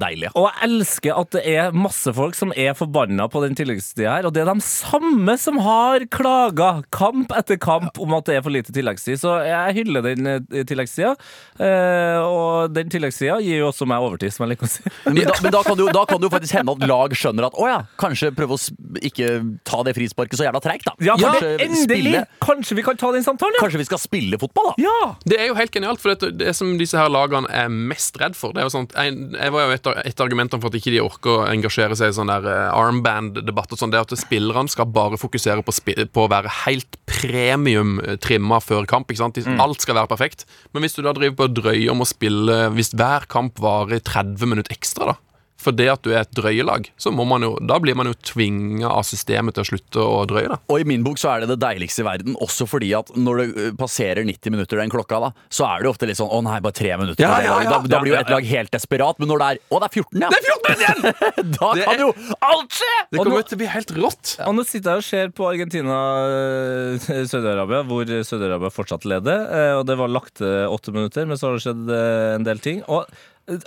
deilig. 0.00 0.30
Og 0.32 0.48
jeg 0.48 0.70
elsker 0.70 1.20
at 1.20 1.36
det 1.36 1.44
er 1.54 1.76
masse 1.76 2.14
folk 2.16 2.38
som 2.38 2.54
er 2.56 2.72
forbanna 2.78 3.28
på 3.30 3.44
den 3.44 3.58
tilleggstida 3.58 4.16
her. 4.16 4.28
Og 4.28 4.34
det 4.34 4.44
er 4.44 4.50
de 4.50 4.64
samme 4.64 5.36
som 5.40 5.60
har 5.64 6.06
klaga 6.14 6.70
kamp 6.94 7.34
etter 7.36 7.60
kamp 7.60 8.00
om 8.00 8.16
at 8.16 8.30
det 8.30 8.38
er 8.38 8.46
for 8.46 8.54
lite 8.54 8.74
tilleggstid. 8.74 9.20
Så 9.20 9.36
jeg 9.44 9.78
hyller 9.82 10.06
den 10.08 10.48
tilleggstida. 10.64 11.14
Uh, 11.60 12.20
og 12.24 12.74
den 12.74 12.90
tilleggstida 12.92 13.38
gir 13.44 13.60
jo 13.60 13.70
også 13.70 13.88
meg 13.90 14.04
overtid, 14.04 14.32
som 14.34 14.46
jeg 14.46 14.54
liker 14.54 14.68
å 14.68 14.72
si. 14.72 14.84
Men, 15.04 15.20
da, 15.28 15.36
men 15.44 15.54
da 15.54 15.62
kan 16.08 16.18
det 16.18 16.28
jo 16.30 16.32
faktisk 16.32 16.56
hende 16.56 16.74
at 16.74 16.88
lag 16.88 17.14
skjønner 17.14 17.33
skjønner 17.34 17.46
at 17.50 17.56
å 17.58 17.66
ja, 17.68 17.78
kanskje 17.98 18.30
prøve 18.36 18.54
å 18.56 19.02
ikke 19.02 19.28
ta 19.66 19.80
det 19.86 19.94
frisparket 19.96 20.38
så 20.38 20.46
jævla 20.46 20.60
treigt, 20.62 20.84
da. 20.86 20.94
Ja, 21.04 21.16
Kanskje 21.18 21.50
endelig! 21.64 21.84
spille- 21.88 22.22
Kanskje 22.44 22.76
vi 22.78 22.82
kan 22.86 22.96
ta 23.00 23.10
den 23.12 23.24
samtalen, 23.26 23.54
ja? 23.58 23.62
Kanskje 23.64 23.80
vi 23.82 23.86
skal 23.88 23.98
spille 24.02 24.38
fotball, 24.38 24.70
da? 24.70 24.74
Ja! 24.84 25.14
Det 25.26 25.38
er 25.40 25.48
jo 25.50 25.54
helt 25.58 25.72
genialt, 25.74 26.00
for 26.00 26.14
det, 26.14 26.30
det 26.38 26.54
som 26.56 26.76
disse 26.78 26.96
her 26.98 27.10
lagene 27.10 27.48
er 27.50 27.68
mest 27.72 28.16
redd 28.20 28.36
for 28.38 28.52
Det 28.54 28.62
er 28.62 28.68
jo 28.68 28.74
sånt, 28.74 28.94
Jeg, 28.94 29.50
var 29.52 29.66
jo 29.66 29.74
et, 29.74 29.86
av- 29.90 29.98
et 30.04 30.20
av 30.20 30.26
argumentene 30.28 30.60
for 30.62 30.70
at 30.70 30.78
ikke 30.78 30.94
de 30.94 31.00
orker 31.02 31.32
å 31.34 31.48
engasjere 31.50 31.96
seg 31.98 32.12
i 32.12 32.16
sånn 32.16 32.30
der 32.30 32.46
eh, 32.46 32.78
armband-debatt 32.78 33.72
og 33.74 33.80
sånn, 33.80 33.90
det 33.94 33.98
er 34.00 34.06
at 34.06 34.14
spillerne 34.18 34.70
skal 34.70 34.86
bare 34.94 35.18
fokusere 35.20 35.64
på, 35.66 35.74
spi- 35.74 35.98
på 36.06 36.26
å 36.26 36.30
være 36.30 36.52
helt 36.64 36.98
premium 37.10 37.98
eh, 38.04 38.16
trimma 38.22 38.60
før 38.62 38.86
kamp. 38.90 39.10
ikke 39.10 39.22
sant? 39.24 39.40
Alt 39.60 39.80
skal 39.84 39.98
være 39.98 40.10
perfekt. 40.12 40.46
Men 40.72 40.84
hvis 40.86 40.94
du 40.96 41.02
da 41.04 41.12
driver 41.16 41.36
på 41.40 41.48
og 41.48 41.56
drøyer 41.58 41.90
om 41.92 42.00
å 42.04 42.06
spille 42.08 42.54
Hvis 42.74 42.92
hver 42.96 43.26
kamp 43.30 43.58
varer 43.62 44.00
30 44.04 44.46
minutter 44.50 44.74
ekstra, 44.74 45.12
da 45.12 45.16
for 45.56 45.72
det 45.72 45.86
at 45.88 46.02
du 46.04 46.10
er 46.12 46.20
et 46.24 46.32
drøyelag, 46.36 46.90
så 47.00 47.08
må 47.14 47.24
man 47.24 47.40
jo, 47.46 47.52
da 47.62 47.78
blir 47.80 47.94
man 47.96 48.06
jo 48.10 48.14
tvinga 48.26 48.88
av 48.90 49.02
systemet 49.08 49.54
til 49.56 49.62
å 49.62 49.64
slutte 49.70 49.98
å 50.02 50.24
drøye. 50.28 50.48
da 50.50 50.56
Og 50.68 50.80
i 50.82 50.84
min 50.88 51.04
bok 51.06 51.16
så 51.20 51.28
er 51.32 51.40
det 51.44 51.48
det 51.54 51.60
deiligste 51.62 52.00
i 52.02 52.04
verden, 52.08 52.34
også 52.42 52.66
fordi 52.68 52.90
at 52.98 53.08
når 53.16 53.34
det 53.40 53.46
passerer 53.80 54.24
90 54.26 54.50
minutter 54.52 54.76
den 54.82 54.90
klokka, 54.92 55.20
da, 55.22 55.30
så 55.48 55.64
er 55.70 55.76
det 55.80 55.86
jo 55.88 55.92
ofte 55.94 56.06
litt 56.10 56.18
sånn 56.20 56.28
å 56.34 56.40
nei, 56.44 56.58
bare 56.64 56.76
tre 56.76 56.92
minutter. 57.00 57.22
Ja, 57.24 57.38
ja, 57.40 57.54
ja. 57.64 57.70
Da, 57.70 57.76
da 57.94 57.98
blir 58.02 58.12
jo 58.12 58.18
et 58.20 58.28
lag 58.34 58.44
helt 58.50 58.70
desperat. 58.74 59.16
Men 59.22 59.28
når 59.32 59.38
det 59.40 59.46
er 59.54 59.58
å, 59.70 59.72
det 59.80 59.86
er 59.88 59.94
14, 59.94 60.20
ja! 60.20 60.28
Det 60.34 60.38
er 60.40 60.44
14 60.50 60.82
igjen! 60.84 61.00
Da 61.54 61.68
Det 61.78 61.84
kan 61.86 61.94
er- 61.94 62.02
jo 62.02 62.08
alt 62.50 62.70
skje! 62.80 62.92
Det 63.10 63.16
kommer 63.20 63.30
nå- 63.38 63.46
til 63.48 63.56
å 63.56 63.58
bli 63.62 63.70
helt 63.78 63.90
rått. 64.00 64.24
Og 64.48 64.52
nå 64.58 64.62
sitter 64.68 64.88
jeg 64.90 64.98
og 65.00 65.06
ser 65.08 65.26
på 65.38 65.42
Argentina-Saudi-Arabia, 65.54 67.80
hvor 67.88 68.04
Saudi-Arabia 68.26 68.70
fortsatt 68.74 69.04
leder. 69.08 69.38
eh, 69.54 69.74
Og 69.78 69.84
det 69.88 69.96
var 69.98 70.08
lagt 70.12 70.36
åtte 70.42 70.92
minutter, 70.94 71.26
men 71.26 71.36
så 71.38 71.46
har 71.48 71.54
det 71.58 71.64
skjedd 71.66 71.84
eh, 71.94 72.34
en 72.38 72.44
del 72.46 72.58
ting. 72.64 72.78
Og 72.88 73.00
eh, 73.06 73.14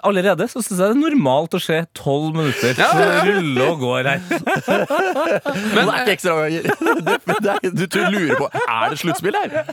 allerede 0.07 0.47
så 0.49 0.61
syns 0.61 0.79
jeg 0.79 0.89
det 0.89 0.95
er 0.95 0.99
normalt 0.99 1.53
å 1.53 1.59
se 1.61 1.77
tolv 1.97 2.33
minutter 2.35 2.77
Ja, 2.79 2.87
ja, 2.97 3.07
ja. 3.13 3.23
rulle 3.29 3.67
og 3.67 3.83
går 3.83 4.09
her. 4.09 4.23
Men, 4.25 5.83
det 5.83 5.83
er 5.83 6.01
ikke 6.01 6.15
ekstra 6.15 6.35
ganger. 6.39 6.69
Det, 7.07 7.35
det 7.43 7.53
er, 7.53 7.75
du 7.77 7.97
lurer 8.13 8.39
på 8.39 8.47
Er 8.63 8.93
det 8.93 8.99
sluttspill 9.01 9.37
her? 9.37 9.71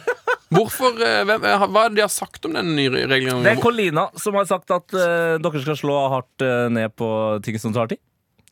Hvorfor, 0.54 0.98
eh, 1.02 1.22
hvem, 1.26 1.46
eh, 1.48 1.64
Hva 1.64 1.84
er 1.86 1.92
det 1.92 1.98
de 1.98 2.04
har 2.04 2.12
sagt 2.12 2.44
om 2.46 2.54
den 2.56 2.74
nye 2.76 2.92
regelen? 2.92 3.42
Det 3.46 3.54
er 3.54 3.62
Colina 3.62 4.08
som 4.20 4.36
har 4.38 4.46
sagt 4.50 4.70
at 4.74 4.94
uh, 4.94 5.40
dere 5.42 5.62
skal 5.64 5.78
slå 5.78 5.96
hardt 6.12 6.44
uh, 6.44 6.68
ned 6.72 6.92
på 6.98 7.08
ting 7.46 7.58
som 7.62 7.74
tar 7.74 7.90
tid. 7.90 8.02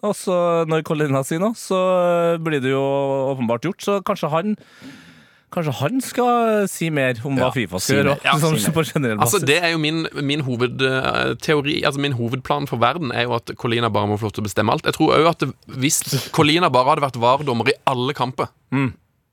Og 0.02 0.16
så 0.18 0.34
når 0.66 0.82
Colina 0.86 1.20
sier 1.26 1.38
noe, 1.42 1.54
så 1.54 1.78
blir 2.42 2.62
det 2.64 2.72
jo 2.72 2.82
åpenbart 3.30 3.68
gjort. 3.68 3.84
Så 3.84 4.00
kanskje 4.02 4.32
han 4.32 4.56
Kanskje 5.52 5.74
han 5.82 6.00
skal 6.00 6.64
si 6.72 6.88
mer 6.94 7.18
om 7.28 7.36
hva 7.36 7.50
Ja, 7.50 7.52
Fifa 7.52 7.80
si 7.82 7.92
skal 7.92 7.98
gjøre. 8.00 8.16
Ja, 8.24 8.36
sånn, 8.40 8.56
på 8.72 8.84
Altså. 9.12 9.42
Det 9.44 9.58
er 9.60 9.74
jo 9.74 9.82
min, 9.82 10.06
min 10.24 10.40
hovedteori 10.46 11.82
Altså 11.84 12.00
min 12.00 12.16
hovedplan 12.16 12.68
for 12.70 12.80
verden 12.80 13.12
er 13.12 13.26
jo 13.28 13.36
at 13.36 13.52
Colina 13.60 13.90
bare 13.92 14.08
må 14.08 14.16
få 14.20 14.30
lov 14.30 14.36
til 14.38 14.44
å 14.44 14.48
bestemme 14.48 14.72
alt. 14.72 14.88
Jeg 14.88 14.96
tror 14.96 15.12
òg 15.18 15.28
at 15.34 15.44
det, 15.44 15.52
Hvis 15.76 16.00
Colina 16.32 16.72
bare 16.72 16.94
hadde 16.94 17.04
vært 17.04 17.20
VAR-dommer 17.20 17.72
i 17.72 17.78
alle 17.92 18.16
kamper 18.16 18.48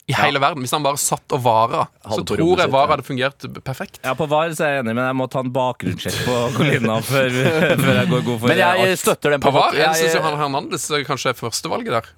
i 0.09 0.15
hele 0.17 0.39
verden, 0.41 0.63
hvis 0.65 0.72
han 0.74 0.82
bare 0.82 0.97
satt 0.97 1.36
og 1.38 1.43
vara, 1.45 1.84
så 2.01 2.24
tror 2.26 2.57
jeg 2.63 2.72
VAR 2.74 2.89
hadde 2.89 3.05
fungert 3.05 3.45
perfekt. 3.65 3.99
Ja, 4.01 4.15
På 4.17 4.26
VAR 4.30 4.49
så 4.57 4.65
er 4.65 4.72
jeg 4.74 4.84
enig, 4.84 4.95
men 4.97 5.05
jeg 5.05 5.17
må 5.20 5.28
ta 5.30 5.43
en 5.45 5.51
bakgrunnssjekk 5.53 6.17
på 6.26 6.38
Colina 6.57 6.95
før, 7.05 7.36
før 7.84 7.99
jeg 7.99 8.09
går 8.09 8.24
god 8.26 8.39
for 8.41 8.49
Men 8.49 8.61
jeg 8.63 8.88
alt. 8.88 9.03
støtter 9.03 9.36
den 9.36 9.43
På 9.43 9.53
VAR 9.53 9.78
jeg 9.78 9.86
jeg, 9.86 10.09
syns 10.09 10.26
han 10.26 10.39
Hernandez 10.41 10.88
eh, 10.89 11.05
kanskje 11.05 11.34
er 11.36 11.38
førstevalget 11.38 11.93
der. 11.99 12.09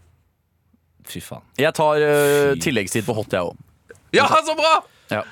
Fy 1.11 1.19
faen. 1.25 1.43
jeg 1.59 1.75
tar 1.75 1.99
uh, 2.05 2.53
tilleggstid 2.63 3.03
på 3.03 3.17
hot, 3.17 3.35
jeg 3.35 3.51
òg. 3.51 3.59
Ja, 4.11 4.27
så 4.45 4.55
bra! 4.55 4.83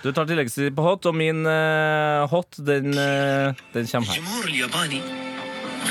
Du 0.04 0.12
tar 0.12 0.26
tilleggstid 0.26 0.76
på 0.76 0.82
hot, 0.84 1.06
og 1.06 1.16
min 1.16 1.46
eh, 1.48 2.28
hot, 2.32 2.56
den, 2.58 2.94
eh, 2.94 3.54
den 3.74 3.88
kommer 3.88 4.08
her. 4.08 4.16
الجمهور 4.18 4.46
الياباني 4.46 5.02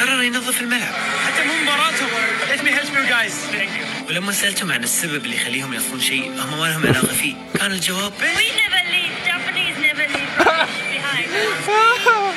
قرر 0.00 0.22
ينظف 0.22 0.60
الملعب 0.60 0.94
حتى 1.26 1.44
مو 1.46 1.52
مباراتهم 1.62 2.08
let 2.52 2.60
me 2.64 2.70
help 2.70 2.92
you 2.96 3.04
guys 3.08 3.34
ولما 4.08 4.32
سألتهم 4.32 4.72
عن 4.72 4.84
السبب 4.84 5.24
اللي 5.24 5.36
يخليهم 5.36 5.72
ينظفون 5.74 6.00
شيء 6.00 6.28
هم 6.30 6.58
ما 6.60 6.66
لهم 6.66 6.86
علاقة 6.86 7.06
فيه 7.06 7.34
كان 7.54 7.72
الجواب 7.72 8.12
We 8.12 8.48
never 8.62 8.82
leave. 8.92 9.14
Japanese 9.26 9.76
never 9.88 10.06
leave 10.14 10.30
rubbish 10.38 10.78
behind. 10.92 11.28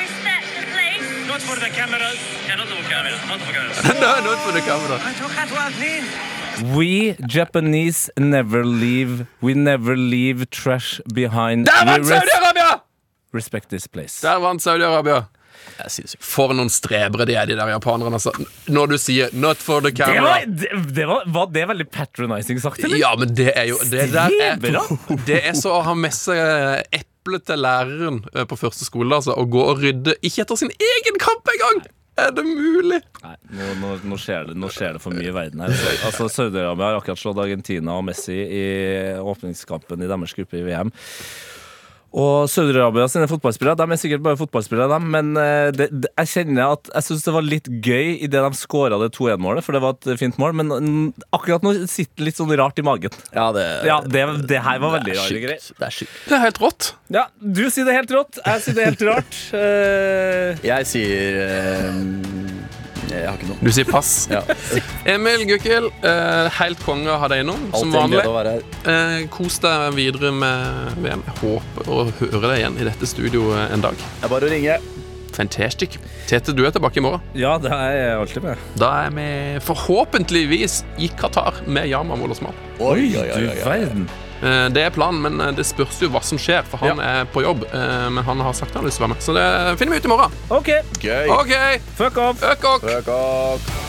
Respect 0.04 0.46
the 0.60 0.66
place. 0.74 1.28
not 1.30 1.40
for 1.48 1.56
the 1.64 1.70
cameras 1.78 2.18
yeah, 2.48 2.56
not 2.60 2.68
for 2.68 2.82
cameras 2.92 3.20
not 3.30 3.40
for 3.44 3.52
cameras 3.56 3.76
Nå, 4.02 4.10
nå 4.24 4.36
får 4.44 4.52
du 4.52 4.60
kamera. 4.60 4.96
توقعت 5.20 5.52
واحد 5.52 5.72
اثنين 5.72 6.04
We 6.74 7.16
Japanese 7.28 8.10
never 8.18 8.64
leave. 8.64 9.26
We 9.40 9.54
never 9.54 9.96
leave 9.96 10.50
trash 10.50 11.00
behind. 11.14 11.66
Der 11.66 11.84
vant 11.84 12.06
Saudi-Arabia! 12.06 12.80
respect 13.32 13.70
this 13.70 13.88
place. 13.88 14.20
Der 14.20 14.40
vant 14.40 14.62
Saudi-Arabia. 14.62 15.24
For 16.20 16.52
noen 16.56 16.70
strebere 16.72 17.24
de 17.28 17.36
er, 17.38 17.46
de 17.48 17.56
der 17.56 17.70
japanerne. 17.72 18.18
Altså. 18.18 18.32
Når 18.68 18.86
du 18.92 18.96
sier 18.98 19.28
'not 19.32 19.56
for 19.56 19.80
the 19.80 19.90
Det 19.90 20.04
camera' 20.04 20.22
var, 20.22 20.44
det, 20.46 20.94
det 20.94 21.06
var, 21.08 21.22
var 21.26 21.46
det 21.46 21.68
veldig 21.68 21.88
patronizing 21.90 22.60
sagt, 22.60 22.84
eller? 22.84 22.96
Ja, 22.96 23.14
men 23.16 23.34
det 23.34 23.52
er 23.56 23.64
jo 23.70 23.78
Det 23.78 24.12
der 24.12 24.30
er, 24.42 24.56
det 25.26 25.40
er 25.48 25.52
så 25.54 25.78
å 25.78 25.82
ha 25.82 25.94
med 25.94 26.12
seg 26.12 26.82
eplet 26.92 27.46
til 27.46 27.58
læreren 27.62 28.24
eh, 28.34 28.44
på 28.44 28.56
første 28.58 28.84
skole, 28.84 29.14
altså. 29.14 29.32
Å 29.32 29.44
gå 29.48 29.62
og 29.62 29.82
rydde 29.82 30.14
Ikke 30.22 30.42
etter 30.42 30.56
sin 30.56 30.70
egen 30.70 31.18
kamp 31.22 31.48
engang! 31.54 31.84
Er 32.20 32.32
det 32.36 32.42
mulig? 32.44 32.98
Nei, 33.22 33.36
nå, 33.56 33.68
nå, 33.80 33.92
nå, 34.04 34.16
skjer 34.20 34.50
det, 34.50 34.56
nå 34.60 34.68
skjer 34.72 34.98
det 34.98 35.00
for 35.00 35.16
mye 35.16 35.30
i 35.30 35.32
verden 35.32 35.62
her. 35.64 35.72
Altså, 36.04 36.26
Saudi-Arabia 36.28 36.90
har 36.90 36.98
akkurat 37.00 37.20
slått 37.22 37.40
Argentina 37.40 37.94
og 37.96 38.04
Messi 38.04 38.36
i 38.36 38.66
åpningskampen 39.16 40.04
i 40.04 40.10
deres 40.10 40.36
gruppe 40.36 40.60
i 40.60 40.66
VM. 40.66 40.92
Og 42.12 42.48
Saudi-Arabia 42.52 43.06
sine 43.08 43.28
fotballspillere 43.30 43.78
De 43.80 43.86
er 43.94 44.00
sikkert 44.00 44.24
bare 44.24 44.36
fotballspillere, 44.36 44.88
de, 44.92 45.12
men 45.14 45.30
eh, 45.40 45.70
det, 45.72 45.88
det, 45.92 46.10
jeg 46.20 46.30
kjenner 46.34 46.74
at 46.74 46.90
Jeg 46.92 47.06
syns 47.06 47.24
det 47.24 47.34
var 47.36 47.46
litt 47.46 47.70
gøy 47.72 48.18
idet 48.26 48.42
de 48.44 48.58
skåra 48.58 48.98
det 49.00 49.12
2-1-målet, 49.16 49.64
for 49.64 49.76
det 49.76 49.82
var 49.84 49.96
et 49.96 50.20
fint 50.20 50.36
mål, 50.40 50.56
men 50.60 50.72
mm, 50.72 51.06
akkurat 51.32 51.64
nå 51.64 51.74
sitter 51.88 52.12
det 52.20 52.28
litt 52.28 52.40
sånn 52.40 52.52
rart 52.60 52.78
i 52.78 52.84
magen. 52.86 53.14
Ja, 53.32 53.48
det, 53.56 53.64
Ja, 53.88 54.00
det, 54.04 54.24
det 54.50 54.60
her 54.64 54.82
var 54.82 54.96
veldig 54.98 55.16
rare 55.18 55.42
greier. 55.46 55.68
Det 55.78 55.88
er 55.88 55.96
sjukt. 55.96 56.18
Det 56.28 56.36
er 56.36 56.44
helt 56.44 56.60
rått. 56.62 56.90
Ja, 57.12 57.26
du 57.40 57.64
sier 57.72 57.88
det 57.88 57.96
helt 57.96 58.12
rått, 58.14 58.40
jeg 58.44 58.64
sier 58.66 58.76
det 58.76 58.88
helt 58.90 59.06
rart. 59.08 59.40
uh... 59.56 60.60
Jeg 60.72 60.86
sier 60.88 61.38
ø, 61.42 62.61
Jeg 63.12 63.28
har 63.28 63.36
ikke 63.38 63.48
noe. 63.52 63.58
Du 63.62 63.70
sier 63.76 63.84
pass. 63.88 64.12
Ja. 64.32 64.40
Emil 65.14 65.44
Gukkel, 65.50 65.90
eh, 66.02 66.48
helt 66.58 66.80
konge 66.86 67.10
å 67.12 67.18
ha 67.20 67.28
deg 67.28 67.44
innom, 67.44 67.60
som 67.74 67.88
Alltid 67.88 67.92
en 67.92 67.98
vanlig. 68.00 68.24
å 68.26 68.34
være 68.38 68.54
her. 68.56 68.62
Eh, 68.92 69.26
kos 69.34 69.58
deg 69.62 69.94
videre 69.98 70.32
med 70.32 70.96
VM. 71.04 71.22
Jeg 71.28 71.36
håper 71.42 71.92
å 71.92 72.00
høre 72.22 72.42
deg 72.52 72.58
igjen 72.62 72.80
i 72.80 72.88
dette 72.88 73.06
studioet 73.10 73.70
en 73.76 73.80
dag. 73.84 73.96
Det 73.96 74.24
er 74.28 74.32
bare 74.32 74.48
å 74.48 74.52
ringe. 74.52 74.78
Fantastic. 75.32 75.94
Tete, 76.28 76.52
du 76.52 76.60
er 76.66 76.70
tilbake 76.74 76.98
i 77.00 77.04
morgen. 77.04 77.22
ja, 77.34 77.54
det 77.58 77.70
er 77.72 77.92
jeg 77.96 78.16
alltid 78.20 78.42
med. 78.44 78.58
Da 78.76 78.90
er 79.06 79.14
vi 79.16 79.28
forhåpentligvis 79.64 80.82
i 81.00 81.08
Qatar 81.08 81.62
med 81.66 81.88
Yama 81.88 82.16
Wollersmal. 82.20 82.52
Oi, 82.80 83.16
oi, 83.16 83.30
oi, 83.30 83.40
Du 83.40 83.48
oi, 83.48 83.56
oi. 83.56 83.64
verden. 83.64 84.08
Eh, 84.42 84.68
Det 84.74 84.82
er 84.82 84.90
planen, 84.90 85.20
men 85.22 85.40
eh, 85.40 85.52
det 85.54 85.64
spørs 85.66 86.00
jo 86.02 86.08
hva 86.10 86.22
som 86.26 86.38
skjer, 86.38 86.64
for 86.68 86.78
han 86.82 86.98
er 87.00 87.24
på 87.32 87.42
jobb. 87.44 87.64
eh, 87.72 88.08
Men 88.10 88.24
han 88.24 88.40
har 88.40 88.52
sagt 88.58 88.74
han 88.74 88.82
har 88.82 88.88
lyst 88.90 88.98
til 88.98 89.04
å 89.04 89.08
være 89.08 89.14
med, 89.14 89.22
så 89.22 89.36
det 89.38 89.78
finner 89.78 89.92
vi 89.92 90.02
ut 90.02 90.04
i 90.04 90.08
morgen. 90.08 90.32
OK, 90.50 90.72
Gøy. 91.00 91.28
okay. 91.40 91.78
fuck 91.96 92.18
off. 92.18 92.38
Fuck 92.40 92.64
ok. 92.74 92.90
Fuck 92.90 93.08
off. 93.08 93.81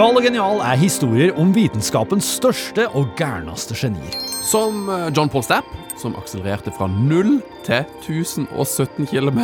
Gal 0.00 0.16
og 0.16 0.24
genial 0.24 0.62
er 0.64 0.78
historier 0.80 1.34
om 1.36 1.50
vitenskapens 1.52 2.24
største 2.38 2.86
og 2.96 3.10
gærneste 3.18 3.74
genier. 3.76 4.14
Som 4.40 4.86
eh, 4.88 5.10
John 5.12 5.28
Paul 5.28 5.42
Stapp, 5.44 5.66
som 6.00 6.14
akselererte 6.16 6.72
fra 6.72 6.86
0 6.88 7.34
til 7.66 7.82
1017 8.00 9.10
km 9.10 9.42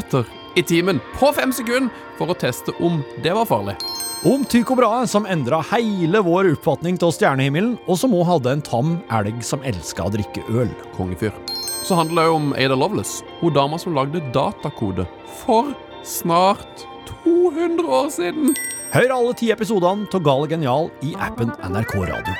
i 0.57 0.62
timen 0.64 1.02
på 1.18 1.28
fem 1.36 1.52
sekunder 1.52 1.92
for 2.16 2.32
å 2.32 2.36
teste 2.40 2.72
om 2.80 3.02
det 3.20 3.34
var 3.36 3.44
farlig. 3.50 3.74
Om 4.24 4.46
Tycho 4.48 4.78
Brahe, 4.78 5.02
som 5.04 5.28
endra 5.28 5.59
hele 5.74 6.22
vår 6.24 6.48
oppfatning 6.54 6.96
av 7.04 7.12
stjernehimmelen, 7.12 7.74
og 7.84 8.00
som 8.00 8.16
òg 8.16 8.24
hadde 8.30 8.54
en 8.57 8.64
tam 8.64 8.94
elg 9.12 9.44
som 9.44 9.61
elska 9.61 10.07
å 10.09 10.14
drikke 10.14 10.46
øl. 10.48 10.72
Kongefyr. 10.94 11.36
Så 11.84 12.00
handler 12.00 12.30
det 12.30 12.38
om 12.38 12.48
Ada 12.57 12.80
Lovelace, 12.80 13.28
hun 13.42 13.52
dama 13.52 13.76
som 13.82 13.92
lagde 13.98 14.24
datakode 14.32 15.04
for 15.42 15.76
snart 16.00 16.86
200 17.26 17.92
år 18.00 18.09
siden. 18.16 18.57
Hør 18.95 19.12
alle 19.12 19.32
ti 19.37 19.51
episodene 19.53 20.07
av 20.14 20.22
Gal 20.24 20.45
og 20.47 20.53
genial 20.53 20.91
i 21.05 21.14
appen 21.28 21.51
NRK 21.70 21.97
Radio. 22.07 22.37